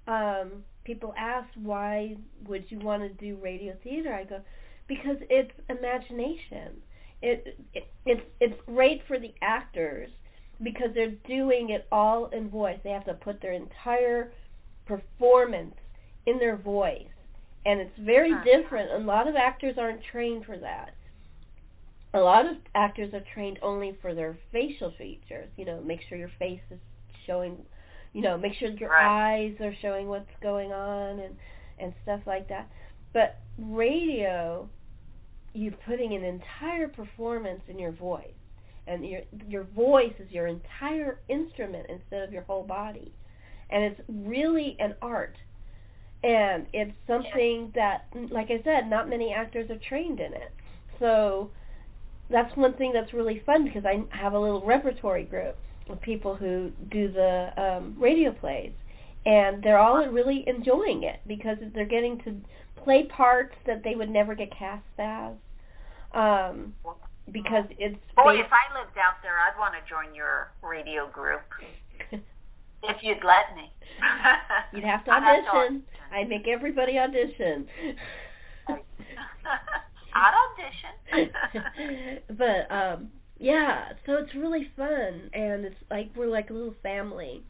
Um, 0.07 0.65
people 0.85 1.15
ask 1.19 1.49
why 1.57 2.17
would 2.47 2.65
you 2.71 2.79
want 2.81 3.03
to 3.03 3.09
do 3.11 3.37
radio 3.43 3.75
theater? 3.83 4.13
I 4.15 4.25
go 4.25 4.41
because 4.89 5.17
it's 5.31 5.53
imagination. 5.69 6.81
It, 7.23 7.59
it 7.75 7.85
it's 8.05 8.23
it's 8.41 8.61
great 8.67 9.03
for 9.07 9.19
the 9.19 9.35
actors 9.43 10.11
because 10.63 10.89
they're 10.95 11.17
doing 11.27 11.71
it 11.71 11.87
all 11.93 12.27
in 12.29 12.49
voice. 12.49 12.79
They 12.83 12.91
have 12.91 13.05
to 13.07 13.15
put 13.15 13.41
their 13.43 13.53
entire 13.53 14.33
performance 14.87 15.75
in 16.27 16.39
their 16.39 16.57
voice. 16.57 17.09
And 17.65 17.81
it's 17.81 17.99
very 17.99 18.33
Uh-huh. 18.33 18.45
different. 18.45 18.93
A 18.93 18.99
lot 18.99 19.27
of 19.29 19.37
actors 19.37 19.77
aren't 19.79 20.03
trained 20.05 20.45
for 20.47 20.59
that. 20.59 20.95
A 22.15 22.21
lot 22.21 22.47
of 22.47 22.57
actors 22.75 23.13
are 23.15 23.21
trained 23.35 23.59
only 23.63 23.93
for 24.01 24.15
their 24.15 24.39
facial 24.53 24.91
features. 24.93 25.51
You 25.57 25.65
know, 25.67 25.81
make 25.83 26.01
sure 26.09 26.17
your 26.19 26.31
face 26.39 26.61
is 26.71 26.81
showing, 27.27 27.67
you 28.17 28.23
know, 28.23 28.39
make 28.39 28.55
sure 28.55 28.71
your 28.71 28.91
Right. 28.91 29.51
eyes 29.51 29.61
are 29.61 29.75
showing 29.83 30.09
what's 30.09 30.31
going 30.43 30.73
on 30.73 31.21
and 31.21 31.37
and 31.79 31.95
stuff 32.03 32.23
like 32.27 32.49
that. 32.49 32.67
But 33.13 33.37
radio, 33.59 34.71
you're 35.53 35.75
putting 35.87 36.15
an 36.15 36.25
entire 36.25 36.89
performance 36.89 37.61
in 37.69 37.79
your 37.79 37.93
voice, 37.93 38.41
and 38.87 39.07
your 39.07 39.21
your 39.47 39.65
voice 39.65 40.15
is 40.19 40.31
your 40.33 40.47
entire 40.47 41.21
instrument 41.29 41.87
instead 41.91 42.23
of 42.23 42.33
your 42.33 42.43
whole 42.45 42.63
body, 42.65 43.13
and 43.71 43.85
it's 43.85 44.01
really 44.09 44.77
an 44.81 44.95
art, 45.03 45.37
and 46.23 46.67
it's 46.73 46.97
something 47.07 47.71
that, 47.75 48.07
like 48.31 48.51
I 48.51 48.63
said, 48.65 48.89
not 48.89 49.11
many 49.11 49.35
actors 49.35 49.71
are 49.71 49.79
trained 49.91 50.21
in 50.21 50.33
it. 50.33 50.53
so 50.99 51.51
that's 52.31 52.57
one 52.57 52.75
thing 52.75 52.93
that's 52.93 53.13
really 53.13 53.43
fun 53.47 53.65
because 53.65 53.85
I 53.85 54.03
have 54.17 54.33
a 54.33 54.39
little 54.39 54.65
repertory 54.65 55.25
group 55.25 55.57
of 55.89 56.01
people 56.01 56.37
who 56.37 56.71
do 56.91 57.11
the 57.13 57.51
um, 57.57 57.97
radio 57.99 58.33
plays, 58.33 58.73
and 59.25 59.63
they're 59.63 59.79
all 59.79 60.07
really 60.09 60.45
enjoying 60.47 61.03
it 61.03 61.21
because 61.27 61.57
they're 61.75 61.85
getting 61.87 62.19
to 62.25 62.35
play 62.83 63.05
parts 63.05 63.55
that 63.67 63.83
they 63.83 63.95
would 63.95 64.11
never 64.11 64.35
get 64.35 64.49
cast 64.57 64.85
as. 64.99 65.33
Um, 66.15 66.75
because 67.33 67.65
it's 67.79 67.99
boy, 68.15 68.39
if 68.39 68.53
I 68.53 68.79
lived 68.79 68.97
out 68.99 69.21
there, 69.23 69.35
I'd 69.35 69.59
want 69.59 69.75
to 69.75 69.81
join 69.91 70.15
your 70.15 70.53
radio 70.63 71.09
group. 71.11 71.43
if 72.83 72.97
you'd 73.03 73.25
let 73.25 73.57
me. 73.57 73.73
you'd 74.73 74.85
have 74.85 75.05
to 75.05 75.11
audition. 75.11 75.83
I'd 76.13 76.29
make 76.29 76.47
everybody 76.47 76.99
audition. 76.99 77.67
I'd 80.15 80.35
audition. 80.47 81.31
but 82.29 82.75
um 82.75 83.11
yeah, 83.39 83.91
so 84.07 84.15
it's 84.15 84.35
really 84.35 84.71
fun 84.77 85.31
and 85.33 85.65
it's 85.65 85.77
like 85.91 86.11
we're 86.17 86.27
like 86.29 86.51
a 86.51 86.53
little 86.53 86.75
family. 86.83 87.43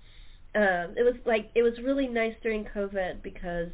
Um 0.55 0.95
it 0.97 1.05
was 1.05 1.15
like 1.25 1.51
it 1.55 1.63
was 1.63 1.75
really 1.85 2.09
nice 2.09 2.35
during 2.43 2.65
COVID 2.65 3.23
because 3.23 3.71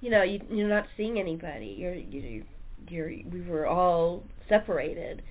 you 0.00 0.10
know, 0.10 0.22
you 0.22 0.40
you're 0.50 0.68
not 0.68 0.84
seeing 0.96 1.18
anybody. 1.18 1.74
You're 1.78 1.94
you 1.94 2.44
you're 2.88 3.08
we 3.08 3.42
were 3.48 3.66
all 3.66 4.24
separated. 4.48 5.22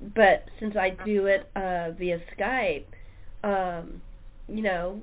But 0.00 0.44
since 0.60 0.76
I 0.76 0.90
do 1.04 1.26
it 1.26 1.50
uh 1.56 1.90
via 1.98 2.18
Skype, 2.38 2.86
um 3.42 4.00
you 4.48 4.62
know, 4.62 5.02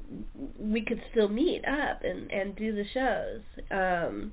we 0.59 0.81
could 0.81 1.01
still 1.11 1.27
meet 1.29 1.63
up 1.65 2.01
and 2.03 2.31
and 2.31 2.55
do 2.55 2.73
the 2.73 2.85
shows. 2.93 3.41
Um 3.71 4.31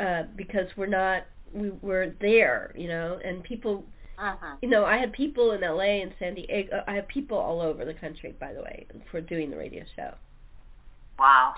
uh 0.00 0.22
because 0.36 0.66
we're 0.76 0.86
not 0.86 1.22
we 1.52 1.70
were 1.82 2.14
there, 2.20 2.72
you 2.76 2.86
know, 2.88 3.18
and 3.24 3.42
people 3.42 3.84
uh-huh. 4.20 4.56
you 4.60 4.68
know, 4.68 4.84
I 4.84 4.98
had 4.98 5.12
people 5.12 5.52
in 5.52 5.62
LA 5.62 6.02
and 6.02 6.12
San 6.18 6.34
Diego. 6.34 6.82
I 6.86 6.94
have 6.94 7.08
people 7.08 7.38
all 7.38 7.60
over 7.60 7.84
the 7.84 7.94
country, 7.94 8.34
by 8.38 8.52
the 8.52 8.60
way, 8.60 8.86
for 9.10 9.20
doing 9.20 9.50
the 9.50 9.56
radio 9.56 9.84
show. 9.96 10.14
Wow. 11.18 11.54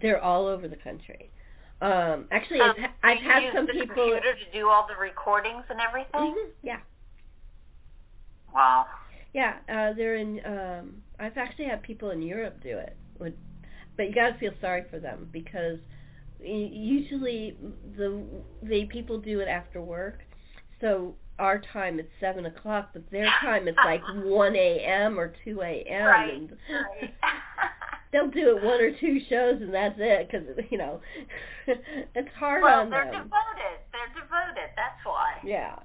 They're 0.00 0.22
all 0.22 0.46
over 0.46 0.68
the 0.68 0.76
country. 0.76 1.30
Um, 1.80 2.26
actually, 2.30 2.60
um, 2.60 2.72
I've, 3.02 3.18
I've 3.18 3.22
had 3.22 3.42
use 3.42 3.52
some 3.54 3.66
the 3.66 3.72
people. 3.72 3.88
computer 3.88 4.32
to 4.32 4.58
do 4.58 4.68
all 4.68 4.86
the 4.88 5.00
recordings 5.00 5.64
and 5.68 5.78
everything. 5.86 6.34
Mm-hmm, 6.34 6.50
yeah. 6.62 6.78
Wow. 8.54 8.86
Yeah, 9.34 9.54
uh, 9.68 9.92
they're 9.94 10.16
in. 10.16 10.40
Um, 10.46 11.02
I've 11.18 11.36
actually 11.36 11.66
had 11.66 11.82
people 11.82 12.10
in 12.10 12.22
Europe 12.22 12.62
do 12.62 12.78
it, 12.78 12.96
but 13.18 14.08
you 14.08 14.14
got 14.14 14.30
to 14.30 14.38
feel 14.38 14.52
sorry 14.60 14.84
for 14.90 14.98
them 14.98 15.28
because 15.30 15.78
usually 16.40 17.56
the 17.96 18.22
the 18.62 18.86
people 18.90 19.20
do 19.20 19.40
it 19.40 19.48
after 19.48 19.82
work, 19.82 20.20
so 20.80 21.14
our 21.38 21.60
time 21.72 21.98
it's 21.98 22.08
seven 22.20 22.46
o'clock, 22.46 22.90
but 22.92 23.02
their 23.10 23.28
time 23.42 23.68
it's 23.68 23.78
like 23.84 24.02
one 24.24 24.54
a.m. 24.56 25.18
or 25.18 25.34
two 25.44 25.60
a.m. 25.60 26.06
Right. 26.06 26.34
And 26.34 26.50
right. 26.50 27.10
they'll 28.12 28.30
do 28.30 28.56
it 28.56 28.64
one 28.64 28.80
or 28.80 28.90
two 29.00 29.18
shows 29.28 29.60
and 29.60 29.74
that's 29.74 29.96
it 29.98 30.28
because 30.30 30.46
you 30.70 30.78
know 30.78 31.00
it's 31.66 32.34
hard 32.38 32.62
well, 32.62 32.80
on 32.80 32.90
they're 32.90 33.04
them. 33.04 33.24
devoted. 33.24 33.78
They're 33.92 34.22
devoted. 34.22 34.70
That's 34.76 35.04
why. 35.04 35.34
Yeah. 35.44 35.76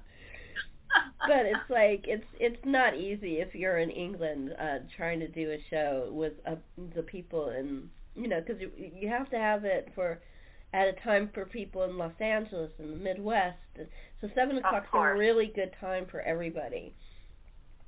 but 1.26 1.46
it's 1.46 1.70
like 1.70 2.04
it's 2.06 2.24
it's 2.38 2.62
not 2.64 2.96
easy 2.96 3.36
if 3.36 3.54
you're 3.54 3.78
in 3.78 3.90
England 3.90 4.50
uh 4.60 4.78
trying 4.96 5.20
to 5.20 5.28
do 5.28 5.50
a 5.50 5.58
show 5.70 6.10
with 6.12 6.34
uh, 6.46 6.56
the 6.94 7.02
people 7.02 7.48
and 7.48 7.88
you 8.14 8.28
know 8.28 8.40
because 8.40 8.60
you 8.60 8.70
you 8.76 9.08
have 9.08 9.28
to 9.30 9.36
have 9.36 9.64
it 9.64 9.88
for 9.94 10.20
at 10.72 10.88
a 10.88 10.92
time 11.04 11.30
for 11.34 11.44
people 11.44 11.84
in 11.84 11.98
Los 11.98 12.18
Angeles 12.20 12.70
and 12.78 12.92
the 12.92 12.96
Midwest. 12.96 13.58
So 14.20 14.28
seven 14.34 14.58
o'clock 14.58 14.84
o'clock's 14.86 15.14
a 15.14 15.18
really 15.18 15.52
good 15.54 15.72
time 15.80 16.06
for 16.10 16.20
everybody. 16.20 16.94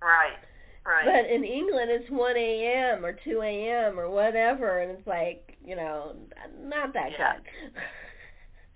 Right. 0.02 0.36
Right. 0.84 1.08
But 1.08 1.32
in 1.32 1.44
England, 1.44 1.88
it's 1.90 2.10
one 2.10 2.36
a.m. 2.36 3.06
or 3.06 3.16
two 3.24 3.40
a.m. 3.40 3.98
or 3.98 4.10
whatever, 4.10 4.80
and 4.80 4.92
it's 4.92 5.06
like 5.06 5.56
you 5.64 5.76
know 5.76 6.12
not 6.60 6.92
that 6.92 7.08
yeah. 7.16 7.40
good. 7.40 7.72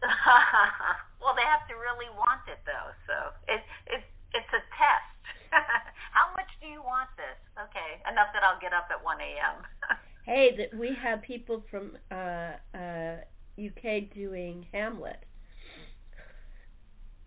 well, 1.21 1.37
they 1.37 1.45
have 1.45 1.69
to 1.69 1.77
really 1.77 2.09
want 2.17 2.41
it 2.49 2.65
though, 2.65 2.91
so 3.05 3.37
it's 3.45 3.73
it's 3.93 4.09
it's 4.33 4.53
a 4.57 4.63
test. 4.73 5.21
How 6.17 6.33
much 6.33 6.49
do 6.65 6.67
you 6.73 6.81
want 6.81 7.13
this? 7.21 7.37
Okay, 7.61 8.01
enough 8.09 8.33
that 8.33 8.41
I'll 8.41 8.61
get 8.61 8.73
up 8.73 8.89
at 8.89 9.05
one 9.05 9.21
a.m. 9.21 9.61
hey, 10.25 10.57
that 10.57 10.73
we 10.73 10.97
have 10.97 11.21
people 11.21 11.61
from 11.69 11.93
uh 12.09 12.57
uh 12.73 13.21
UK 13.59 14.13
doing 14.15 14.67
Hamlet. 14.73 15.25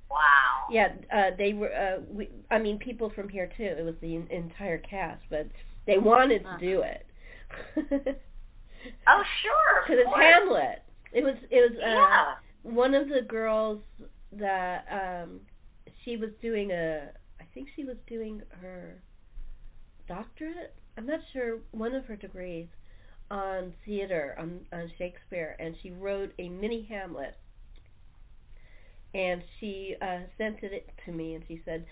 Wow. 0.09 0.67
Yeah, 0.69 0.89
uh 1.13 1.35
they 1.37 1.53
were 1.53 1.71
uh 1.73 2.01
we 2.09 2.29
I 2.49 2.59
mean 2.59 2.79
people 2.79 3.11
from 3.13 3.29
here 3.29 3.49
too. 3.57 3.63
It 3.63 3.83
was 3.83 3.95
the 4.01 4.15
entire 4.15 4.77
cast, 4.77 5.23
but 5.29 5.47
they 5.87 5.97
wanted 5.97 6.43
to 6.43 6.57
do 6.59 6.81
it. 6.81 7.05
oh, 7.77 9.23
sure. 9.41 9.83
Cuz 9.87 9.97
it's 9.99 10.09
Hamlet. 10.15 10.83
It 11.13 11.23
was 11.23 11.35
it 11.49 11.71
was 11.71 11.77
uh 11.77 11.87
yeah. 11.87 12.33
one 12.63 12.93
of 12.93 13.07
the 13.07 13.21
girls 13.21 13.81
that 14.33 14.85
um 14.91 15.41
she 16.03 16.17
was 16.17 16.29
doing 16.41 16.71
a 16.71 17.09
I 17.39 17.43
think 17.53 17.69
she 17.75 17.83
was 17.83 17.97
doing 18.07 18.41
her 18.61 19.01
doctorate. 20.07 20.75
I'm 20.97 21.05
not 21.05 21.21
sure 21.31 21.59
one 21.71 21.95
of 21.95 22.05
her 22.05 22.15
degrees 22.15 22.67
on 23.31 23.73
theater 23.85 24.35
on 24.37 24.59
on 24.73 24.91
Shakespeare 24.97 25.55
and 25.57 25.73
she 25.81 25.89
wrote 25.89 26.33
a 26.37 26.49
mini 26.49 26.85
Hamlet. 26.89 27.35
And 29.13 29.41
she 29.59 29.95
uh 30.01 30.19
sent 30.37 30.57
it 30.61 30.87
to 31.05 31.11
me 31.11 31.33
and 31.35 31.43
she 31.47 31.61
said 31.65 31.85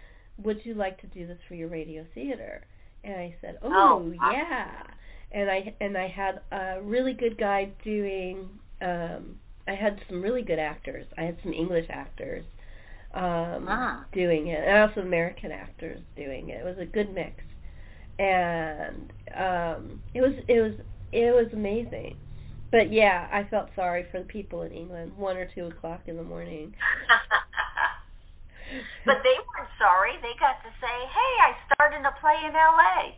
would 0.43 0.59
you 0.63 0.73
like 0.73 0.99
to 1.01 1.07
do 1.07 1.25
this 1.25 1.37
for 1.47 1.55
your 1.55 1.69
radio 1.69 2.05
theater? 2.13 2.65
And 3.03 3.15
I 3.15 3.35
said 3.41 3.57
oh, 3.63 3.69
oh 3.71 4.11
yeah. 4.11 4.83
And 5.31 5.49
I 5.49 5.73
and 5.79 5.97
I 5.97 6.07
had 6.07 6.41
a 6.51 6.81
really 6.83 7.13
good 7.13 7.37
guy 7.37 7.71
doing 7.83 8.49
um 8.81 9.39
I 9.67 9.75
had 9.75 9.97
some 10.09 10.21
really 10.21 10.41
good 10.41 10.59
actors. 10.59 11.05
I 11.17 11.23
had 11.23 11.37
some 11.41 11.53
English 11.53 11.85
actors 11.89 12.43
um 13.13 13.65
ah. 13.69 14.05
doing 14.13 14.47
it 14.47 14.59
and 14.59 14.77
also 14.89 15.01
American 15.01 15.53
actors 15.53 16.01
doing 16.17 16.49
it. 16.49 16.61
It 16.61 16.65
was 16.65 16.77
a 16.79 16.85
good 16.85 17.13
mix. 17.13 17.41
And 18.19 19.13
um 19.37 20.01
it 20.13 20.19
was 20.19 20.33
it 20.49 20.59
was 20.59 20.73
it 21.11 21.33
was 21.33 21.51
amazing. 21.53 22.17
But 22.71 22.93
yeah, 22.93 23.27
I 23.31 23.45
felt 23.49 23.69
sorry 23.75 24.05
for 24.11 24.19
the 24.19 24.25
people 24.25 24.61
in 24.61 24.71
England, 24.71 25.17
one 25.17 25.37
or 25.37 25.49
two 25.55 25.65
o'clock 25.65 26.01
in 26.05 26.17
the 26.17 26.23
morning. 26.23 26.71
but 29.05 29.15
they 29.23 29.33
weren't 29.41 29.69
sorry. 29.79 30.11
They 30.21 30.37
got 30.39 30.61
to 30.61 30.69
say, 30.79 31.07
"Hey, 31.09 31.33
I 31.41 31.55
started 31.73 32.05
a 32.05 32.11
play 32.21 32.37
in 32.47 32.55
L.A." 32.55 33.17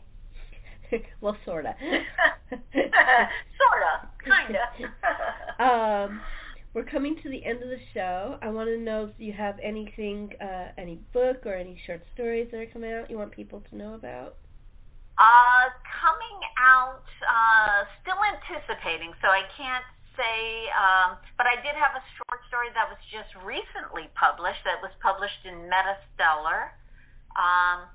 well, 1.21 1.37
sorta. 1.45 1.75
sorta, 2.49 4.09
kinda. 4.23 4.59
um, 5.59 6.21
we're 6.73 6.85
coming 6.85 7.15
to 7.21 7.29
the 7.29 7.45
end 7.45 7.61
of 7.61 7.69
the 7.69 7.77
show. 7.93 8.37
I 8.41 8.49
want 8.49 8.69
to 8.69 8.77
know 8.77 9.05
if 9.05 9.11
you 9.17 9.33
have 9.33 9.59
anything, 9.61 10.31
uh, 10.41 10.69
any 10.77 10.99
book 11.13 11.45
or 11.45 11.53
any 11.53 11.79
short 11.85 12.01
stories 12.13 12.47
that 12.51 12.57
are 12.57 12.65
coming 12.67 12.93
out 12.93 13.09
you 13.09 13.17
want 13.17 13.31
people 13.31 13.61
to 13.69 13.77
know 13.77 13.93
about. 13.93 14.37
Uh, 15.21 15.69
coming 16.01 16.39
out, 16.57 17.05
uh, 17.21 17.85
still 18.01 18.17
anticipating, 18.25 19.13
so 19.21 19.29
I 19.29 19.45
can't 19.53 19.85
say, 20.17 20.65
um, 20.73 21.21
but 21.37 21.45
I 21.45 21.61
did 21.61 21.77
have 21.77 21.93
a 21.93 22.01
short 22.17 22.41
story 22.49 22.73
that 22.73 22.89
was 22.89 22.97
just 23.13 23.29
recently 23.45 24.09
published, 24.17 24.65
that 24.65 24.81
was 24.81 24.89
published 24.97 25.45
in 25.45 25.69
MetaStellar. 25.69 26.73
Um, 27.37 27.85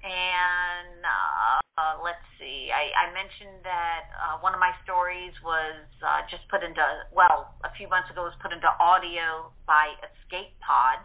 and 0.00 1.04
uh, 1.04 2.00
let's 2.00 2.24
see, 2.40 2.72
I, 2.72 2.88
I 3.04 3.12
mentioned 3.12 3.60
that 3.68 4.08
uh, 4.16 4.40
one 4.40 4.56
of 4.56 4.60
my 4.64 4.72
stories 4.80 5.36
was 5.44 5.84
uh, 6.00 6.24
just 6.32 6.48
put 6.48 6.64
into, 6.64 6.80
well, 7.12 7.52
a 7.68 7.70
few 7.76 7.84
months 7.92 8.08
ago 8.08 8.24
was 8.24 8.36
put 8.40 8.48
into 8.48 8.72
audio 8.80 9.52
by 9.68 9.92
Escape 10.00 10.56
Pod. 10.64 11.04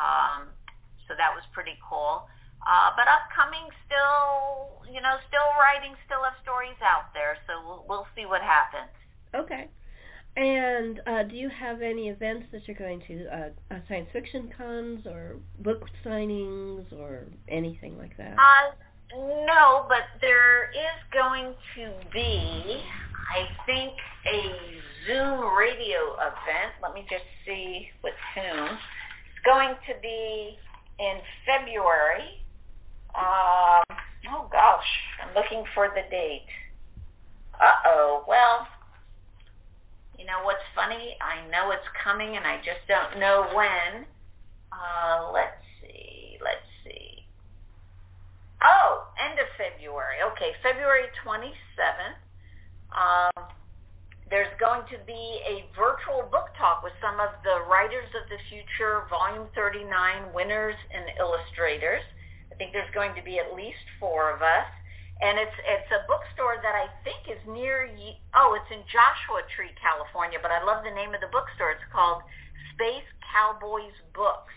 Um, 0.00 0.48
so 1.06 1.12
that 1.12 1.36
was 1.36 1.44
pretty 1.52 1.76
cool. 1.84 2.24
Uh, 2.64 2.96
but 2.96 3.04
upcoming, 3.04 3.68
still, 3.84 4.80
you 4.88 5.00
know, 5.04 5.20
still 5.28 5.48
writing, 5.60 5.92
still 6.08 6.24
have 6.24 6.36
stories 6.40 6.80
out 6.80 7.12
there. 7.12 7.36
So 7.44 7.60
we'll, 7.60 7.84
we'll 7.88 8.08
see 8.16 8.24
what 8.24 8.40
happens. 8.40 8.92
Okay. 9.36 9.68
And 10.36 10.98
uh, 11.06 11.22
do 11.30 11.36
you 11.36 11.48
have 11.48 11.80
any 11.82 12.08
events 12.08 12.46
that 12.50 12.66
you're 12.66 12.76
going 12.76 13.02
to, 13.06 13.14
uh, 13.30 13.50
uh, 13.70 13.78
science 13.86 14.08
fiction 14.12 14.50
cons 14.56 15.06
or 15.06 15.36
book 15.60 15.84
signings 16.04 16.90
or 16.92 17.28
anything 17.48 17.96
like 17.98 18.16
that? 18.16 18.34
Uh, 18.34 18.74
no, 19.46 19.86
but 19.86 20.10
there 20.20 20.72
is 20.74 20.98
going 21.12 21.54
to 21.76 21.84
be, 22.10 22.82
I 23.30 23.46
think, 23.66 23.94
a 24.26 24.40
Zoom 25.06 25.54
radio 25.54 26.18
event. 26.18 26.74
Let 26.82 26.94
me 26.94 27.02
just 27.06 27.28
see 27.46 27.86
with 28.02 28.16
whom. 28.34 28.74
It's 28.74 29.44
going 29.44 29.76
to 29.86 29.94
be 30.02 30.56
in 30.98 31.20
February. 31.46 32.42
Um, 33.14 33.86
oh 34.34 34.48
gosh, 34.50 34.90
I'm 35.22 35.34
looking 35.34 35.64
for 35.74 35.88
the 35.88 36.02
date. 36.10 36.50
Uh 37.54 37.78
oh. 37.86 38.24
Well, 38.26 38.66
you 40.18 40.26
know 40.26 40.42
what's 40.42 40.64
funny? 40.74 41.16
I 41.22 41.46
know 41.50 41.70
it's 41.70 41.86
coming, 42.02 42.36
and 42.36 42.46
I 42.46 42.58
just 42.58 42.82
don't 42.90 43.20
know 43.20 43.46
when. 43.54 44.06
Uh, 44.74 45.30
let's 45.30 45.62
see. 45.78 46.38
Let's 46.42 46.66
see. 46.82 47.22
Oh, 48.62 49.06
end 49.20 49.38
of 49.38 49.46
February. 49.54 50.18
Okay, 50.34 50.50
February 50.62 51.06
27th. 51.22 52.18
Um, 52.94 53.54
there's 54.30 54.50
going 54.58 54.82
to 54.90 54.98
be 55.04 55.22
a 55.46 55.68
virtual 55.76 56.26
book 56.32 56.50
talk 56.56 56.82
with 56.82 56.96
some 56.98 57.20
of 57.20 57.36
the 57.44 57.68
Writers 57.68 58.08
of 58.16 58.24
the 58.32 58.40
Future 58.48 59.04
Volume 59.12 59.46
39 59.54 59.86
winners 60.32 60.74
and 60.90 61.04
illustrators. 61.20 62.02
I 62.54 62.56
think 62.56 62.70
there's 62.70 62.94
going 62.94 63.18
to 63.18 63.24
be 63.26 63.42
at 63.42 63.50
least 63.50 63.82
four 63.98 64.30
of 64.30 64.38
us. 64.38 64.70
And 65.18 65.42
it's 65.42 65.58
it's 65.66 65.90
a 65.90 66.06
bookstore 66.06 66.62
that 66.62 66.74
I 66.74 66.86
think 67.02 67.26
is 67.26 67.42
near 67.50 67.90
oh 68.34 68.54
it's 68.54 68.70
in 68.70 68.82
Joshua 68.90 69.42
Tree, 69.58 69.74
California. 69.78 70.38
But 70.38 70.54
I 70.54 70.62
love 70.62 70.86
the 70.86 70.94
name 70.94 71.14
of 71.14 71.22
the 71.22 71.30
bookstore. 71.34 71.74
It's 71.74 71.86
called 71.90 72.22
Space 72.74 73.06
Cowboys 73.30 73.94
Books. 74.14 74.54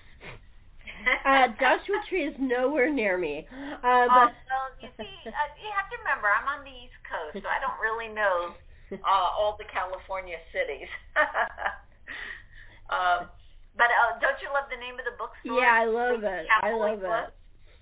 uh, 1.26 1.54
Joshua 1.58 2.02
Tree 2.10 2.26
is 2.30 2.38
nowhere 2.38 2.90
near 2.90 3.18
me. 3.18 3.46
Uh, 3.50 4.10
but... 4.10 4.30
uh, 4.30 4.50
well, 4.50 4.70
you 4.82 4.90
see, 4.98 5.14
uh, 5.30 5.50
you 5.62 5.70
have 5.74 5.90
to 5.94 5.98
remember 6.02 6.26
I'm 6.30 6.50
on 6.50 6.66
the 6.66 6.74
East 6.74 6.98
Coast, 7.06 7.42
so 7.42 7.48
I 7.50 7.62
don't 7.62 7.78
really 7.78 8.10
know 8.10 8.54
uh, 9.06 9.30
all 9.38 9.58
the 9.62 9.70
California 9.70 10.42
cities. 10.50 10.90
um, 12.94 13.30
but 13.78 13.94
uh, 13.94 14.18
don't 14.18 14.42
you 14.42 14.50
love 14.50 14.74
the 14.74 14.82
name 14.82 14.98
of 14.98 15.06
the 15.06 15.14
bookstore? 15.22 15.62
Yeah, 15.62 15.70
I 15.70 15.86
love 15.86 16.26
it. 16.26 16.46
I 16.50 16.74
love 16.74 17.06
it. 17.06 17.37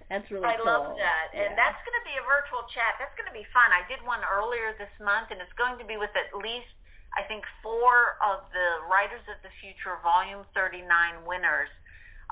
That's 0.09 0.27
really 0.29 0.45
I 0.45 0.57
cool. 0.61 0.69
love 0.69 0.85
that. 1.01 1.33
And 1.33 1.57
that's 1.57 1.81
going 1.81 1.97
to 1.97 2.05
be 2.05 2.13
a 2.17 2.25
virtual 2.25 2.61
chat. 2.69 3.01
That's 3.01 3.13
going 3.17 3.25
to 3.25 3.33
be 3.33 3.45
fun. 3.49 3.73
I 3.73 3.81
did 3.89 4.01
one 4.05 4.21
earlier 4.21 4.77
this 4.77 4.91
month, 5.01 5.33
and 5.33 5.41
it's 5.41 5.53
going 5.57 5.81
to 5.81 5.85
be 5.87 5.97
with 5.97 6.13
at 6.13 6.29
least, 6.37 6.69
I 7.17 7.25
think, 7.25 7.41
four 7.65 8.21
of 8.21 8.45
the 8.53 8.85
Writers 8.85 9.25
of 9.25 9.41
the 9.41 9.49
Future 9.65 9.97
Volume 10.05 10.45
39 10.53 10.85
winners. 11.25 11.73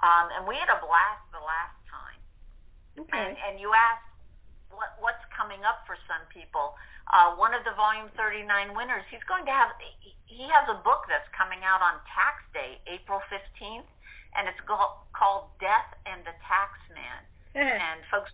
Um, 0.06 0.30
and 0.38 0.42
we 0.46 0.54
had 0.54 0.70
a 0.70 0.78
blast 0.86 1.26
the 1.34 1.42
last 1.42 1.78
time. 1.90 2.20
Okay. 3.02 3.18
And, 3.18 3.34
and 3.50 3.54
you 3.58 3.74
asked 3.74 4.06
what, 4.70 4.94
what's 5.02 5.26
coming 5.34 5.66
up 5.66 5.82
for 5.90 5.98
some 6.06 6.22
people 6.30 6.78
uh, 7.12 7.36
one 7.36 7.52
of 7.52 7.68
the 7.68 7.76
Volume 7.76 8.08
39 8.16 8.48
winners, 8.78 9.04
he's 9.12 9.24
going 9.28 9.44
to 9.44 9.52
have, 9.52 9.76
he 10.00 10.48
has 10.48 10.66
a 10.72 10.80
book 10.88 11.04
that's 11.12 11.28
coming 11.36 11.60
out 11.68 11.84
on 11.84 12.00
tax 12.08 12.40
day, 12.56 12.80
April 12.88 13.20
15th, 13.28 13.90
and 14.40 14.48
it's 14.48 14.62
called 14.64 15.52
Death 15.60 15.90
and 16.08 16.24
the 16.24 16.36
Taxman. 16.48 17.23
and 17.58 18.02
folks, 18.10 18.32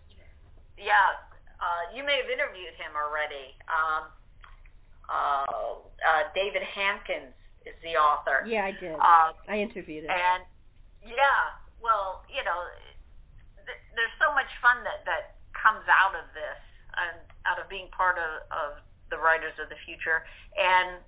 yeah, 0.80 1.20
uh, 1.60 1.92
you 1.92 2.00
may 2.04 2.16
have 2.20 2.30
interviewed 2.32 2.72
him 2.80 2.96
already. 2.96 3.52
Um, 3.68 4.04
uh, 5.10 5.76
uh, 5.84 6.22
David 6.32 6.64
Hankins 6.64 7.36
is 7.68 7.76
the 7.84 7.98
author. 8.00 8.46
Yeah, 8.48 8.64
I 8.64 8.72
did. 8.72 8.96
Uh, 8.96 9.36
I 9.44 9.60
interviewed 9.60 10.08
him. 10.08 10.12
And 10.14 10.42
yeah, 11.04 11.58
well, 11.82 12.24
you 12.32 12.40
know, 12.44 12.60
th- 13.60 13.82
there's 13.92 14.16
so 14.16 14.32
much 14.32 14.48
fun 14.64 14.80
that 14.88 15.04
that 15.04 15.36
comes 15.52 15.84
out 15.90 16.16
of 16.16 16.24
this 16.32 16.60
and 16.96 17.20
out 17.44 17.60
of 17.60 17.68
being 17.68 17.92
part 17.92 18.16
of, 18.16 18.32
of 18.48 18.70
the 19.12 19.18
Writers 19.20 19.52
of 19.60 19.68
the 19.68 19.76
Future. 19.84 20.24
And 20.56 21.04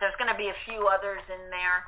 there's 0.00 0.16
going 0.16 0.32
to 0.32 0.38
be 0.38 0.48
a 0.48 0.58
few 0.64 0.88
others 0.88 1.22
in 1.28 1.52
there. 1.52 1.84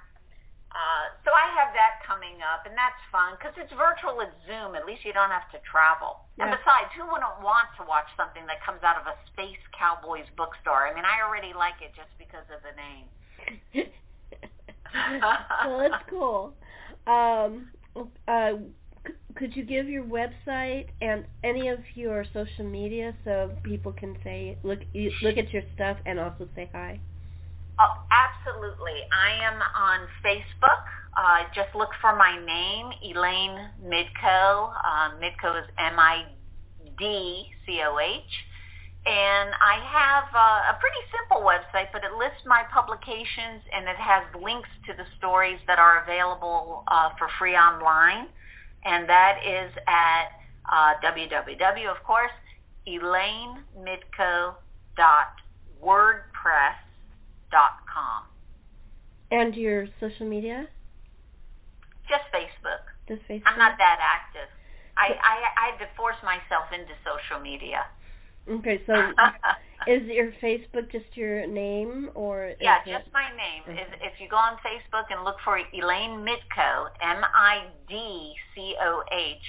Uh, 0.75 1.07
so 1.23 1.31
I 1.31 1.47
have 1.55 1.71
that 1.79 2.03
coming 2.03 2.43
up, 2.43 2.67
and 2.67 2.75
that's 2.75 2.99
fun 3.15 3.39
because 3.39 3.55
it's 3.55 3.71
virtual. 3.79 4.19
It's 4.19 4.35
Zoom. 4.43 4.75
At 4.75 4.83
least 4.83 5.07
you 5.07 5.15
don't 5.15 5.31
have 5.31 5.47
to 5.55 5.63
travel. 5.63 6.27
Yeah. 6.35 6.51
And 6.51 6.59
besides, 6.59 6.91
who 6.99 7.07
wouldn't 7.07 7.39
want 7.47 7.71
to 7.79 7.87
watch 7.87 8.11
something 8.19 8.43
that 8.51 8.59
comes 8.67 8.83
out 8.83 8.99
of 8.99 9.07
a 9.07 9.15
Space 9.31 9.63
Cowboys 9.71 10.27
bookstore? 10.35 10.91
I 10.91 10.93
mean, 10.93 11.07
I 11.07 11.23
already 11.23 11.55
like 11.55 11.79
it 11.79 11.95
just 11.95 12.11
because 12.19 12.43
of 12.51 12.59
the 12.67 12.75
name. 12.75 13.07
well, 15.63 15.79
that's 15.79 16.03
cool. 16.11 16.59
Um, 17.07 17.71
uh, 18.27 18.59
could 19.37 19.55
you 19.55 19.65
give 19.65 19.89
your 19.89 20.05
website 20.05 20.87
and 21.01 21.25
any 21.43 21.69
of 21.69 21.79
your 21.95 22.25
social 22.33 22.65
media 22.65 23.15
so 23.25 23.51
people 23.63 23.93
can 23.93 24.17
say 24.25 24.57
look 24.63 24.79
look 25.23 25.37
at 25.37 25.53
your 25.53 25.63
stuff 25.75 25.99
and 26.07 26.19
also 26.19 26.49
say 26.55 26.69
hi? 26.73 27.01
Oh, 27.79 27.95
absolutely. 28.11 29.03
I 29.11 29.31
am 29.47 29.59
on 29.59 30.07
Facebook. 30.23 30.83
Uh, 31.17 31.47
just 31.55 31.75
look 31.75 31.91
for 32.01 32.15
my 32.15 32.39
name, 32.39 32.91
Elaine 33.03 33.71
Midcoh. 33.83 34.73
Uh, 34.75 35.19
Midcoh 35.19 35.59
is 35.63 35.69
M 35.79 35.99
I 35.99 36.27
D 36.99 37.47
C 37.67 37.81
O 37.87 37.99
H. 37.99 38.23
And 39.07 39.51
I 39.61 39.77
have 39.85 40.27
uh, 40.33 40.73
a 40.73 40.81
pretty 40.81 41.03
simple 41.13 41.45
website, 41.45 41.93
but 41.93 42.03
it 42.05 42.17
lists 42.17 42.41
my 42.47 42.65
publications 42.73 43.61
and 43.69 43.85
it 43.85 44.01
has 44.01 44.25
links 44.41 44.71
to 44.87 44.95
the 44.97 45.05
stories 45.19 45.59
that 45.67 45.79
are 45.79 46.03
available 46.03 46.85
uh, 46.89 47.11
for 47.19 47.29
free 47.39 47.53
online 47.55 48.29
and 48.85 49.09
that 49.09 49.41
is 49.45 49.73
at 49.89 50.29
uh, 50.69 50.95
www, 51.05 51.91
of 51.91 52.03
course, 52.05 52.33
elainemidcoh.wordpress.com. 57.55 58.25
And 59.31 59.55
your 59.55 59.87
social 60.01 60.29
media? 60.29 60.69
Just 62.09 62.25
Facebook. 62.33 62.85
Just 63.09 63.27
Facebook. 63.29 63.47
I'm 63.47 63.59
not 63.59 63.79
that 63.79 63.99
active. 64.01 64.49
I, 64.97 65.11
I 65.11 65.35
I 65.59 65.65
had 65.73 65.79
to 65.83 65.91
force 65.97 66.21
myself 66.23 66.71
into 66.71 66.93
social 67.03 67.43
media. 67.43 67.83
Okay, 68.47 68.79
so 68.87 68.93
is 69.91 70.03
your 70.07 70.31
Facebook 70.43 70.93
just 70.93 71.17
your 71.17 71.47
name 71.47 72.11
or? 72.15 72.53
Yeah, 72.61 72.79
just 72.87 73.11
my 73.13 73.27
name. 73.35 73.65
Okay. 73.67 73.81
If, 73.81 74.13
if 74.13 74.21
you 74.21 74.29
go 74.29 74.37
on 74.37 74.55
Facebook 74.63 75.11
and 75.11 75.25
look 75.25 75.37
for 75.43 75.59
Elaine 75.59 76.23
Midcoh, 76.23 76.93
M 77.03 77.25
I 77.25 77.73
D 77.89 78.35
C 78.55 78.75
O 78.81 79.03
H, 79.11 79.43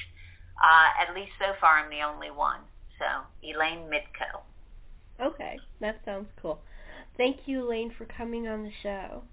uh, 0.57 1.03
at 1.03 1.13
least 1.13 1.31
so 1.37 1.53
far 1.61 1.83
I'm 1.83 1.91
the 1.91 2.01
only 2.01 2.31
one. 2.31 2.61
So 2.97 3.05
Elaine 3.43 3.85
Midcoh. 3.91 4.41
Okay, 5.21 5.59
that 5.81 6.01
sounds 6.05 6.27
cool. 6.41 6.59
Thank 7.17 7.37
you, 7.45 7.65
Elaine, 7.65 7.93
for 7.97 8.05
coming 8.05 8.47
on 8.47 8.63
the 8.63 8.71
show. 8.83 9.23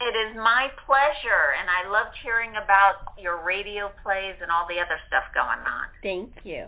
It 0.00 0.14
is 0.14 0.36
my 0.36 0.68
pleasure, 0.86 1.56
and 1.58 1.68
I 1.68 1.90
loved 1.90 2.16
hearing 2.22 2.50
about 2.50 3.18
your 3.18 3.44
radio 3.44 3.90
plays 4.02 4.36
and 4.40 4.50
all 4.50 4.66
the 4.68 4.78
other 4.78 4.98
stuff 5.08 5.24
going 5.34 5.66
on. 5.66 5.88
Thank 6.02 6.44
you. 6.44 6.66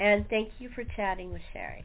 And 0.00 0.26
thank 0.28 0.50
you 0.58 0.68
for 0.74 0.82
chatting 0.96 1.32
with 1.32 1.42
Sherri. 1.52 1.84